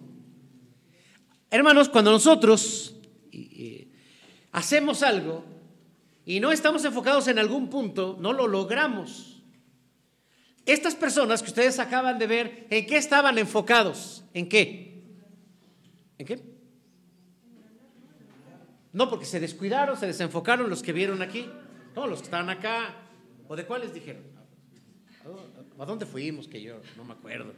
Hermanos, 1.51 1.91
cuando 1.91 2.11
nosotros 2.11 2.97
hacemos 4.53 5.03
algo 5.03 5.45
y 6.25 6.41
no 6.41 6.51
estamos 6.51 6.83
enfocados 6.87 7.29
en 7.29 7.39
algún 7.39 7.69
punto, 7.69 8.17
no 8.19 8.33
lo 8.33 8.49
logramos. 8.49 9.38
Estas 10.69 10.95
personas 10.95 11.43
que 11.43 11.49
ustedes 11.49 11.79
acaban 11.79 12.19
de 12.19 12.27
ver, 12.27 12.67
¿en 12.69 12.85
qué 12.85 12.99
estaban 12.99 13.39
enfocados? 13.39 14.23
¿En 14.35 14.47
qué? 14.47 15.03
¿En 16.19 16.27
qué? 16.27 16.43
No, 18.93 19.09
porque 19.09 19.25
se 19.25 19.41
descuidaron, 19.41 19.97
se 19.97 20.07
desenfocaron 20.07 20.69
los 20.69 20.83
que 20.83 20.93
vieron 20.93 21.23
aquí, 21.23 21.49
no, 21.97 22.07
los 22.07 22.19
que 22.19 22.27
estaban 22.27 22.51
acá, 22.51 22.95
o 23.49 23.57
de 23.57 23.65
cuáles 23.65 23.95
dijeron. 23.95 24.23
¿A 25.79 25.87
dónde 25.87 26.05
fuimos? 26.05 26.47
Que 26.47 26.61
yo 26.61 26.83
no 26.99 27.05
me 27.05 27.15
acuerdo. 27.15 27.55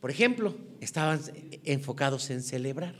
Por 0.00 0.10
ejemplo, 0.10 0.54
estaban 0.82 1.18
enfocados 1.64 2.28
en 2.28 2.42
celebrar. 2.42 2.94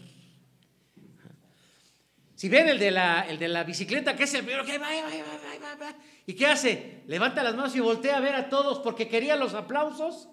Si 2.34 2.48
ven 2.48 2.66
el 2.66 2.78
de 2.78 2.90
la, 2.90 3.28
el 3.28 3.38
de 3.38 3.48
la 3.48 3.62
bicicleta, 3.62 4.16
que 4.16 4.24
es 4.24 4.32
el 4.32 4.42
primero 4.42 4.64
que 4.64 4.78
va, 4.78 4.88
va, 4.88 5.76
va, 5.76 5.76
va, 5.76 5.94
¿Y 6.26 6.34
qué 6.34 6.46
hace? 6.46 7.02
Levanta 7.06 7.42
las 7.42 7.54
manos 7.54 7.76
y 7.76 7.80
voltea 7.80 8.16
a 8.16 8.20
ver 8.20 8.34
a 8.34 8.48
todos 8.48 8.78
porque 8.78 9.08
quería 9.08 9.36
los 9.36 9.54
aplausos 9.54 10.28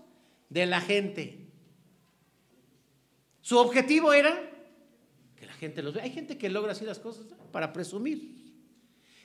de 0.49 0.65
la 0.65 0.81
gente. 0.81 1.47
Su 3.41 3.57
objetivo 3.57 4.13
era 4.13 4.39
que 5.35 5.45
la 5.45 5.53
gente 5.53 5.81
los 5.81 5.93
vea. 5.93 6.03
Hay 6.03 6.11
gente 6.11 6.37
que 6.37 6.49
logra 6.49 6.71
así 6.71 6.85
las 6.85 6.99
cosas 6.99 7.25
para 7.51 7.73
presumir. 7.73 8.53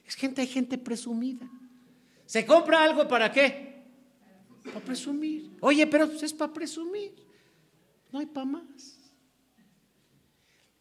Es 0.05 0.15
gente, 0.15 0.41
hay 0.41 0.49
gente 0.49 0.79
presumida. 0.79 1.49
¿Se 2.25 2.45
compra 2.45 2.83
algo 2.83 3.07
para 3.07 3.31
qué? 3.31 3.85
Para 4.65 4.81
presumir. 4.81 5.57
Oye, 5.61 5.87
pero 5.87 6.09
pues 6.09 6.23
es 6.25 6.33
para 6.33 6.53
presumir 6.53 7.27
no 8.13 8.21
hay 8.21 8.27
para 8.27 8.47
más. 8.47 8.99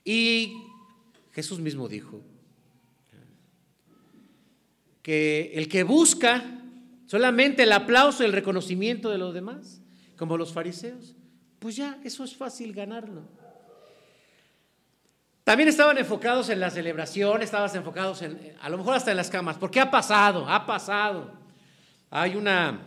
Y 0.04 0.54
Jesús 1.32 1.60
mismo 1.60 1.88
dijo 1.90 2.22
que 5.06 5.52
el 5.54 5.70
que 5.70 5.84
busca 5.84 6.44
solamente 7.06 7.62
el 7.62 7.72
aplauso 7.74 8.24
y 8.24 8.26
el 8.26 8.34
reconocimiento 8.34 9.12
de 9.12 9.20
los 9.20 9.36
demás, 9.36 9.80
como 10.18 10.36
los 10.36 10.52
fariseos, 10.52 11.14
pues 11.60 11.76
ya, 11.76 12.00
eso 12.04 12.24
es 12.24 12.36
fácil 12.36 12.74
ganarlo. 12.74 13.22
También 15.44 15.70
estaban 15.70 16.00
enfocados 16.00 16.50
en 16.50 16.60
la 16.60 16.72
celebración, 16.72 17.44
estaban 17.44 17.70
enfocados 17.76 18.24
en, 18.24 18.54
a 18.60 18.68
lo 18.68 18.80
mejor 18.80 18.96
hasta 18.96 19.12
en 19.12 19.18
las 19.18 19.30
camas, 19.30 19.58
porque 19.60 19.80
ha 19.80 19.92
pasado, 19.92 20.50
ha 20.50 20.66
pasado. 20.66 21.34
Hay 22.10 22.36
una, 22.36 22.82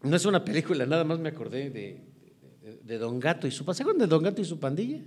no 0.00 0.14
es 0.14 0.24
una 0.24 0.44
película, 0.44 0.86
nada 0.86 1.02
más 1.02 1.18
me 1.18 1.30
acordé 1.30 1.70
de, 1.70 2.04
de, 2.84 2.98
Don 2.98 3.18
Gato 3.18 3.48
y 3.48 3.50
su 3.50 3.64
pandilla. 3.64 3.78
¿Se 3.78 3.82
acuerdan 3.82 4.06
de 4.06 4.06
Don 4.06 4.22
Gato 4.22 4.40
y 4.42 4.44
su 4.44 4.60
pandilla? 4.60 5.00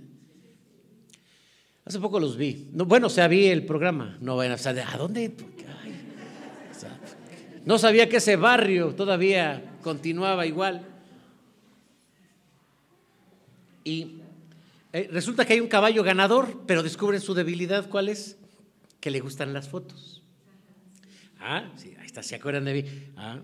Hace 1.86 1.98
poco 1.98 2.20
los 2.20 2.36
vi. 2.36 2.68
No, 2.74 2.84
bueno, 2.84 3.06
o 3.06 3.10
sea, 3.10 3.26
vi 3.26 3.46
el 3.46 3.64
programa. 3.64 4.18
No 4.20 4.36
vayan 4.36 4.52
a 4.52 4.58
saber, 4.58 4.84
¿a 4.86 4.98
dónde? 4.98 5.34
No 7.66 7.78
sabía 7.78 8.08
que 8.08 8.18
ese 8.18 8.36
barrio 8.36 8.94
todavía 8.94 9.76
continuaba 9.82 10.46
igual. 10.46 10.86
Y 13.82 14.20
eh, 14.92 15.08
resulta 15.10 15.44
que 15.44 15.54
hay 15.54 15.60
un 15.60 15.66
caballo 15.66 16.04
ganador, 16.04 16.62
pero 16.64 16.84
descubren 16.84 17.20
su 17.20 17.34
debilidad. 17.34 17.90
¿Cuál 17.90 18.08
es? 18.08 18.38
Que 19.00 19.10
le 19.10 19.18
gustan 19.18 19.52
las 19.52 19.68
fotos. 19.68 20.22
Ah, 21.40 21.68
sí, 21.76 21.92
ahí 21.98 22.06
está, 22.06 22.22
¿se 22.22 22.36
acuerdan 22.36 22.66
de 22.66 22.72
mí? 22.72 22.88
Ah. 23.16 23.40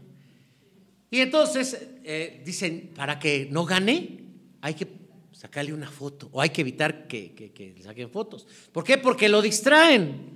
Y 1.10 1.18
entonces 1.18 1.88
eh, 2.04 2.42
dicen, 2.44 2.92
para 2.94 3.18
que 3.18 3.48
no 3.50 3.64
gane, 3.64 4.20
hay 4.60 4.74
que 4.74 4.86
sacarle 5.32 5.72
una 5.74 5.90
foto 5.90 6.28
o 6.30 6.40
hay 6.40 6.50
que 6.50 6.60
evitar 6.60 7.08
que, 7.08 7.32
que 7.34 7.74
le 7.76 7.82
saquen 7.82 8.08
fotos. 8.08 8.46
¿Por 8.70 8.84
qué? 8.84 8.98
Porque 8.98 9.28
lo 9.28 9.42
distraen. 9.42 10.30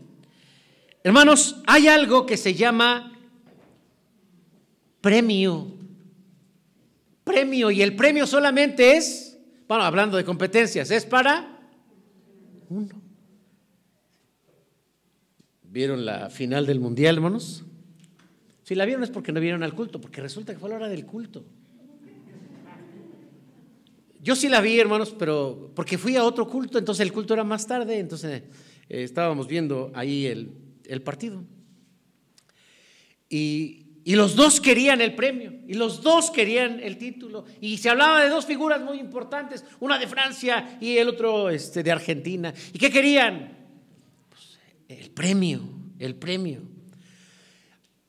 Hermanos, 1.05 1.63
hay 1.69 1.87
algo 1.87 2.27
que 2.27 2.37
se 2.37 2.55
llama 2.55 3.16
premio. 5.07 5.73
Premio. 7.23 7.71
Y 7.71 7.81
el 7.81 7.95
premio 7.95 8.27
solamente 8.27 8.97
es 8.97 9.27
bueno, 9.69 9.85
hablando 9.85 10.17
de 10.17 10.25
competencias, 10.25 10.91
es 10.91 11.05
para 11.05 11.61
uno. 12.69 13.01
¿Vieron 15.65 16.05
la 16.05 16.29
final 16.29 16.67
del 16.67 16.81
Mundial, 16.81 17.17
hermanos? 17.17 17.65
Si 18.65 18.75
la 18.75 18.85
vieron 18.85 19.05
es 19.05 19.11
porque 19.11 19.31
no 19.31 19.41
vieron 19.41 19.63
al 19.63 19.75
culto, 19.75 20.01
porque 20.01 20.21
resulta 20.21 20.53
que 20.53 20.59
fue 20.59 20.71
la 20.71 20.77
hora 20.77 20.89
del 20.89 21.07
culto. 21.07 21.45
Yo 24.21 24.35
sí 24.35 24.49
la 24.49 24.61
vi, 24.61 24.81
hermanos, 24.81 25.15
pero 25.17 25.71
porque 25.75 25.99
fui 25.99 26.17
a 26.17 26.25
otro 26.25 26.49
culto, 26.49 26.79
entonces 26.79 27.07
el 27.07 27.13
culto 27.13 27.35
era 27.35 27.45
más 27.45 27.67
tarde, 27.67 28.01
entonces 28.01 28.43
eh, 28.89 29.03
estábamos 29.03 29.47
viendo 29.47 29.93
ahí 29.95 30.27
el, 30.27 30.51
el 30.85 31.01
partido. 31.03 31.45
Y, 33.29 33.86
y 34.07 34.15
los 34.15 34.37
dos 34.37 34.61
querían 34.61 35.01
el 35.01 35.17
premio, 35.17 35.53
y 35.67 35.75
los 35.75 36.01
dos 36.01 36.31
querían 36.31 36.79
el 36.79 36.97
título. 36.97 37.45
Y 37.61 37.77
se 37.79 37.91
hablaba 37.91 38.23
de 38.23 38.29
dos 38.29 38.47
figuras 38.47 38.81
muy 38.81 39.01
importantes, 39.01 39.65
una 39.81 39.99
de 39.99 40.07
Francia 40.07 40.79
y 40.81 40.97
el 40.97 41.09
otro 41.09 41.51
este, 41.51 41.83
de 41.83 41.91
Argentina. 41.91 42.55
¿Y 42.73 42.79
qué 42.79 42.89
querían? 42.89 43.67
Pues, 44.29 44.61
el 44.87 45.11
premio, 45.11 45.61
el 45.99 46.15
premio. 46.15 46.61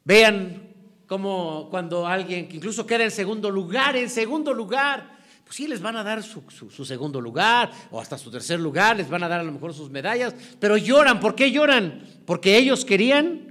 Vean 0.03 0.69
cómo 1.07 1.67
cuando 1.71 2.05
alguien 2.05 2.47
que 2.47 2.57
incluso 2.57 2.85
queda 2.85 3.03
en 3.03 3.09
segundo 3.09 3.49
lugar, 3.49 3.95
en 3.95 4.11
segundo 4.11 4.53
lugar, 4.53 5.17
pues 5.45 5.55
sí 5.55 5.67
les 5.67 5.81
van 5.81 5.95
a 5.95 6.03
dar 6.03 6.21
su, 6.21 6.43
su, 6.51 6.85
segundo 6.85 7.19
lugar 7.19 7.71
o 7.89 7.99
hasta 7.99 8.19
su 8.19 8.29
tercer 8.29 8.59
lugar, 8.59 8.97
les 8.97 9.09
van 9.09 9.23
a 9.23 9.27
dar 9.27 9.39
a 9.39 9.43
lo 9.43 9.51
mejor 9.51 9.73
sus 9.73 9.89
medallas, 9.89 10.35
pero 10.59 10.77
lloran. 10.77 11.19
¿Por 11.19 11.33
qué 11.33 11.51
lloran? 11.51 12.03
Porque 12.27 12.55
ellos 12.55 12.85
querían 12.85 13.46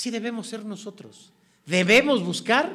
Así 0.00 0.10
debemos 0.10 0.46
ser 0.46 0.64
nosotros. 0.64 1.30
Debemos 1.66 2.24
buscar 2.24 2.72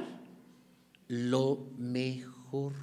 lo 1.07 1.71
mejor. 1.75 2.73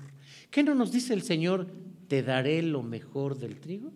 ¿Qué 0.51 0.65
no 0.65 0.75
nos 0.75 0.91
dice 0.91 1.15
el 1.15 1.23
Señor? 1.23 1.69
Te 2.09 2.25
daré 2.25 2.61
lo 2.61 2.83
mejor 2.83 3.39
del 3.39 3.61
trigo. 3.61 3.93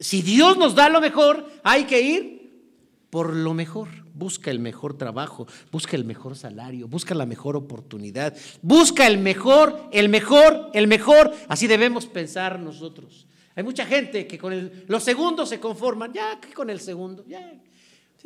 Si 0.00 0.22
Dios 0.22 0.56
nos 0.56 0.74
da 0.74 0.88
lo 0.88 1.02
mejor, 1.02 1.46
hay 1.64 1.84
que 1.84 2.00
ir 2.00 2.62
por 3.10 3.36
lo 3.36 3.52
mejor. 3.52 3.88
Busca 4.14 4.50
el 4.50 4.58
mejor 4.58 4.96
trabajo, 4.96 5.46
busca 5.70 5.94
el 5.94 6.06
mejor 6.06 6.34
salario, 6.34 6.88
busca 6.88 7.14
la 7.14 7.26
mejor 7.26 7.56
oportunidad, 7.56 8.34
busca 8.62 9.06
el 9.06 9.18
mejor, 9.18 9.90
el 9.92 10.08
mejor, 10.08 10.70
el 10.72 10.86
mejor. 10.86 11.30
Así 11.48 11.66
debemos 11.66 12.06
pensar 12.06 12.58
nosotros. 12.58 13.26
Hay 13.54 13.64
mucha 13.64 13.84
gente 13.84 14.26
que 14.26 14.38
con 14.38 14.70
los 14.86 15.02
segundos 15.02 15.50
se 15.50 15.60
conforman, 15.60 16.14
ya 16.14 16.40
que 16.40 16.54
con 16.54 16.70
el 16.70 16.80
segundo, 16.80 17.22
ya 17.26 17.52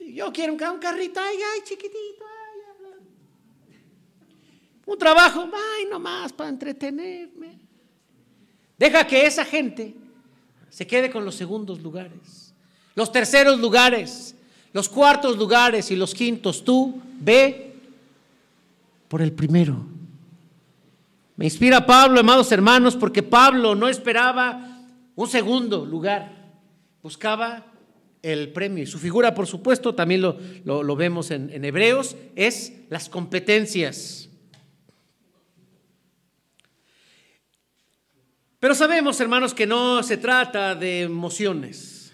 yo 0.08 0.32
quiero 0.32 0.52
un, 0.52 0.58
carrito, 0.58 1.20
ay, 1.20 1.36
ay, 1.54 1.60
chiquitito, 1.64 2.24
Un 4.86 4.98
trabajo, 4.98 5.48
ay, 5.52 5.86
nomás 5.88 6.32
para 6.32 6.50
entretenerme. 6.50 7.58
Deja 8.76 9.06
que 9.06 9.26
esa 9.26 9.44
gente 9.44 9.94
se 10.68 10.86
quede 10.86 11.10
con 11.10 11.24
los 11.24 11.34
segundos 11.34 11.80
lugares, 11.80 12.54
los 12.94 13.12
terceros 13.12 13.60
lugares, 13.60 14.34
los 14.72 14.88
cuartos 14.88 15.36
lugares 15.36 15.90
y 15.90 15.96
los 15.96 16.14
quintos. 16.14 16.64
Tú 16.64 17.00
ve 17.20 17.74
por 19.08 19.22
el 19.22 19.32
primero. 19.32 19.84
Me 21.36 21.44
inspira 21.46 21.86
Pablo, 21.86 22.20
amados 22.20 22.50
hermanos, 22.52 22.96
porque 22.96 23.22
Pablo 23.22 23.74
no 23.74 23.88
esperaba 23.88 24.78
un 25.14 25.28
segundo 25.28 25.84
lugar, 25.84 26.30
buscaba 27.02 27.69
el 28.22 28.52
premio. 28.52 28.84
Y 28.84 28.86
su 28.86 28.98
figura, 28.98 29.34
por 29.34 29.46
supuesto, 29.46 29.94
también 29.94 30.22
lo, 30.22 30.96
vemos 30.96 31.30
en, 31.30 31.50
en 31.50 31.64
Hebreos, 31.64 32.16
es 32.36 32.72
las 32.88 33.08
competencias. 33.08 34.28
Pero 38.58 38.74
sabemos, 38.74 39.18
hermanos, 39.20 39.54
que 39.54 39.66
no 39.66 40.02
se 40.02 40.18
trata 40.18 40.74
de 40.74 41.02
emociones. 41.02 42.12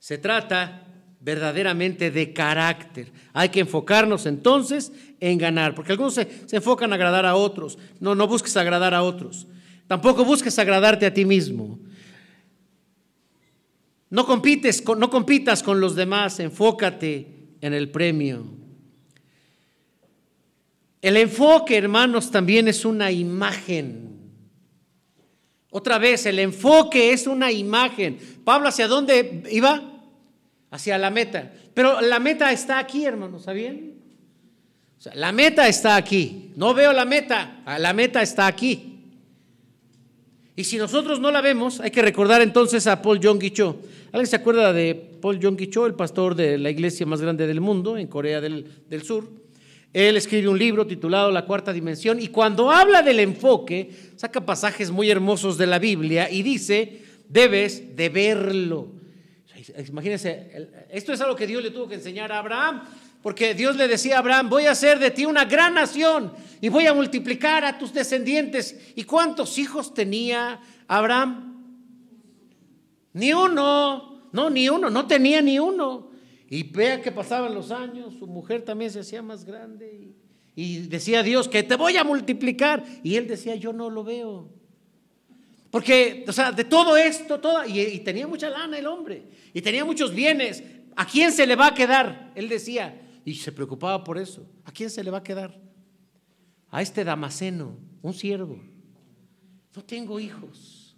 Se 0.00 0.18
trata 0.18 0.82
verdaderamente 1.20 2.10
de 2.10 2.32
carácter. 2.32 3.12
Hay 3.32 3.50
que 3.50 3.60
enfocarnos 3.60 4.26
entonces 4.26 4.92
en 5.20 5.38
ganar, 5.38 5.76
porque 5.76 5.92
algunos 5.92 6.14
se, 6.14 6.28
se, 6.46 6.56
enfocan 6.56 6.90
a 6.90 6.96
agradar 6.96 7.24
a 7.24 7.36
otros. 7.36 7.78
No, 8.00 8.16
no 8.16 8.26
busques 8.26 8.56
agradar 8.56 8.92
a 8.92 9.04
otros. 9.04 9.46
Tampoco 9.86 10.24
busques 10.24 10.58
agradarte 10.58 11.06
a 11.06 11.14
ti 11.14 11.24
mismo. 11.24 11.78
No, 14.12 14.26
compites, 14.26 14.84
no 14.86 15.08
compitas 15.08 15.62
con 15.62 15.80
los 15.80 15.96
demás, 15.96 16.38
enfócate 16.38 17.56
en 17.62 17.72
el 17.72 17.90
premio. 17.90 18.44
El 21.00 21.16
enfoque, 21.16 21.78
hermanos, 21.78 22.30
también 22.30 22.68
es 22.68 22.84
una 22.84 23.10
imagen. 23.10 24.10
Otra 25.70 25.96
vez, 25.96 26.26
el 26.26 26.40
enfoque 26.40 27.14
es 27.14 27.26
una 27.26 27.50
imagen. 27.50 28.18
Pablo, 28.44 28.68
¿hacia 28.68 28.86
dónde 28.86 29.44
iba? 29.50 29.82
Hacia 30.70 30.98
la 30.98 31.08
meta. 31.08 31.50
Pero 31.72 32.02
la 32.02 32.18
meta 32.18 32.52
está 32.52 32.78
aquí, 32.78 33.06
hermanos, 33.06 33.44
¿sabían? 33.44 33.94
La 35.14 35.32
meta 35.32 35.66
está 35.68 35.96
aquí. 35.96 36.52
No 36.56 36.74
veo 36.74 36.92
la 36.92 37.06
meta, 37.06 37.62
la 37.78 37.94
meta 37.94 38.20
está 38.20 38.46
aquí. 38.46 38.91
Y 40.54 40.64
si 40.64 40.76
nosotros 40.76 41.18
no 41.18 41.30
la 41.30 41.40
vemos, 41.40 41.80
hay 41.80 41.90
que 41.90 42.02
recordar 42.02 42.42
entonces 42.42 42.86
a 42.86 43.00
Paul 43.00 43.20
Jong 43.22 43.42
Cho. 43.52 43.80
¿Alguien 44.12 44.26
se 44.26 44.36
acuerda 44.36 44.72
de 44.72 44.94
Paul 44.94 45.38
Jong 45.42 45.70
Cho, 45.70 45.86
el 45.86 45.94
pastor 45.94 46.34
de 46.34 46.58
la 46.58 46.68
iglesia 46.68 47.06
más 47.06 47.22
grande 47.22 47.46
del 47.46 47.62
mundo 47.62 47.96
en 47.96 48.06
Corea 48.06 48.40
del, 48.40 48.66
del 48.88 49.02
Sur? 49.02 49.28
Él 49.94 50.16
escribe 50.16 50.48
un 50.48 50.58
libro 50.58 50.86
titulado 50.86 51.30
La 51.30 51.46
Cuarta 51.46 51.72
Dimensión 51.72 52.20
y 52.20 52.28
cuando 52.28 52.70
habla 52.70 53.02
del 53.02 53.20
enfoque, 53.20 53.90
saca 54.16 54.44
pasajes 54.44 54.90
muy 54.90 55.10
hermosos 55.10 55.56
de 55.56 55.66
la 55.66 55.78
Biblia 55.78 56.30
y 56.30 56.42
dice, 56.42 57.02
debes 57.28 57.96
de 57.96 58.08
verlo. 58.10 58.88
Imagínense, 59.88 60.86
esto 60.90 61.12
es 61.12 61.20
algo 61.20 61.36
que 61.36 61.46
Dios 61.46 61.62
le 61.62 61.70
tuvo 61.70 61.88
que 61.88 61.94
enseñar 61.94 62.32
a 62.32 62.38
Abraham. 62.38 62.82
Porque 63.22 63.54
Dios 63.54 63.76
le 63.76 63.86
decía 63.86 64.16
a 64.16 64.18
Abraham, 64.18 64.50
voy 64.50 64.66
a 64.66 64.72
hacer 64.72 64.98
de 64.98 65.12
ti 65.12 65.24
una 65.24 65.44
gran 65.44 65.74
nación 65.74 66.32
y 66.60 66.68
voy 66.68 66.86
a 66.86 66.94
multiplicar 66.94 67.64
a 67.64 67.78
tus 67.78 67.92
descendientes. 67.92 68.78
¿Y 68.96 69.04
cuántos 69.04 69.58
hijos 69.58 69.94
tenía 69.94 70.60
Abraham? 70.88 71.52
Ni 73.12 73.32
uno, 73.32 74.28
no, 74.32 74.50
ni 74.50 74.68
uno, 74.68 74.90
no 74.90 75.06
tenía 75.06 75.40
ni 75.40 75.60
uno. 75.60 76.10
Y 76.50 76.64
vea 76.64 77.00
que 77.00 77.12
pasaban 77.12 77.54
los 77.54 77.70
años, 77.70 78.14
su 78.18 78.26
mujer 78.26 78.62
también 78.62 78.90
se 78.90 79.00
hacía 79.00 79.22
más 79.22 79.44
grande 79.44 80.12
y, 80.54 80.80
decía 80.80 81.22
Dios 81.22 81.48
que 81.48 81.62
te 81.62 81.76
voy 81.76 81.96
a 81.96 82.04
multiplicar. 82.04 82.84
Y 83.04 83.16
él 83.16 83.28
decía, 83.28 83.54
yo 83.54 83.72
no 83.72 83.88
lo 83.88 84.02
veo. 84.02 84.50
Porque, 85.70 86.24
o 86.28 86.32
sea, 86.32 86.52
de 86.52 86.64
todo 86.64 86.96
esto, 86.96 87.40
toda, 87.40 87.66
y, 87.66 87.80
y 87.80 88.00
tenía 88.00 88.26
mucha 88.26 88.50
lana 88.50 88.76
el 88.78 88.86
hombre, 88.86 89.22
y 89.54 89.62
tenía 89.62 89.84
muchos 89.84 90.14
bienes. 90.14 90.62
¿A 90.94 91.06
quién 91.06 91.32
se 91.32 91.46
le 91.46 91.56
va 91.56 91.68
a 91.68 91.74
quedar? 91.74 92.32
Él 92.34 92.50
decía, 92.50 93.00
y 93.24 93.34
se 93.34 93.52
preocupaba 93.52 94.02
por 94.04 94.18
eso. 94.18 94.46
¿A 94.64 94.72
quién 94.72 94.90
se 94.90 95.02
le 95.04 95.10
va 95.10 95.18
a 95.18 95.22
quedar? 95.22 95.58
A 96.70 96.82
este 96.82 97.04
Damaseno, 97.04 97.76
un 98.02 98.14
siervo. 98.14 98.60
No 99.74 99.84
tengo 99.84 100.18
hijos. 100.20 100.96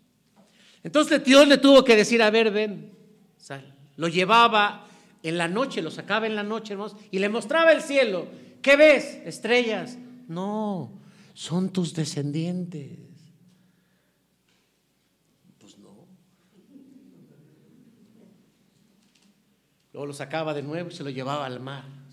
Entonces 0.83 1.25
Dios 1.25 1.47
le 1.49 1.59
tuvo 1.59 1.85
que 1.85 1.97
decir, 1.97 2.23
a 2.23 2.31
ver, 2.31 2.51
ven, 2.51 2.93
sal. 3.37 3.75
Lo 3.97 4.09
llevaba 4.09 4.87
en 5.23 5.39
la 5.39 5.49
noche, 5.49 5.81
lo 5.81 5.91
sacaba 5.91 6.27
en 6.27 6.37
la 6.37 6.43
noche, 6.43 6.75
hermanos, 6.75 6.97
y 7.11 7.19
le 7.19 7.29
mostraba 7.29 7.73
el 7.73 7.83
cielo. 7.83 8.27
¿Qué 8.61 8.77
ves? 8.77 9.21
Estrellas. 9.25 9.99
No, 10.29 10.93
son 11.33 11.71
tus 11.71 11.95
descendientes. 11.95 12.99
Pues 15.59 15.79
no. 15.79 16.07
Luego 19.93 20.07
lo 20.07 20.13
sacaba 20.13 20.55
de 20.55 20.63
nuevo 20.63 20.91
y 20.91 20.95
se 20.95 21.05
lo 21.05 21.11
llevaba 21.11 21.47
al 21.47 21.61
mar. 21.61 22.04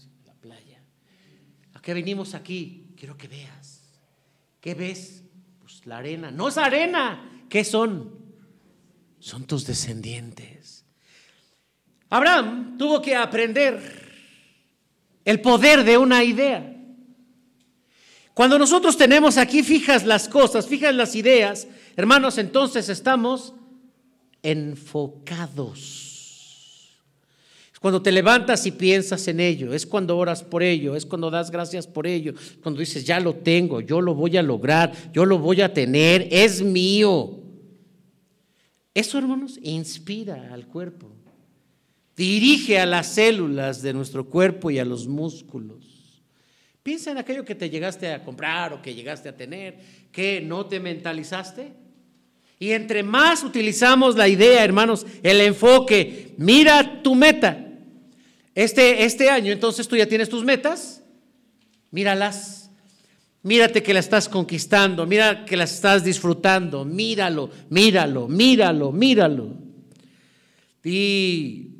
¿A 1.81 1.83
qué 1.83 1.95
venimos 1.95 2.35
aquí? 2.35 2.93
Quiero 2.95 3.17
que 3.17 3.27
veas. 3.27 3.81
¿Qué 4.59 4.75
ves? 4.75 5.23
Pues 5.59 5.83
la 5.87 5.97
arena. 5.97 6.29
No 6.29 6.49
es 6.49 6.59
arena. 6.59 7.43
¿Qué 7.49 7.63
son? 7.63 8.19
Son 9.19 9.45
tus 9.45 9.65
descendientes. 9.65 10.85
Abraham 12.11 12.77
tuvo 12.77 13.01
que 13.01 13.15
aprender 13.15 13.81
el 15.25 15.41
poder 15.41 15.83
de 15.83 15.97
una 15.97 16.23
idea. 16.23 16.71
Cuando 18.35 18.59
nosotros 18.59 18.95
tenemos 18.95 19.39
aquí 19.39 19.63
fijas 19.63 20.05
las 20.05 20.29
cosas, 20.29 20.67
fijas 20.67 20.93
las 20.93 21.15
ideas, 21.15 21.67
hermanos, 21.95 22.37
entonces 22.37 22.89
estamos 22.89 23.55
enfocados. 24.43 26.10
Cuando 27.81 27.99
te 27.99 28.11
levantas 28.11 28.67
y 28.67 28.71
piensas 28.71 29.27
en 29.27 29.39
ello, 29.39 29.73
es 29.73 29.87
cuando 29.87 30.15
oras 30.15 30.43
por 30.43 30.61
ello, 30.61 30.95
es 30.95 31.03
cuando 31.03 31.31
das 31.31 31.49
gracias 31.49 31.87
por 31.87 32.05
ello, 32.05 32.35
cuando 32.61 32.79
dices, 32.79 33.03
ya 33.03 33.19
lo 33.19 33.33
tengo, 33.33 33.81
yo 33.81 34.01
lo 34.01 34.13
voy 34.13 34.37
a 34.37 34.43
lograr, 34.43 34.93
yo 35.11 35.25
lo 35.25 35.39
voy 35.39 35.61
a 35.61 35.73
tener, 35.73 36.27
es 36.29 36.61
mío. 36.61 37.39
Eso, 38.93 39.17
hermanos, 39.17 39.57
inspira 39.63 40.53
al 40.53 40.67
cuerpo, 40.67 41.11
dirige 42.15 42.79
a 42.79 42.85
las 42.85 43.15
células 43.15 43.81
de 43.81 43.93
nuestro 43.93 44.29
cuerpo 44.29 44.69
y 44.69 44.77
a 44.77 44.85
los 44.85 45.07
músculos. 45.07 46.21
Piensa 46.83 47.09
en 47.09 47.17
aquello 47.17 47.43
que 47.43 47.55
te 47.55 47.71
llegaste 47.71 48.13
a 48.13 48.23
comprar 48.23 48.73
o 48.73 48.83
que 48.83 48.93
llegaste 48.93 49.27
a 49.27 49.35
tener, 49.35 49.79
que 50.11 50.39
no 50.39 50.67
te 50.67 50.79
mentalizaste. 50.79 51.73
Y 52.59 52.73
entre 52.73 53.01
más 53.01 53.43
utilizamos 53.43 54.15
la 54.15 54.27
idea, 54.27 54.63
hermanos, 54.63 55.07
el 55.23 55.41
enfoque, 55.41 56.35
mira 56.37 57.01
tu 57.01 57.15
meta. 57.15 57.69
Este, 58.53 59.05
este 59.05 59.29
año, 59.29 59.51
entonces 59.51 59.87
tú 59.87 59.95
ya 59.95 60.05
tienes 60.05 60.29
tus 60.29 60.43
metas, 60.43 61.03
míralas. 61.91 62.69
Mírate 63.43 63.81
que 63.81 63.93
la 63.93 64.01
estás 64.01 64.29
conquistando, 64.29 65.07
mira 65.07 65.45
que 65.45 65.57
la 65.57 65.63
estás 65.63 66.03
disfrutando, 66.03 66.85
míralo, 66.85 67.49
míralo, 67.69 68.27
míralo, 68.27 68.91
míralo. 68.91 69.55
Vi 70.83 71.71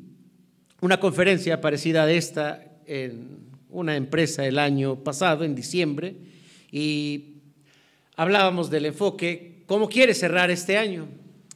una 0.80 0.98
conferencia 0.98 1.60
parecida 1.60 2.04
a 2.04 2.10
esta 2.10 2.64
en 2.86 3.42
una 3.68 3.96
empresa 3.96 4.44
el 4.44 4.58
año 4.58 5.04
pasado, 5.04 5.44
en 5.44 5.54
diciembre, 5.54 6.16
y 6.72 7.36
hablábamos 8.16 8.70
del 8.70 8.86
enfoque, 8.86 9.62
¿cómo 9.66 9.88
quieres 9.88 10.18
cerrar 10.18 10.50
este 10.50 10.78
año? 10.78 11.06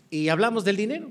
Y 0.08 0.28
hablamos 0.28 0.64
del 0.64 0.76
dinero. 0.76 1.10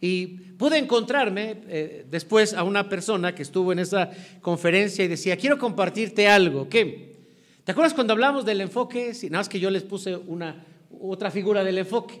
Y 0.00 0.40
pude 0.58 0.78
encontrarme 0.78 1.62
eh, 1.68 2.06
después 2.10 2.54
a 2.54 2.62
una 2.62 2.88
persona 2.88 3.34
que 3.34 3.42
estuvo 3.42 3.72
en 3.72 3.78
esa 3.78 4.10
conferencia 4.40 5.04
y 5.04 5.08
decía, 5.08 5.36
quiero 5.36 5.58
compartirte 5.58 6.28
algo. 6.28 6.68
¿Qué? 6.68 7.16
¿Te 7.64 7.72
acuerdas 7.72 7.94
cuando 7.94 8.12
hablamos 8.12 8.44
del 8.44 8.60
enfoque? 8.60 9.12
Si 9.12 9.26
nada 9.28 9.40
más 9.40 9.48
que 9.48 9.58
yo 9.58 9.70
les 9.70 9.82
puse 9.82 10.16
una, 10.16 10.64
otra 11.00 11.30
figura 11.30 11.64
del 11.64 11.78
enfoque. 11.78 12.20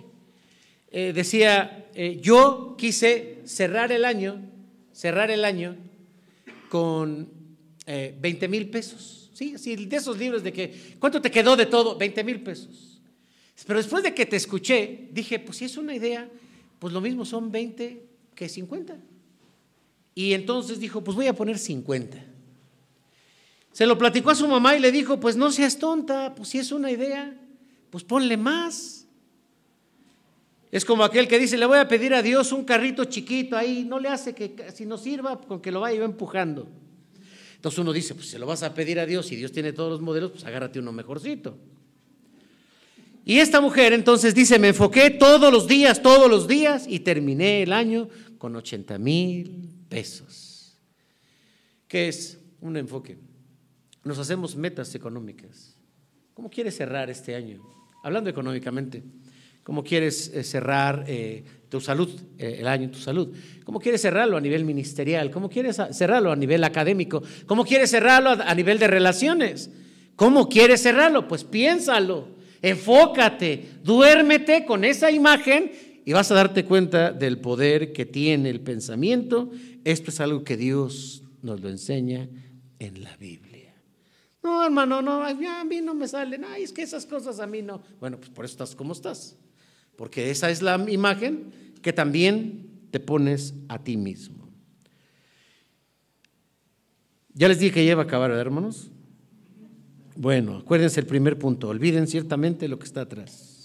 Eh, 0.90 1.12
decía, 1.14 1.86
eh, 1.94 2.18
yo 2.20 2.74
quise 2.78 3.40
cerrar 3.44 3.92
el 3.92 4.04
año, 4.04 4.40
cerrar 4.92 5.30
el 5.30 5.44
año 5.44 5.76
con 6.68 7.28
20 7.86 8.46
eh, 8.46 8.48
mil 8.48 8.68
pesos. 8.70 9.30
Sí, 9.34 9.54
de 9.54 9.96
esos 9.96 10.16
libros 10.16 10.42
de 10.42 10.52
que, 10.52 10.96
¿cuánto 10.98 11.20
te 11.20 11.30
quedó 11.30 11.56
de 11.56 11.66
todo? 11.66 11.96
20 11.96 12.24
mil 12.24 12.40
pesos. 12.42 13.02
Pero 13.66 13.78
después 13.78 14.02
de 14.02 14.14
que 14.14 14.26
te 14.26 14.36
escuché, 14.36 15.08
dije, 15.12 15.38
pues 15.38 15.58
si 15.58 15.66
es 15.66 15.76
una 15.76 15.94
idea, 15.94 16.28
pues 16.78 16.92
lo 16.92 17.00
mismo 17.00 17.24
son 17.24 17.50
20 17.50 18.05
que 18.36 18.48
50. 18.48 18.96
Y 20.14 20.34
entonces 20.34 20.78
dijo, 20.78 21.02
pues 21.02 21.16
voy 21.16 21.26
a 21.26 21.34
poner 21.34 21.58
50. 21.58 22.24
Se 23.72 23.84
lo 23.84 23.98
platicó 23.98 24.30
a 24.30 24.34
su 24.34 24.46
mamá 24.46 24.76
y 24.76 24.80
le 24.80 24.92
dijo, 24.92 25.18
pues 25.18 25.36
no 25.36 25.50
seas 25.50 25.78
tonta, 25.78 26.34
pues 26.34 26.50
si 26.50 26.58
es 26.58 26.70
una 26.70 26.90
idea, 26.90 27.36
pues 27.90 28.04
ponle 28.04 28.36
más. 28.36 29.06
Es 30.70 30.84
como 30.84 31.04
aquel 31.04 31.28
que 31.28 31.38
dice, 31.38 31.58
le 31.58 31.66
voy 31.66 31.78
a 31.78 31.88
pedir 31.88 32.14
a 32.14 32.22
Dios 32.22 32.52
un 32.52 32.64
carrito 32.64 33.04
chiquito 33.04 33.56
ahí, 33.56 33.84
no 33.84 33.98
le 33.98 34.08
hace 34.08 34.34
que 34.34 34.54
si 34.74 34.86
no 34.86 34.96
sirva, 34.96 35.40
con 35.40 35.60
que 35.60 35.70
lo 35.70 35.80
vaya 35.80 36.04
empujando. 36.04 36.68
Entonces 37.56 37.78
uno 37.78 37.92
dice, 37.92 38.14
pues 38.14 38.28
se 38.28 38.38
lo 38.38 38.46
vas 38.46 38.62
a 38.62 38.74
pedir 38.74 39.00
a 39.00 39.06
Dios 39.06 39.30
y 39.32 39.36
Dios 39.36 39.52
tiene 39.52 39.72
todos 39.72 39.90
los 39.90 40.00
modelos, 40.00 40.30
pues 40.30 40.44
agárrate 40.44 40.78
uno 40.78 40.92
mejorcito. 40.92 41.56
Y 43.24 43.40
esta 43.40 43.60
mujer 43.60 43.92
entonces 43.92 44.36
dice, 44.36 44.58
me 44.58 44.68
enfoqué 44.68 45.10
todos 45.10 45.52
los 45.52 45.66
días, 45.66 46.00
todos 46.00 46.30
los 46.30 46.46
días 46.46 46.86
y 46.88 47.00
terminé 47.00 47.64
el 47.64 47.72
año 47.72 48.08
con 48.38 48.56
80 48.56 48.98
mil 48.98 49.84
pesos. 49.88 50.78
¿Qué 51.88 52.08
es 52.08 52.38
un 52.60 52.76
enfoque? 52.76 53.18
Nos 54.04 54.18
hacemos 54.18 54.56
metas 54.56 54.94
económicas. 54.94 55.76
¿Cómo 56.34 56.50
quieres 56.50 56.76
cerrar 56.76 57.10
este 57.10 57.34
año? 57.34 57.62
Hablando 58.02 58.30
económicamente, 58.30 59.02
¿cómo 59.62 59.82
quieres 59.82 60.28
eh, 60.28 60.44
cerrar 60.44 61.04
eh, 61.08 61.44
tu 61.68 61.80
salud, 61.80 62.08
eh, 62.38 62.58
el 62.60 62.68
año 62.68 62.90
tu 62.90 62.98
salud. 62.98 63.34
¿Cómo 63.64 63.80
quieres 63.80 64.00
cerrarlo 64.00 64.36
a 64.36 64.40
nivel 64.40 64.64
ministerial? 64.64 65.30
¿Cómo 65.30 65.48
quieres 65.48 65.80
cerrarlo 65.90 66.30
a 66.30 66.36
nivel 66.36 66.62
académico? 66.64 67.22
¿Cómo 67.46 67.64
quieres 67.64 67.90
cerrarlo 67.90 68.30
a 68.30 68.54
nivel 68.54 68.78
de 68.78 68.86
relaciones? 68.86 69.70
¿Cómo 70.14 70.48
quieres 70.48 70.82
cerrarlo? 70.82 71.26
Pues 71.26 71.44
piénsalo, 71.44 72.28
enfócate, 72.62 73.68
duérmete 73.82 74.64
con 74.64 74.84
esa 74.84 75.10
imagen 75.10 75.72
y 76.06 76.14
vas 76.14 76.30
a 76.30 76.34
darte 76.34 76.64
cuenta 76.64 77.12
del 77.12 77.38
poder 77.38 77.92
que 77.92 78.06
tiene 78.06 78.48
el 78.48 78.60
pensamiento. 78.60 79.50
Esto 79.84 80.10
es 80.10 80.20
algo 80.20 80.42
que 80.42 80.56
Dios 80.56 81.22
nos 81.42 81.60
lo 81.60 81.68
enseña 81.68 82.30
en 82.78 83.04
la 83.04 83.14
Biblia. 83.18 83.74
No, 84.42 84.64
hermano, 84.64 85.02
no, 85.02 85.22
a 85.22 85.34
mí 85.34 85.80
no 85.82 85.94
me 85.94 86.08
salen. 86.08 86.44
Ay, 86.44 86.62
es 86.62 86.72
que 86.72 86.80
esas 86.80 87.04
cosas 87.04 87.40
a 87.40 87.46
mí 87.46 87.60
no. 87.60 87.82
Bueno, 88.00 88.16
pues 88.16 88.30
por 88.30 88.46
eso 88.46 88.52
estás 88.52 88.74
como 88.74 88.94
estás 88.94 89.36
porque 89.96 90.30
esa 90.30 90.50
es 90.50 90.62
la 90.62 90.84
imagen 90.88 91.52
que 91.82 91.92
también 91.92 92.68
te 92.90 93.00
pones 93.00 93.54
a 93.68 93.82
ti 93.82 93.96
mismo. 93.96 94.48
Ya 97.32 97.48
les 97.48 97.58
dije 97.58 97.74
que 97.74 97.84
lleva 97.84 98.02
a 98.02 98.04
acabar, 98.04 98.30
hermanos? 98.30 98.90
Bueno, 100.14 100.58
acuérdense 100.58 101.00
el 101.00 101.06
primer 101.06 101.38
punto, 101.38 101.68
olviden 101.68 102.06
ciertamente 102.06 102.68
lo 102.68 102.78
que 102.78 102.86
está 102.86 103.02
atrás, 103.02 103.55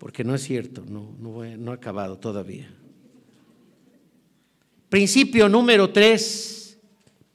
porque 0.00 0.24
no 0.24 0.34
es 0.34 0.42
cierto, 0.42 0.84
no, 0.88 1.14
no, 1.20 1.72
acabado 1.72 2.18
todavía. 2.18 2.74
Principio 4.88 5.46
número 5.46 5.90
tres, 5.90 6.78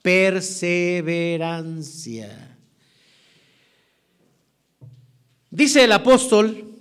perseverancia. 0.02 2.58
Dice 5.52 5.84
el 5.84 5.92
apóstol 5.92 6.72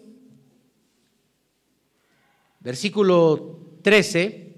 versículo 2.61 3.77
13, 3.83 4.55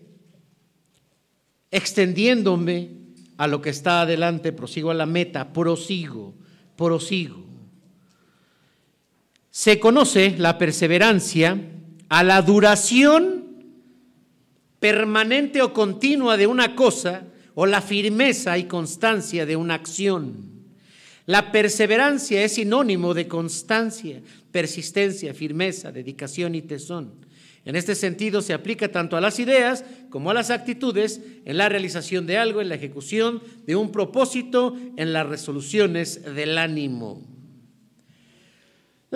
extendiéndome 1.73 2.91
a 3.37 3.49
lo 3.49 3.61
que 3.61 3.71
está 3.71 4.03
adelante, 4.03 4.53
prosigo 4.53 4.93
a 4.93 4.95
la 4.95 5.07
meta, 5.07 5.53
prosigo, 5.53 6.35
prosigo. 6.77 7.46
Se 9.57 9.81
conoce 9.81 10.35
la 10.37 10.59
perseverancia 10.59 11.59
a 12.11 12.23
la 12.23 12.43
duración 12.43 13.65
permanente 14.79 15.63
o 15.63 15.73
continua 15.73 16.37
de 16.37 16.47
una 16.47 16.77
cosa 16.77 17.23
o 17.55 17.65
la 17.65 17.81
firmeza 17.81 18.59
y 18.59 18.65
constancia 18.65 19.47
de 19.47 19.57
una 19.57 19.73
acción. 19.73 20.51
La 21.25 21.53
perseverancia 21.53 22.45
es 22.45 22.53
sinónimo 22.53 23.15
de 23.15 23.29
constancia, 23.29 24.21
persistencia, 24.53 25.33
firmeza, 25.33 25.91
dedicación 25.91 26.55
y 26.55 26.61
tesón. 26.61 27.15
En 27.65 27.77
este 27.77 27.95
sentido, 27.95 28.43
se 28.43 28.53
aplica 28.53 28.89
tanto 28.89 29.17
a 29.17 29.23
las 29.23 29.39
ideas 29.41 29.87
como 30.11 30.31
a 30.31 30.35
las 30.35 30.51
actitudes 30.51 31.23
en 31.47 31.57
la 31.57 31.71
realización 31.71 32.27
de 32.27 32.37
algo, 32.37 32.61
en 32.61 32.69
la 32.69 32.75
ejecución 32.75 33.41
de 33.65 33.75
un 33.75 33.91
propósito, 33.91 34.77
en 34.99 35.15
las 35.15 35.27
resoluciones 35.27 36.23
del 36.35 36.59
ánimo. 36.59 37.36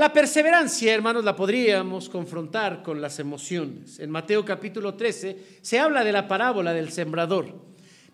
La 0.01 0.15
perseverancia, 0.15 0.95
hermanos, 0.95 1.25
la 1.25 1.37
podríamos 1.37 2.09
confrontar 2.09 2.83
con 2.83 3.03
las 3.03 3.19
emociones. 3.19 4.01
En 4.01 4.09
Mateo 4.09 4.47
capítulo 4.47 4.95
13 4.95 5.59
se 5.61 5.79
habla 5.79 6.03
de 6.03 6.11
la 6.11 6.27
parábola 6.27 6.73
del 6.73 6.91
sembrador. 6.91 7.55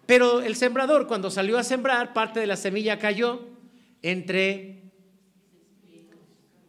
Pero 0.05 0.43
el 0.43 0.57
sembrador 0.57 1.07
cuando 1.07 1.31
salió 1.31 1.57
a 1.57 1.63
sembrar, 1.63 2.13
parte 2.13 2.41
de 2.41 2.49
la 2.49 2.57
semilla 2.57 2.99
cayó 2.99 3.41
entre, 4.03 4.91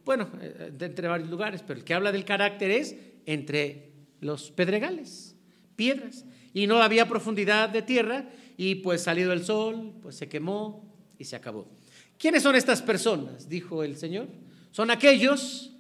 bueno, 0.06 0.30
eh, 0.40 0.72
entre 0.80 1.08
varios 1.08 1.32
lugares, 1.32 1.64
pero 1.66 1.80
el 1.80 1.84
que 1.84 1.96
habla 1.96 2.12
del 2.12 2.24
carácter 2.24 2.70
es 2.70 2.96
entre 3.26 3.90
los 4.22 4.52
pedregales, 4.52 5.36
piedras, 5.76 6.26
y 6.54 6.68
no 6.68 6.80
había 6.84 7.08
profundidad 7.08 7.70
de 7.70 7.82
tierra, 7.82 8.30
y 8.56 8.76
pues 8.76 9.02
salido 9.02 9.34
el 9.34 9.44
sol, 9.44 9.94
pues 10.00 10.16
se 10.16 10.30
quemó 10.30 10.88
y 11.18 11.24
se 11.24 11.36
acabó. 11.36 11.68
¿Quiénes 12.20 12.44
son 12.44 12.56
estas 12.56 12.84
personas? 12.84 13.50
Dijo 13.50 13.84
el 13.84 13.98
Señor. 13.98 14.28
Son 14.78 14.92
aquellos 14.92 15.72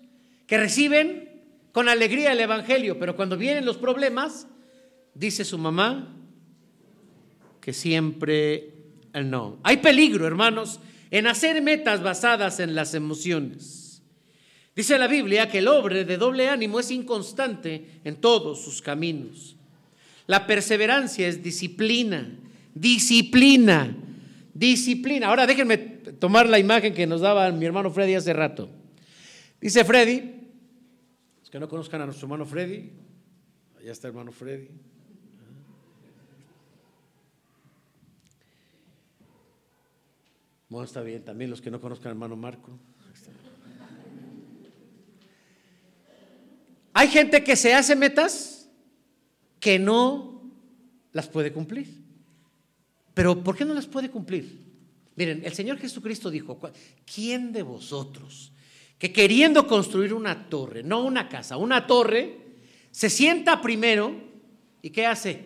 que 0.47 0.57
reciben 0.57 1.29
con 1.71 1.87
alegría 1.87 2.31
el 2.31 2.39
Evangelio, 2.39 2.97
pero 2.97 3.15
cuando 3.15 3.37
vienen 3.37 3.63
los 3.63 3.77
problemas, 3.77 4.47
dice 5.13 5.45
su 5.45 5.59
mamá, 5.59 6.15
que 7.61 7.73
siempre 7.73 8.73
el 9.13 9.29
no. 9.29 9.59
Hay 9.61 9.77
peligro, 9.77 10.25
hermanos, 10.25 10.79
en 11.11 11.27
hacer 11.27 11.61
metas 11.61 12.01
basadas 12.01 12.59
en 12.59 12.73
las 12.73 12.95
emociones. 12.95 14.01
Dice 14.75 14.97
la 14.97 15.05
Biblia 15.05 15.47
que 15.47 15.59
el 15.59 15.67
hombre 15.67 16.03
de 16.03 16.17
doble 16.17 16.49
ánimo 16.49 16.79
es 16.79 16.89
inconstante 16.89 17.99
en 18.03 18.15
todos 18.15 18.63
sus 18.63 18.81
caminos. 18.81 19.57
La 20.25 20.47
perseverancia 20.47 21.27
es 21.27 21.43
disciplina, 21.43 22.31
disciplina, 22.73 23.95
disciplina. 24.55 25.27
Ahora 25.27 25.45
déjenme 25.45 25.77
tomar 25.77 26.49
la 26.49 26.57
imagen 26.57 26.95
que 26.95 27.05
nos 27.05 27.21
daba 27.21 27.51
mi 27.51 27.63
hermano 27.63 27.91
Freddy 27.91 28.15
hace 28.15 28.33
rato. 28.33 28.71
Dice 29.59 29.83
Freddy, 29.83 30.49
los 31.39 31.49
que 31.49 31.59
no 31.59 31.67
conozcan 31.67 32.01
a 32.01 32.05
nuestro 32.05 32.25
hermano 32.25 32.45
Freddy, 32.45 32.91
allá 33.79 33.91
está 33.91 34.07
hermano 34.07 34.31
Freddy. 34.31 34.69
Bueno, 40.69 40.85
está 40.85 41.01
bien, 41.01 41.23
también 41.23 41.49
los 41.49 41.61
que 41.61 41.71
no 41.71 41.79
conozcan 41.79 42.07
al 42.07 42.17
hermano 42.17 42.35
Marco. 42.35 42.77
Hay 46.93 47.07
gente 47.07 47.43
que 47.43 47.55
se 47.55 47.73
hace 47.73 47.95
metas 47.95 48.69
que 49.59 49.79
no 49.79 50.51
las 51.13 51.27
puede 51.27 51.53
cumplir. 51.53 51.87
Pero 53.13 53.43
¿por 53.43 53.55
qué 53.55 53.65
no 53.65 53.73
las 53.73 53.87
puede 53.87 54.11
cumplir? 54.11 54.67
Miren, 55.15 55.43
el 55.43 55.53
Señor 55.53 55.77
Jesucristo 55.77 56.29
dijo, 56.29 56.59
¿quién 57.05 57.51
de 57.53 57.63
vosotros 57.63 58.51
que 58.97 59.13
queriendo 59.13 59.67
construir 59.67 60.13
una 60.13 60.49
torre, 60.49 60.83
no 60.83 61.03
una 61.03 61.29
casa, 61.29 61.57
una 61.57 61.85
torre, 61.85 62.37
se 62.91 63.09
sienta 63.09 63.61
primero 63.61 64.15
y 64.81 64.89
qué 64.89 65.05
hace? 65.05 65.45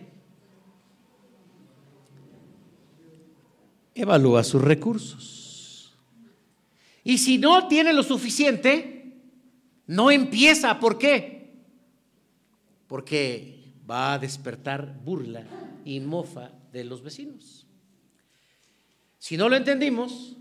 Evalúa 3.93 4.43
sus 4.43 4.61
recursos. 4.61 5.97
Y 7.03 7.17
si 7.17 7.37
no 7.37 7.67
tiene 7.67 7.93
lo 7.93 8.03
suficiente, 8.03 9.17
no 9.87 10.11
empieza. 10.11 10.79
¿Por 10.79 10.97
qué? 10.97 11.51
Porque 12.87 13.73
va 13.89 14.13
a 14.13 14.19
despertar 14.19 14.97
burla 15.03 15.43
y 15.83 15.99
mofa 15.99 16.51
de 16.71 16.85
los 16.85 17.01
vecinos. 17.01 17.67
Si 19.17 19.35
no 19.35 19.49
lo 19.49 19.55
entendimos, 19.55 20.37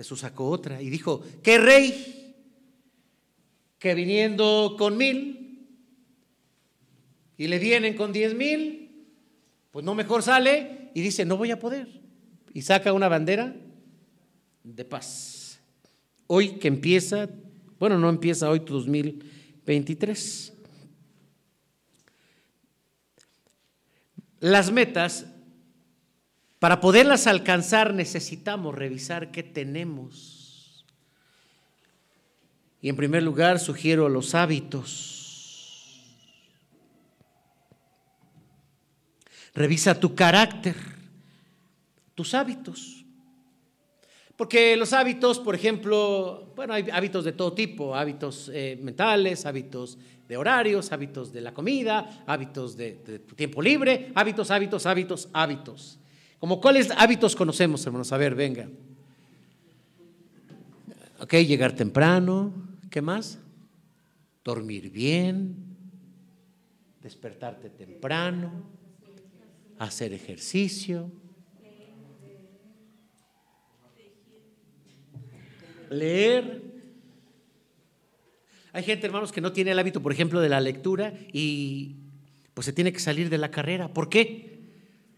Jesús 0.00 0.20
sacó 0.20 0.48
otra 0.48 0.80
y 0.80 0.88
dijo, 0.88 1.22
¿qué 1.42 1.58
rey 1.58 2.34
que 3.78 3.94
viniendo 3.94 4.76
con 4.78 4.96
mil 4.96 5.68
y 7.36 7.48
le 7.48 7.58
vienen 7.58 7.94
con 7.98 8.10
diez 8.10 8.32
mil, 8.34 9.04
pues 9.70 9.84
no 9.84 9.94
mejor 9.94 10.22
sale 10.22 10.88
y 10.94 11.02
dice, 11.02 11.26
no 11.26 11.36
voy 11.36 11.50
a 11.50 11.58
poder. 11.58 12.00
Y 12.54 12.62
saca 12.62 12.94
una 12.94 13.08
bandera 13.08 13.54
de 14.64 14.84
paz. 14.86 15.60
Hoy 16.26 16.52
que 16.52 16.68
empieza, 16.68 17.28
bueno, 17.78 17.98
no 17.98 18.08
empieza 18.08 18.48
hoy 18.48 18.60
2023. 18.60 20.54
Las 24.38 24.72
metas 24.72 25.26
para 26.60 26.80
poderlas 26.80 27.26
alcanzar 27.26 27.94
necesitamos 27.94 28.74
revisar 28.74 29.32
qué 29.32 29.42
tenemos. 29.42 30.84
Y 32.82 32.90
en 32.90 32.96
primer 32.96 33.22
lugar 33.22 33.58
sugiero 33.58 34.10
los 34.10 34.34
hábitos. 34.34 35.16
Revisa 39.54 39.98
tu 39.98 40.14
carácter, 40.14 40.76
tus 42.14 42.34
hábitos. 42.34 43.06
Porque 44.36 44.76
los 44.76 44.92
hábitos, 44.92 45.38
por 45.38 45.54
ejemplo, 45.54 46.52
bueno, 46.56 46.74
hay 46.74 46.88
hábitos 46.92 47.24
de 47.24 47.32
todo 47.32 47.54
tipo, 47.54 47.96
hábitos 47.96 48.50
eh, 48.52 48.78
mentales, 48.82 49.46
hábitos 49.46 49.98
de 50.28 50.36
horarios, 50.36 50.92
hábitos 50.92 51.32
de 51.32 51.40
la 51.40 51.54
comida, 51.54 52.22
hábitos 52.26 52.76
de, 52.76 52.96
de 52.96 53.18
tiempo 53.18 53.62
libre, 53.62 54.12
hábitos, 54.14 54.50
hábitos, 54.50 54.84
hábitos, 54.84 55.28
hábitos. 55.32 56.00
Como 56.40 56.60
cuáles 56.60 56.90
hábitos 56.90 57.36
conocemos, 57.36 57.84
hermanos. 57.84 58.10
A 58.12 58.16
ver, 58.16 58.34
venga. 58.34 58.66
Ok, 61.20 61.34
llegar 61.34 61.76
temprano. 61.76 62.52
¿Qué 62.90 63.02
más? 63.02 63.38
Dormir 64.42 64.90
bien. 64.90 65.54
Despertarte 67.02 67.68
temprano. 67.68 68.64
Hacer 69.78 70.14
ejercicio. 70.14 71.12
Leer. 75.90 76.62
Hay 78.72 78.82
gente, 78.82 79.06
hermanos, 79.06 79.30
que 79.30 79.42
no 79.42 79.52
tiene 79.52 79.72
el 79.72 79.78
hábito, 79.78 80.00
por 80.00 80.12
ejemplo, 80.12 80.40
de 80.40 80.48
la 80.48 80.60
lectura 80.60 81.12
y 81.32 81.96
pues 82.54 82.64
se 82.64 82.72
tiene 82.72 82.92
que 82.92 83.00
salir 83.00 83.28
de 83.28 83.38
la 83.38 83.50
carrera. 83.50 83.92
¿Por 83.92 84.08
qué? 84.08 84.60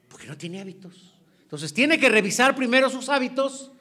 Porque 0.08 0.26
no 0.26 0.36
tiene 0.36 0.60
hábitos. 0.60 1.11
Entonces 1.52 1.74
tiene 1.74 1.98
que 1.98 2.08
revisar 2.08 2.56
primero 2.56 2.88
sus 2.88 3.10
hábitos 3.10 3.72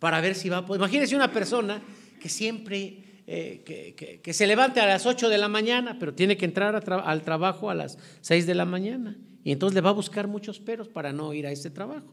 para 0.00 0.20
ver 0.20 0.34
si 0.34 0.48
va 0.48 0.56
a 0.56 0.66
poder. 0.66 0.80
Imagínese 0.80 1.14
una 1.14 1.30
persona 1.30 1.80
que 2.18 2.28
siempre, 2.28 3.04
eh, 3.24 4.20
que, 4.20 4.34
se 4.34 4.48
levante 4.48 4.80
a 4.80 4.86
las 4.86 5.06
8 5.06 5.28
de 5.28 5.38
la 5.38 5.46
mañana, 5.46 5.96
pero 6.00 6.12
tiene 6.12 6.36
que 6.36 6.44
entrar 6.44 6.74
al 6.74 7.22
trabajo 7.22 7.70
a 7.70 7.76
las 7.76 7.98
6 8.22 8.48
de 8.48 8.54
la 8.56 8.64
mañana. 8.64 9.16
Y 9.44 9.52
entonces 9.52 9.76
le 9.76 9.80
va 9.80 9.90
a 9.90 9.92
buscar 9.92 10.26
muchos 10.26 10.58
peros 10.58 10.88
para 10.88 11.12
no 11.12 11.32
ir 11.32 11.46
a 11.46 11.52
ese 11.52 11.70
trabajo. 11.70 12.12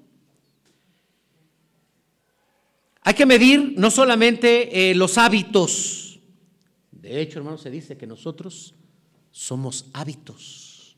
Hay 3.01 3.15
que 3.15 3.26
medir 3.26 3.74
no 3.76 3.89
solamente 3.89 4.91
eh, 4.91 4.93
los 4.93 5.18
hábitos. 5.18 6.20
De 6.91 7.20
hecho, 7.22 7.39
hermano, 7.39 7.57
se 7.57 7.72
dice 7.72 7.97
que 7.97 8.05
nosotros 8.05 8.76
somos 9.32 9.88
hábitos. 9.93 10.95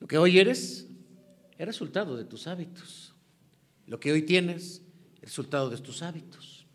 Lo 0.00 0.06
que 0.06 0.18
hoy 0.18 0.38
eres 0.38 0.84
es 1.58 1.66
resultado 1.66 2.16
de 2.16 2.24
tus 2.24 2.46
hábitos. 2.46 3.14
Lo 3.86 3.98
que 3.98 4.12
hoy 4.12 4.22
tienes 4.22 4.82
es 5.16 5.22
resultado 5.22 5.68
de 5.68 5.78
tus 5.78 6.02
hábitos. 6.02 6.66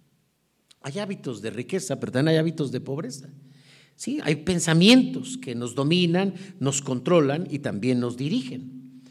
Hay 0.82 1.00
hábitos 1.00 1.42
de 1.42 1.50
riqueza, 1.50 2.00
pero 2.00 2.12
también 2.12 2.34
hay 2.34 2.38
hábitos 2.38 2.72
de 2.72 2.82
pobreza. 2.82 3.30
Sí, 3.96 4.20
hay 4.24 4.38
pensamientos 4.38 5.38
que 5.38 5.56
nos 5.56 5.76
dominan, 5.76 6.34
nos 6.60 6.82
controlan 6.82 7.48
y 7.50 7.60
también 7.60 8.02
nos 8.02 8.18
dirigen. 8.18 9.04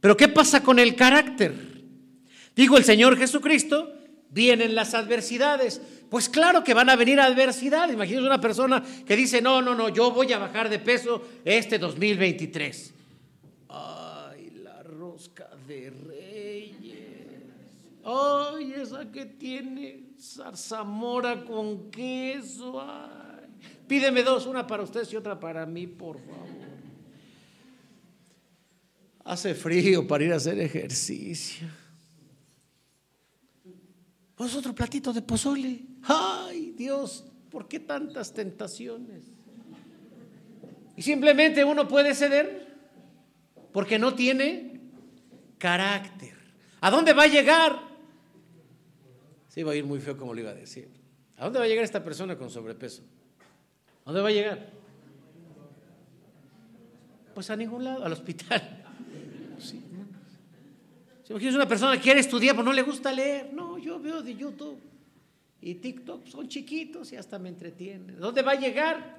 Pero 0.00 0.16
¿qué 0.16 0.28
pasa 0.28 0.62
con 0.62 0.78
el 0.78 0.94
carácter? 0.94 1.54
Dijo 2.54 2.76
el 2.76 2.84
Señor 2.84 3.18
Jesucristo, 3.18 3.92
vienen 4.30 4.76
las 4.76 4.94
adversidades. 4.94 5.80
Pues 6.08 6.28
claro 6.28 6.62
que 6.62 6.74
van 6.74 6.88
a 6.88 6.96
venir 6.96 7.18
adversidades. 7.18 7.94
Imagínese 7.94 8.24
una 8.24 8.40
persona 8.40 8.84
que 9.04 9.16
dice, 9.16 9.42
no, 9.42 9.60
no, 9.60 9.74
no, 9.74 9.88
yo 9.88 10.12
voy 10.12 10.32
a 10.32 10.38
bajar 10.38 10.68
de 10.68 10.78
peso 10.78 11.26
este 11.44 11.78
2023 11.78 12.92
de 15.66 15.90
reyes. 15.90 17.42
Ay, 18.04 18.74
esa 18.74 19.10
que 19.10 19.26
tiene 19.26 20.10
zarzamora 20.20 21.44
con 21.44 21.90
queso. 21.90 22.82
Pídeme 23.88 24.22
dos, 24.22 24.46
una 24.46 24.66
para 24.66 24.82
ustedes 24.82 25.12
y 25.12 25.16
otra 25.16 25.38
para 25.38 25.66
mí, 25.66 25.86
por 25.86 26.18
favor. 26.20 26.46
Hace 29.24 29.54
frío 29.54 30.06
para 30.06 30.24
ir 30.24 30.32
a 30.32 30.36
hacer 30.36 30.58
ejercicio. 30.60 31.66
Pues 34.36 34.54
otro 34.54 34.74
platito 34.74 35.12
de 35.12 35.22
pozole. 35.22 35.82
Ay, 36.02 36.74
Dios, 36.76 37.24
¿por 37.50 37.66
qué 37.66 37.80
tantas 37.80 38.32
tentaciones? 38.32 39.24
Y 40.96 41.02
simplemente 41.02 41.64
uno 41.64 41.88
puede 41.88 42.14
ceder 42.14 42.76
porque 43.72 43.98
no 43.98 44.14
tiene 44.14 44.75
carácter. 45.58 46.36
¿A 46.80 46.90
dónde 46.90 47.12
va 47.12 47.24
a 47.24 47.26
llegar? 47.26 47.80
Sí, 49.48 49.62
va 49.62 49.72
a 49.72 49.76
ir 49.76 49.84
muy 49.84 50.00
feo 50.00 50.16
como 50.16 50.34
le 50.34 50.42
iba 50.42 50.50
a 50.50 50.54
decir. 50.54 50.88
¿A 51.36 51.44
dónde 51.44 51.58
va 51.58 51.64
a 51.64 51.68
llegar 51.68 51.84
esta 51.84 52.02
persona 52.04 52.36
con 52.36 52.50
sobrepeso? 52.50 53.02
¿A 54.04 54.06
dónde 54.06 54.20
va 54.22 54.28
a 54.28 54.32
llegar? 54.32 54.70
Pues 57.34 57.50
a 57.50 57.56
ningún 57.56 57.84
lado, 57.84 58.04
al 58.04 58.12
hospital. 58.12 58.82
Sí, 59.58 59.82
Si 61.40 61.48
una 61.48 61.66
persona 61.66 61.96
que 61.96 62.02
quiere 62.02 62.20
estudiar, 62.20 62.54
pero 62.54 62.64
no 62.64 62.72
le 62.72 62.82
gusta 62.82 63.10
leer. 63.10 63.52
No, 63.52 63.78
yo 63.78 63.98
veo 63.98 64.22
de 64.22 64.36
YouTube 64.36 64.78
y 65.60 65.74
TikTok, 65.74 66.26
son 66.26 66.48
chiquitos 66.48 67.12
y 67.12 67.16
hasta 67.16 67.38
me 67.40 67.48
entretienen. 67.48 68.20
¿Dónde 68.20 68.42
va 68.42 68.52
a 68.52 68.54
llegar? 68.54 69.16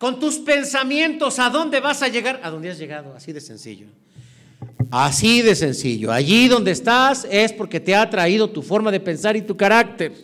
Con 0.00 0.18
tus 0.18 0.38
pensamientos, 0.38 1.38
¿a 1.38 1.50
dónde 1.50 1.78
vas 1.78 2.00
a 2.00 2.08
llegar? 2.08 2.40
A 2.42 2.48
dónde 2.48 2.70
has 2.70 2.78
llegado, 2.78 3.14
así 3.14 3.34
de 3.34 3.40
sencillo. 3.42 3.86
Así 4.90 5.42
de 5.42 5.54
sencillo. 5.54 6.10
Allí 6.10 6.48
donde 6.48 6.70
estás 6.70 7.28
es 7.30 7.52
porque 7.52 7.80
te 7.80 7.94
ha 7.94 8.08
traído 8.08 8.48
tu 8.48 8.62
forma 8.62 8.90
de 8.90 8.98
pensar 8.98 9.36
y 9.36 9.42
tu 9.42 9.58
carácter. 9.58 10.14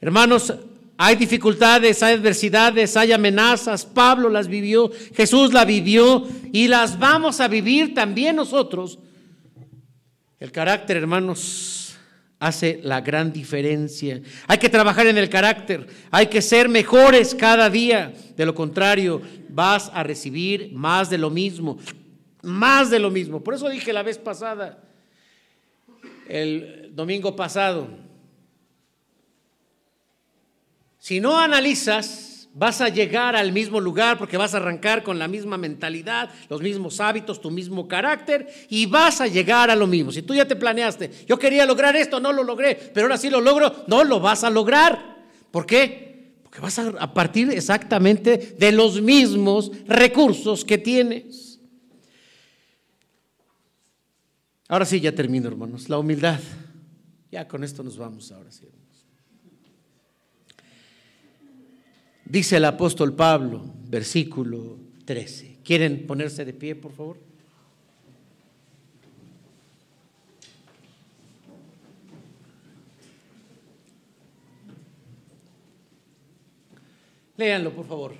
Hermanos, 0.00 0.54
Hay 1.00 1.14
dificultades, 1.14 2.02
hay 2.02 2.14
adversidades, 2.14 2.96
hay 2.96 3.12
amenazas. 3.12 3.84
Pablo 3.84 4.28
las 4.28 4.48
vivió, 4.48 4.90
Jesús 5.14 5.52
la 5.52 5.64
vivió 5.64 6.26
y 6.50 6.66
las 6.66 6.98
vamos 6.98 7.40
a 7.40 7.46
vivir 7.46 7.94
también 7.94 8.34
nosotros. 8.34 8.98
El 10.40 10.50
carácter, 10.50 10.96
hermanos, 10.96 11.77
hace 12.38 12.80
la 12.82 13.00
gran 13.00 13.32
diferencia. 13.32 14.20
Hay 14.46 14.58
que 14.58 14.68
trabajar 14.68 15.06
en 15.06 15.18
el 15.18 15.28
carácter, 15.28 15.86
hay 16.10 16.26
que 16.26 16.42
ser 16.42 16.68
mejores 16.68 17.34
cada 17.34 17.68
día. 17.68 18.12
De 18.36 18.46
lo 18.46 18.54
contrario, 18.54 19.20
vas 19.48 19.90
a 19.92 20.02
recibir 20.02 20.72
más 20.72 21.10
de 21.10 21.18
lo 21.18 21.30
mismo, 21.30 21.78
más 22.42 22.90
de 22.90 22.98
lo 22.98 23.10
mismo. 23.10 23.42
Por 23.42 23.54
eso 23.54 23.68
dije 23.68 23.92
la 23.92 24.02
vez 24.02 24.18
pasada, 24.18 24.82
el 26.28 26.90
domingo 26.94 27.34
pasado, 27.34 27.88
si 30.98 31.20
no 31.20 31.38
analizas, 31.38 32.27
vas 32.58 32.80
a 32.80 32.88
llegar 32.88 33.36
al 33.36 33.52
mismo 33.52 33.80
lugar 33.80 34.18
porque 34.18 34.36
vas 34.36 34.52
a 34.52 34.56
arrancar 34.56 35.04
con 35.04 35.18
la 35.18 35.28
misma 35.28 35.56
mentalidad, 35.56 36.30
los 36.48 36.60
mismos 36.60 37.00
hábitos, 37.00 37.40
tu 37.40 37.50
mismo 37.50 37.86
carácter 37.86 38.48
y 38.68 38.86
vas 38.86 39.20
a 39.20 39.28
llegar 39.28 39.70
a 39.70 39.76
lo 39.76 39.86
mismo. 39.86 40.10
Si 40.10 40.22
tú 40.22 40.34
ya 40.34 40.46
te 40.46 40.56
planeaste, 40.56 41.10
yo 41.26 41.38
quería 41.38 41.64
lograr 41.64 41.94
esto, 41.94 42.18
no 42.18 42.32
lo 42.32 42.42
logré, 42.42 42.74
pero 42.92 43.06
ahora 43.06 43.16
sí 43.16 43.30
lo 43.30 43.40
logro, 43.40 43.84
no 43.86 44.02
lo 44.02 44.18
vas 44.18 44.42
a 44.42 44.50
lograr. 44.50 45.18
¿Por 45.52 45.66
qué? 45.66 46.34
Porque 46.42 46.60
vas 46.60 46.78
a, 46.78 47.14
partir 47.14 47.50
exactamente 47.50 48.56
de 48.58 48.72
los 48.72 49.00
mismos 49.00 49.70
recursos 49.86 50.64
que 50.64 50.78
tienes. 50.78 51.60
Ahora 54.66 54.84
sí, 54.84 55.00
ya 55.00 55.14
termino, 55.14 55.48
hermanos. 55.48 55.88
La 55.88 55.98
humildad. 55.98 56.40
Ya 57.30 57.46
con 57.46 57.62
esto 57.62 57.82
nos 57.82 57.96
vamos 57.96 58.32
ahora 58.32 58.50
sí. 58.50 58.66
Dice 62.28 62.58
el 62.58 62.66
apóstol 62.66 63.14
Pablo, 63.14 63.64
versículo 63.88 64.76
13. 65.06 65.60
¿Quieren 65.64 66.06
ponerse 66.06 66.44
de 66.44 66.52
pie, 66.52 66.74
por 66.74 66.92
favor? 66.92 67.16
Léanlo, 77.38 77.72
por 77.72 77.86
favor. 77.86 78.14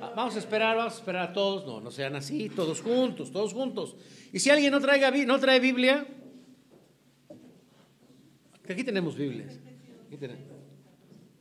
Ah, 0.00 0.12
vamos 0.16 0.36
a 0.36 0.38
esperar, 0.38 0.74
vamos 0.74 0.94
a 0.94 0.96
esperar 0.96 1.30
a 1.30 1.32
todos. 1.34 1.66
No, 1.66 1.82
no 1.82 1.90
sean 1.90 2.16
así, 2.16 2.48
todos 2.48 2.80
juntos, 2.80 3.30
todos 3.30 3.52
juntos. 3.52 3.96
Y 4.32 4.38
si 4.38 4.48
alguien 4.48 4.72
no, 4.72 4.80
traiga, 4.80 5.10
no 5.10 5.38
trae 5.38 5.60
Biblia, 5.60 6.06
aquí 8.66 8.84
tenemos 8.84 9.16
Biblias. 9.16 9.58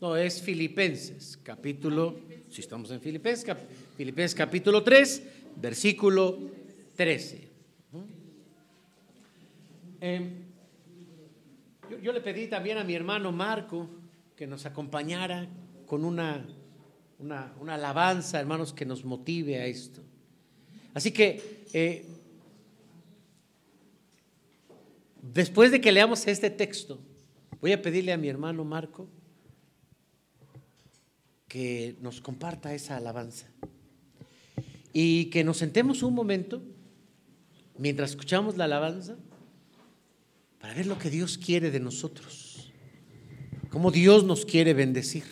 No, 0.02 0.16
es 0.18 0.42
Filipenses, 0.42 1.40
capítulo, 1.42 2.20
si 2.50 2.62
estamos 2.62 2.92
en 2.92 3.00
Filipenses, 3.00 3.56
Filipenses 3.98 4.36
capítulo 4.36 4.84
3, 4.84 5.24
versículo 5.56 6.38
13. 6.96 7.48
Em, 10.02 10.32
yo, 12.02 12.12
le 12.12 12.22
pedí 12.22 12.48
también 12.48 12.78
a 12.78 12.84
mi 12.84 12.94
hermano 12.94 13.32
Marco 13.32 13.90
que 14.36 14.46
nos 14.46 14.66
acompañara 14.66 15.48
con 15.86 16.04
una, 16.04 16.46
una, 17.20 17.74
alabanza, 17.74 18.40
hermanos, 18.40 18.74
que 18.74 18.86
nos 18.86 19.06
motive 19.06 19.62
a 19.62 19.66
esto. 19.66 20.02
Así 20.94 21.12
que, 21.12 21.64
eh, 21.74 22.06
después 25.22 25.72
de 25.72 25.80
que 25.80 25.92
leamos 25.92 26.28
este 26.28 26.50
texto, 26.50 27.00
Voy 27.66 27.72
a 27.72 27.82
pedirle 27.82 28.14
a 28.14 28.18
mi 28.18 28.28
hermano 28.30 28.64
Marco 28.64 29.08
que 31.48 31.96
nos 32.02 32.22
comparta 32.22 32.74
esa 32.74 32.98
alabanza 32.98 33.48
y 34.94 35.26
que 35.26 35.44
nos 35.44 35.58
sentemos 35.58 36.04
un 36.04 36.14
momento 36.14 36.62
mientras 37.78 38.12
escuchamos 38.12 38.58
la 38.58 38.66
alabanza 38.66 39.18
para 40.60 40.74
ver 40.74 40.88
lo 40.88 40.98
que 40.98 41.10
Dios 41.10 41.38
quiere 41.38 41.72
de 41.72 41.80
nosotros, 41.80 42.72
cómo 43.70 43.92
Dios 43.92 44.24
nos 44.24 44.46
quiere 44.46 44.74
bendecir. 44.74 45.26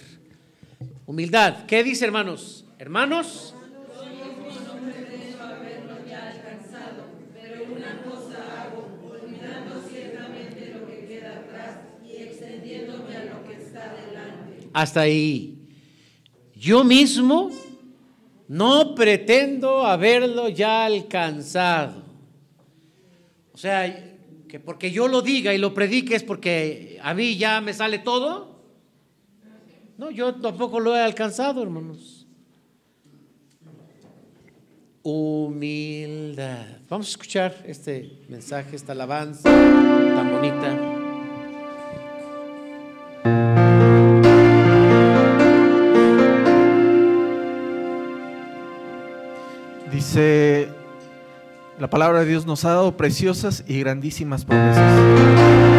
Humildad, 1.06 1.65
¿qué 1.65 1.84
dice 1.84 2.06
hermanos? 2.06 2.65
Hermanos, 2.77 3.53
Hasta 14.73 15.02
ahí. 15.02 15.52
Yo 16.64 16.85
mismo 16.85 17.52
no 18.48 18.95
pretendo 18.95 19.85
haberlo 19.85 20.48
ya 20.48 20.85
alcanzado. 20.85 22.02
O 23.53 23.57
sea, 23.57 24.15
que 24.48 24.61
porque 24.61 24.90
yo 24.90 25.10
lo 25.10 25.22
diga 25.22 25.53
y 25.53 25.57
lo 25.57 25.73
predique 25.73 26.15
es 26.15 26.23
porque 26.23 27.02
a 27.03 27.14
mí 27.14 27.35
ya 27.35 27.60
me 27.60 27.73
sale 27.73 27.99
todo. 27.99 28.61
No, 29.98 30.10
yo 30.10 30.35
tampoco 30.35 30.80
lo 30.80 30.95
he 30.95 31.02
alcanzado, 31.02 31.61
hermanos. 31.61 32.26
Humildad. 35.02 36.77
Vamos 36.88 37.07
a 37.07 37.10
escuchar 37.10 37.61
este 37.68 38.22
mensaje, 38.30 38.77
esta 38.77 38.94
alabanza 38.94 39.49
tan 39.49 40.31
bonita. 40.31 41.02
La 51.80 51.89
palabra 51.89 52.19
de 52.19 52.25
Dios 52.25 52.45
nos 52.45 52.65
ha 52.65 52.69
dado 52.69 52.97
preciosas 52.97 53.63
y 53.67 53.80
grandísimas 53.80 54.45
promesas. 54.45 55.72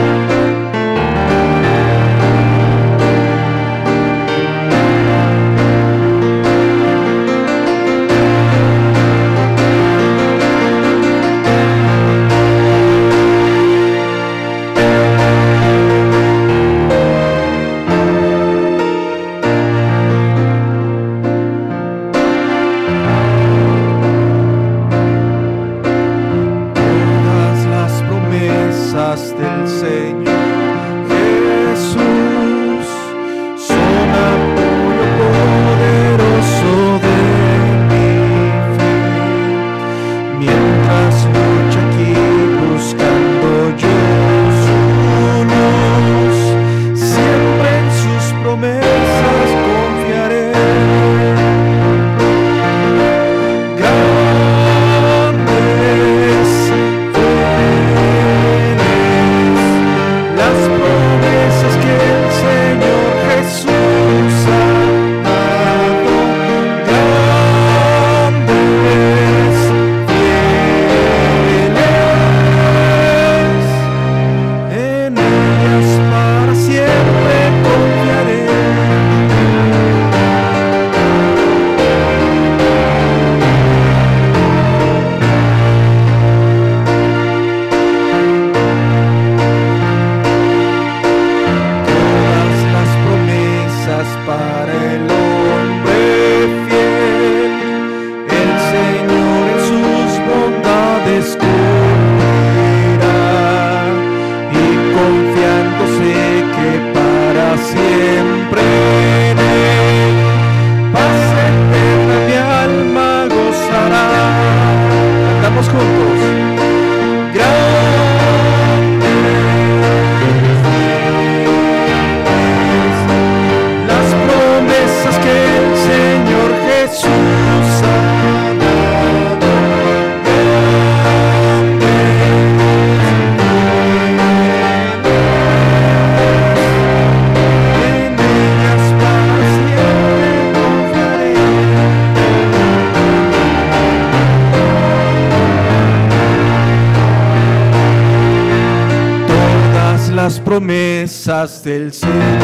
Promesas 151.24 151.64
del 151.64 151.92
Señor 151.92 152.43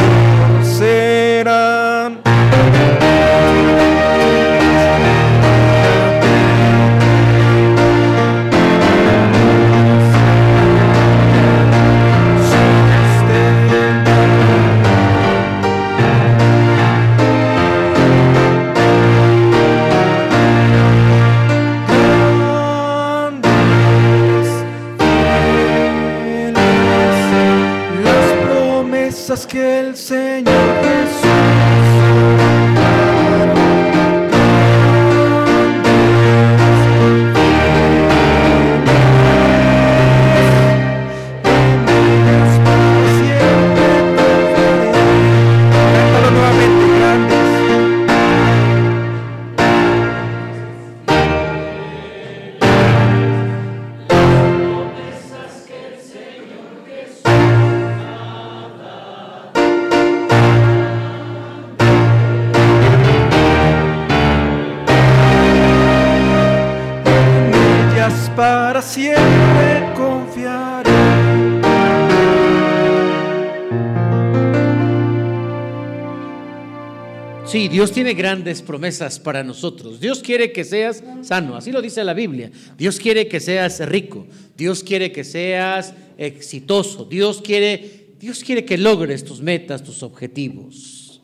Dios 77.81 77.93
tiene 77.93 78.13
grandes 78.13 78.61
promesas 78.61 79.19
para 79.19 79.43
nosotros. 79.43 79.99
Dios 79.99 80.19
quiere 80.19 80.51
que 80.51 80.63
seas 80.63 81.03
sano, 81.23 81.55
así 81.55 81.71
lo 81.71 81.81
dice 81.81 82.03
la 82.03 82.13
Biblia. 82.13 82.51
Dios 82.77 82.99
quiere 82.99 83.27
que 83.27 83.39
seas 83.39 83.79
rico. 83.89 84.27
Dios 84.55 84.83
quiere 84.83 85.11
que 85.11 85.23
seas 85.23 85.95
exitoso. 86.15 87.05
Dios 87.05 87.41
quiere, 87.41 88.13
Dios 88.19 88.43
quiere 88.43 88.65
que 88.65 88.77
logres 88.77 89.25
tus 89.25 89.41
metas, 89.41 89.83
tus 89.83 90.03
objetivos. 90.03 91.23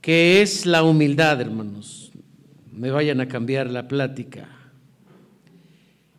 ¿Qué 0.00 0.40
es 0.40 0.64
la 0.64 0.82
humildad, 0.82 1.42
hermanos? 1.42 2.10
Me 2.72 2.90
vayan 2.90 3.20
a 3.20 3.28
cambiar 3.28 3.68
la 3.68 3.88
plática. 3.88 4.48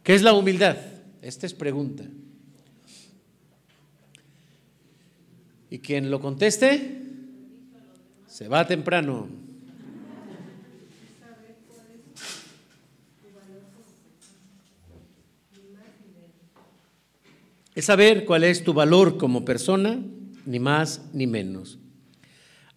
¿Qué 0.03 0.14
es 0.14 0.22
la 0.22 0.34
humildad? 0.34 0.78
Esta 1.24 1.48
es 1.48 1.56
pregunta. 1.56 2.03
Y 5.72 5.80
quien 5.80 6.11
lo 6.11 6.20
conteste, 6.20 7.03
se 8.34 8.48
va 8.48 8.66
temprano. 8.66 9.30
Es 17.76 17.86
saber 17.86 18.26
cuál 18.26 18.44
es 18.44 18.64
tu 18.64 18.74
valor 18.74 19.20
como 19.20 19.46
persona, 19.46 20.04
ni 20.48 20.58
más 20.58 21.10
ni 21.14 21.28
menos. 21.28 21.78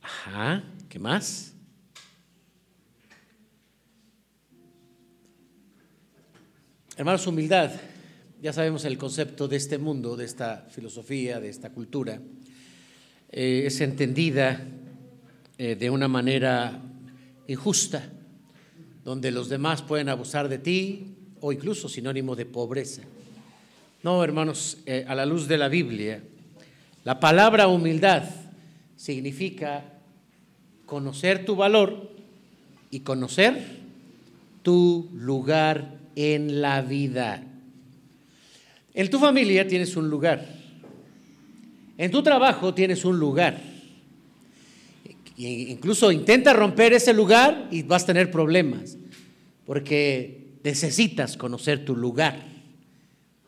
Ajá, 0.02 0.62
¿qué 0.90 0.98
más? 0.98 1.54
Hermanos, 6.98 7.26
humildad. 7.26 7.72
Ya 8.42 8.52
sabemos 8.52 8.84
el 8.84 8.98
concepto 8.98 9.48
de 9.48 9.56
este 9.56 9.78
mundo, 9.78 10.16
de 10.16 10.26
esta 10.26 10.66
filosofía, 10.68 11.40
de 11.40 11.48
esta 11.48 11.70
cultura. 11.70 12.20
Eh, 13.30 13.64
es 13.64 13.80
entendida 13.80 14.60
eh, 15.58 15.74
de 15.74 15.90
una 15.90 16.08
manera 16.08 16.80
injusta, 17.48 18.10
donde 19.04 19.30
los 19.30 19.48
demás 19.48 19.82
pueden 19.82 20.08
abusar 20.08 20.48
de 20.48 20.58
ti 20.58 21.14
o 21.40 21.52
incluso 21.52 21.88
sinónimo 21.88 22.36
de 22.36 22.44
pobreza. 22.44 23.02
No, 24.02 24.22
hermanos, 24.22 24.78
eh, 24.86 25.04
a 25.08 25.14
la 25.14 25.24
luz 25.24 25.48
de 25.48 25.58
la 25.58 25.68
Biblia, 25.68 26.22
la 27.04 27.20
palabra 27.20 27.68
humildad 27.68 28.24
significa 28.96 29.84
conocer 30.84 31.44
tu 31.44 31.56
valor 31.56 32.10
y 32.90 33.00
conocer 33.00 33.62
tu 34.62 35.08
lugar 35.14 35.98
en 36.16 36.60
la 36.60 36.82
vida. 36.82 37.42
En 38.94 39.10
tu 39.10 39.18
familia 39.18 39.66
tienes 39.66 39.96
un 39.96 40.08
lugar. 40.08 40.46
En 41.98 42.10
tu 42.10 42.22
trabajo 42.22 42.74
tienes 42.74 43.04
un 43.04 43.18
lugar. 43.18 43.75
Incluso 45.36 46.10
intenta 46.10 46.52
romper 46.52 46.94
ese 46.94 47.12
lugar 47.12 47.68
y 47.70 47.82
vas 47.82 48.04
a 48.04 48.06
tener 48.06 48.30
problemas, 48.30 48.96
porque 49.66 50.58
necesitas 50.64 51.36
conocer 51.36 51.84
tu 51.84 51.94
lugar. 51.94 52.42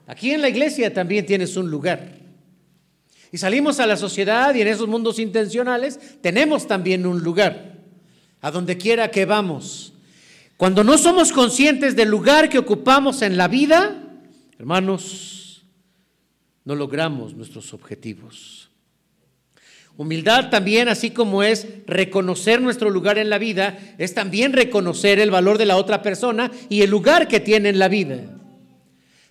Aquí 0.07 0.31
en 0.31 0.43
la 0.43 0.49
iglesia 0.49 0.93
también 0.93 1.27
tienes 1.27 1.57
un 1.57 1.71
lugar. 1.71 2.19
Y 3.33 3.39
salimos 3.39 3.81
a 3.81 3.87
la 3.87 3.97
sociedad 3.97 4.55
y 4.55 4.63
en 4.63 4.69
esos 4.69 4.89
mundos 4.89 5.19
intencionales 5.19 5.99
tenemos 6.21 6.67
también 6.67 7.07
un 7.07 7.21
lugar, 7.23 7.79
a 8.41 8.51
donde 8.51 8.79
quiera 8.79 9.11
que 9.11 9.25
vamos. 9.25 9.93
Cuando 10.57 10.83
no 10.83 10.99
somos 10.99 11.33
conscientes 11.33 11.95
del 11.95 12.09
lugar 12.09 12.49
que 12.49 12.59
ocupamos 12.59 13.23
en 13.23 13.37
la 13.37 13.49
vida, 13.49 14.03
hermanos, 14.59 15.65
no 16.65 16.75
logramos 16.75 17.35
nuestros 17.35 17.73
objetivos. 17.73 18.68
Humildad 19.99 20.49
también, 20.49 20.89
así 20.89 21.11
como 21.11 21.43
es 21.43 21.67
reconocer 21.85 22.63
nuestro 22.63 22.89
lugar 22.89 23.19
en 23.19 23.29
la 23.29 23.39
vida, 23.39 23.77
es 23.99 24.15
también 24.15 24.53
reconocer 24.53 25.19
el 25.19 25.33
valor 25.33 25.59
de 25.59 25.67
la 25.67 25.77
otra 25.77 26.03
persona 26.03 26.53
y 26.69 26.83
el 26.83 26.91
lugar 26.91 27.27
que 27.27 27.41
tiene 27.41 27.69
en 27.69 27.81
la 27.81 27.89
vida. 27.89 28.21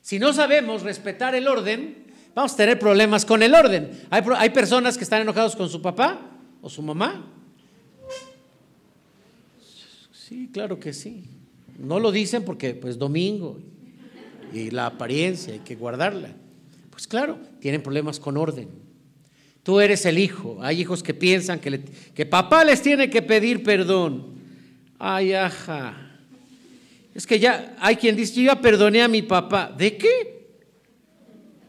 Si 0.01 0.19
no 0.19 0.33
sabemos 0.33 0.83
respetar 0.83 1.35
el 1.35 1.47
orden, 1.47 1.95
vamos 2.35 2.51
a 2.51 2.57
tener 2.57 2.77
problemas 2.79 3.23
con 3.23 3.43
el 3.43 3.55
orden. 3.55 3.91
Hay, 4.09 4.49
personas 4.49 4.97
que 4.97 5.05
están 5.05 5.21
enojados 5.21 5.55
con 5.55 5.69
su 5.69 5.81
papá 5.81 6.19
o 6.61 6.69
su 6.69 6.81
mamá. 6.81 7.25
Sí, 10.11 10.49
claro 10.51 10.81
que 10.81 10.91
sí. 10.91 11.29
No 11.79 11.97
lo 11.97 12.11
dicen 12.11 12.43
porque 12.43 12.73
pues 12.73 12.97
domingo 12.97 13.57
y 14.51 14.69
la 14.71 14.87
apariencia 14.87 15.53
hay 15.53 15.59
que 15.59 15.75
guardarla. 15.75 16.35
Pues 16.89 17.07
claro, 17.07 17.37
tienen 17.61 17.81
problemas 17.81 18.19
con 18.19 18.35
orden. 18.35 18.86
Tú 19.67 19.81
eres 19.81 20.05
el 20.05 20.17
hijo. 20.17 20.59
Hay 20.61 20.79
hijos 20.79 21.03
que 21.03 21.13
piensan 21.13 21.59
que, 21.59 21.81
que 22.15 22.25
papá 22.25 22.63
les 22.63 22.81
tiene 22.81 23.09
que 23.09 23.21
pedir 23.21 23.63
perdón. 23.63 24.27
Ay, 24.97 25.33
ajá. 25.33 25.93
Es 27.13 27.27
que 27.27 27.37
ya 27.37 27.75
hay 27.81 27.97
quien 27.97 28.15
dice, 28.15 28.35
yo 28.35 28.43
ya 28.43 28.61
perdoné 28.61 29.01
a 29.01 29.09
mi 29.09 29.23
papá. 29.23 29.69
¿De 29.77 29.97
qué? 29.97 30.55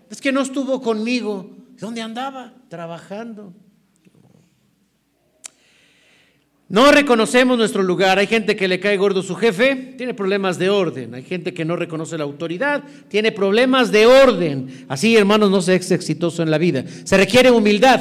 Es 0.09 0.21
que 0.21 0.31
no 0.31 0.43
estuvo 0.43 0.81
conmigo. 0.81 1.51
¿Dónde 1.81 2.01
andaba? 2.01 2.55
Trabajando. 2.69 3.53
No 6.69 6.93
reconocemos 6.93 7.57
nuestro 7.57 7.83
lugar. 7.83 8.19
Hay 8.19 8.27
gente 8.27 8.55
que 8.55 8.69
le 8.69 8.79
cae 8.79 8.99
gordo 8.99 9.23
su 9.23 9.35
jefe, 9.35 9.95
tiene 9.97 10.13
problemas 10.13 10.59
de 10.59 10.69
orden. 10.69 11.15
Hay 11.15 11.23
gente 11.23 11.55
que 11.55 11.65
no 11.65 11.77
reconoce 11.77 12.19
la 12.19 12.25
autoridad, 12.25 12.85
tiene 13.09 13.33
problemas 13.33 13.91
de 13.91 14.07
orden. 14.07 14.85
Así, 14.89 15.17
hermanos, 15.17 15.51
no 15.51 15.63
se 15.63 15.75
es 15.75 15.91
exitoso 15.91 16.43
en 16.43 16.51
la 16.51 16.59
vida. 16.59 16.85
Se 17.05 17.17
requiere 17.17 17.51
humildad. 17.51 18.01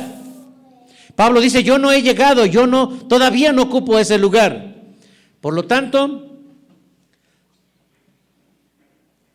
Pablo 1.16 1.40
dice, 1.40 1.64
yo 1.64 1.80
no 1.80 1.92
he 1.92 2.02
llegado, 2.02 2.46
yo 2.46 2.68
no, 2.68 2.90
todavía 2.90 3.54
no 3.54 3.64
ocupo 3.64 3.98
ese 3.98 4.18
lugar. 4.18 4.76
Por 5.40 5.54
lo 5.54 5.64
tanto, 5.64 6.28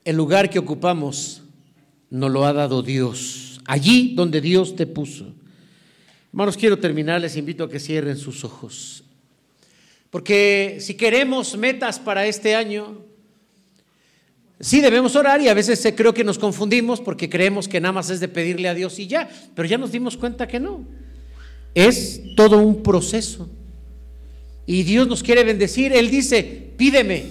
el 0.04 0.16
lugar 0.16 0.50
que 0.50 0.58
ocupamos 0.58 1.42
nos 2.10 2.30
lo 2.30 2.44
ha 2.44 2.52
dado 2.52 2.82
Dios, 2.82 3.60
allí 3.64 4.14
donde 4.14 4.42
Dios 4.42 4.76
te 4.76 4.86
puso. 4.86 5.32
Hermanos, 6.32 6.58
quiero 6.58 6.78
terminar, 6.78 7.20
les 7.20 7.36
invito 7.36 7.64
a 7.64 7.70
que 7.70 7.80
cierren 7.80 8.18
sus 8.18 8.44
ojos. 8.44 9.04
Porque 10.12 10.76
si 10.80 10.92
queremos 10.92 11.56
metas 11.56 11.98
para 11.98 12.26
este 12.26 12.54
año, 12.54 12.98
sí 14.60 14.82
debemos 14.82 15.16
orar 15.16 15.40
y 15.40 15.48
a 15.48 15.54
veces 15.54 15.90
creo 15.96 16.12
que 16.12 16.22
nos 16.22 16.38
confundimos 16.38 17.00
porque 17.00 17.30
creemos 17.30 17.66
que 17.66 17.80
nada 17.80 17.92
más 17.92 18.10
es 18.10 18.20
de 18.20 18.28
pedirle 18.28 18.68
a 18.68 18.74
Dios 18.74 18.98
y 18.98 19.06
ya, 19.06 19.30
pero 19.54 19.66
ya 19.66 19.78
nos 19.78 19.90
dimos 19.90 20.18
cuenta 20.18 20.46
que 20.46 20.60
no. 20.60 20.84
Es 21.74 22.20
todo 22.36 22.58
un 22.58 22.82
proceso. 22.82 23.48
Y 24.66 24.82
Dios 24.82 25.08
nos 25.08 25.22
quiere 25.22 25.44
bendecir. 25.44 25.94
Él 25.94 26.10
dice, 26.10 26.74
pídeme, 26.76 27.24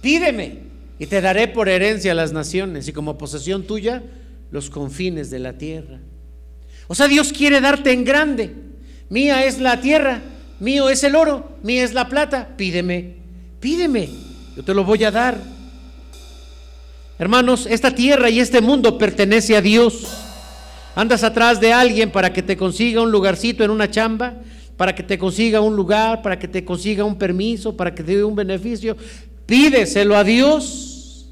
pídeme, 0.00 0.60
y 0.98 1.04
te 1.04 1.20
daré 1.20 1.46
por 1.46 1.68
herencia 1.68 2.14
las 2.14 2.32
naciones 2.32 2.88
y 2.88 2.94
como 2.94 3.18
posesión 3.18 3.64
tuya 3.64 4.02
los 4.50 4.70
confines 4.70 5.28
de 5.28 5.40
la 5.40 5.58
tierra. 5.58 6.00
O 6.86 6.94
sea, 6.94 7.06
Dios 7.06 7.34
quiere 7.34 7.60
darte 7.60 7.92
en 7.92 8.02
grande. 8.02 8.50
Mía 9.10 9.44
es 9.44 9.60
la 9.60 9.82
tierra, 9.82 10.22
mío 10.64 10.88
es 10.88 11.04
el 11.04 11.14
oro, 11.14 11.58
mía 11.62 11.84
es 11.84 11.92
la 11.92 12.08
plata. 12.08 12.48
Pídeme, 12.56 13.16
pídeme, 13.60 14.08
yo 14.56 14.64
te 14.64 14.74
lo 14.74 14.82
voy 14.82 15.04
a 15.04 15.10
dar. 15.10 15.38
Hermanos, 17.18 17.66
esta 17.70 17.94
tierra 17.94 18.30
y 18.30 18.40
este 18.40 18.60
mundo 18.60 18.98
pertenece 18.98 19.56
a 19.56 19.60
Dios. 19.60 20.06
Andas 20.96 21.22
atrás 21.22 21.60
de 21.60 21.72
alguien 21.72 22.10
para 22.10 22.32
que 22.32 22.42
te 22.42 22.56
consiga 22.56 23.02
un 23.02 23.10
lugarcito 23.12 23.62
en 23.62 23.70
una 23.70 23.90
chamba, 23.90 24.34
para 24.76 24.94
que 24.94 25.02
te 25.02 25.18
consiga 25.18 25.60
un 25.60 25.76
lugar, 25.76 26.22
para 26.22 26.38
que 26.38 26.48
te 26.48 26.64
consiga 26.64 27.04
un 27.04 27.16
permiso, 27.16 27.76
para 27.76 27.94
que 27.94 28.02
te 28.02 28.16
dé 28.16 28.24
un 28.24 28.34
beneficio. 28.34 28.96
Pídeselo 29.46 30.16
a 30.16 30.24
Dios. 30.24 31.28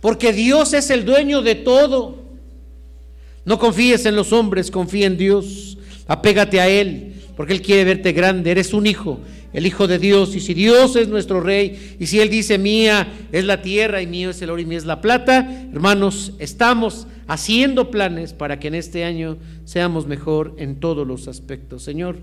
Porque 0.00 0.32
Dios 0.32 0.72
es 0.72 0.90
el 0.90 1.04
dueño 1.04 1.42
de 1.42 1.56
todo. 1.56 2.22
No 3.44 3.58
confíes 3.58 4.06
en 4.06 4.14
los 4.14 4.32
hombres, 4.32 4.70
confía 4.70 5.06
en 5.06 5.16
Dios. 5.16 5.78
Apégate 6.06 6.60
a 6.60 6.68
Él, 6.68 7.07
porque 7.38 7.52
Él 7.52 7.62
quiere 7.62 7.84
verte 7.84 8.10
grande. 8.10 8.50
Eres 8.50 8.74
un 8.74 8.84
hijo, 8.84 9.20
el 9.52 9.64
hijo 9.64 9.86
de 9.86 10.00
Dios. 10.00 10.34
Y 10.34 10.40
si 10.40 10.54
Dios 10.54 10.96
es 10.96 11.06
nuestro 11.06 11.40
rey, 11.40 11.96
y 12.00 12.06
si 12.08 12.18
Él 12.18 12.30
dice, 12.30 12.58
mía 12.58 13.28
es 13.30 13.44
la 13.44 13.62
tierra, 13.62 14.02
y 14.02 14.08
mío 14.08 14.30
es 14.30 14.42
el 14.42 14.50
oro, 14.50 14.60
y 14.60 14.66
mía 14.66 14.76
es 14.76 14.84
la 14.84 15.00
plata, 15.00 15.48
hermanos, 15.72 16.32
estamos 16.40 17.06
haciendo 17.28 17.92
planes 17.92 18.32
para 18.32 18.58
que 18.58 18.66
en 18.66 18.74
este 18.74 19.04
año 19.04 19.38
seamos 19.64 20.08
mejor 20.08 20.56
en 20.58 20.80
todos 20.80 21.06
los 21.06 21.28
aspectos. 21.28 21.84
Señor, 21.84 22.18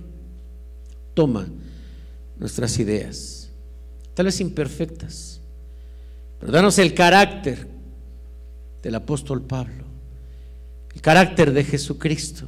toma 1.13 1.47
nuestras 2.37 2.77
ideas, 2.77 3.49
tal 4.15 4.25
vez 4.25 4.41
imperfectas, 4.41 5.39
pero 6.41 6.51
danos 6.51 6.77
el 6.77 6.93
carácter 6.93 7.69
del 8.83 8.95
apóstol 8.95 9.43
Pablo, 9.43 9.85
el 10.93 10.99
carácter 10.99 11.53
de 11.53 11.63
Jesucristo, 11.63 12.47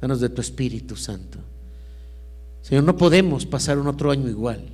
danos 0.00 0.20
de 0.20 0.30
tu 0.30 0.40
Espíritu 0.40 0.96
Santo. 0.96 1.40
Señor, 2.62 2.84
no 2.84 2.96
podemos 2.96 3.46
pasar 3.46 3.78
un 3.78 3.86
otro 3.86 4.10
año 4.10 4.28
igual. 4.28 4.64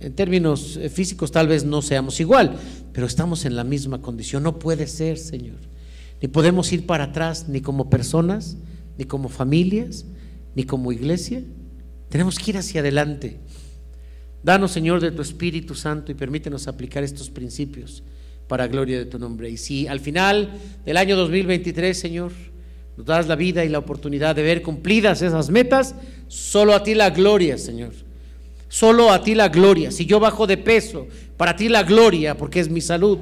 En 0.00 0.14
términos 0.14 0.76
eh, 0.76 0.88
físicos 0.90 1.32
tal 1.32 1.48
vez 1.48 1.64
no 1.64 1.82
seamos 1.82 2.20
igual, 2.20 2.56
pero 2.92 3.06
estamos 3.06 3.44
en 3.44 3.56
la 3.56 3.64
misma 3.64 4.00
condición. 4.00 4.42
No 4.42 4.58
puede 4.58 4.86
ser, 4.86 5.18
Señor. 5.18 5.58
Ni 6.20 6.28
podemos 6.28 6.72
ir 6.72 6.86
para 6.86 7.04
atrás, 7.04 7.48
ni 7.48 7.60
como 7.60 7.90
personas, 7.90 8.56
ni 8.96 9.04
como 9.04 9.28
familias, 9.28 10.04
ni 10.54 10.64
como 10.64 10.92
iglesia. 10.92 11.42
Tenemos 12.08 12.38
que 12.38 12.50
ir 12.52 12.58
hacia 12.58 12.80
adelante. 12.80 13.38
Danos, 14.42 14.70
Señor, 14.70 15.00
de 15.00 15.10
tu 15.10 15.22
Espíritu 15.22 15.74
Santo 15.74 16.12
y 16.12 16.14
permítenos 16.14 16.68
aplicar 16.68 17.02
estos 17.02 17.28
principios 17.28 18.02
para 18.46 18.66
gloria 18.66 18.98
de 18.98 19.06
tu 19.06 19.18
nombre. 19.18 19.50
Y 19.50 19.56
si 19.56 19.86
al 19.86 20.00
final 20.00 20.50
del 20.84 20.96
año 20.96 21.16
2023, 21.16 21.98
Señor, 21.98 22.32
nos 22.98 23.06
das 23.06 23.28
la 23.28 23.36
vida 23.36 23.64
y 23.64 23.68
la 23.68 23.78
oportunidad 23.78 24.34
de 24.34 24.42
ver 24.42 24.60
cumplidas 24.60 25.22
esas 25.22 25.50
metas, 25.50 25.94
solo 26.26 26.74
a 26.74 26.82
ti 26.82 26.94
la 26.94 27.10
gloria, 27.10 27.56
Señor. 27.56 27.92
Solo 28.66 29.12
a 29.12 29.22
ti 29.22 29.36
la 29.36 29.48
gloria. 29.50 29.92
Si 29.92 30.04
yo 30.04 30.18
bajo 30.18 30.48
de 30.48 30.56
peso, 30.56 31.06
para 31.36 31.54
ti 31.54 31.68
la 31.68 31.84
gloria, 31.84 32.36
porque 32.36 32.58
es 32.58 32.68
mi 32.68 32.80
salud. 32.80 33.20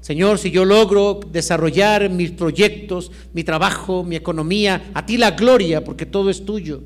Señor, 0.00 0.38
si 0.38 0.52
yo 0.52 0.64
logro 0.64 1.18
desarrollar 1.32 2.08
mis 2.10 2.30
proyectos, 2.30 3.10
mi 3.32 3.42
trabajo, 3.42 4.04
mi 4.04 4.14
economía, 4.14 4.92
a 4.94 5.04
ti 5.04 5.16
la 5.16 5.32
gloria, 5.32 5.82
porque 5.82 6.06
todo 6.06 6.30
es 6.30 6.44
tuyo. 6.44 6.80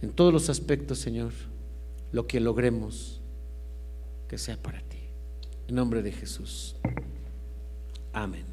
En 0.00 0.12
todos 0.12 0.32
los 0.32 0.48
aspectos, 0.48 1.00
Señor, 1.00 1.32
lo 2.12 2.26
que 2.26 2.40
logremos, 2.40 3.20
que 4.26 4.38
sea 4.38 4.56
para 4.56 4.80
ti. 4.80 5.00
En 5.68 5.74
nombre 5.74 6.00
de 6.00 6.12
Jesús. 6.12 6.76
Amén. 8.14 8.47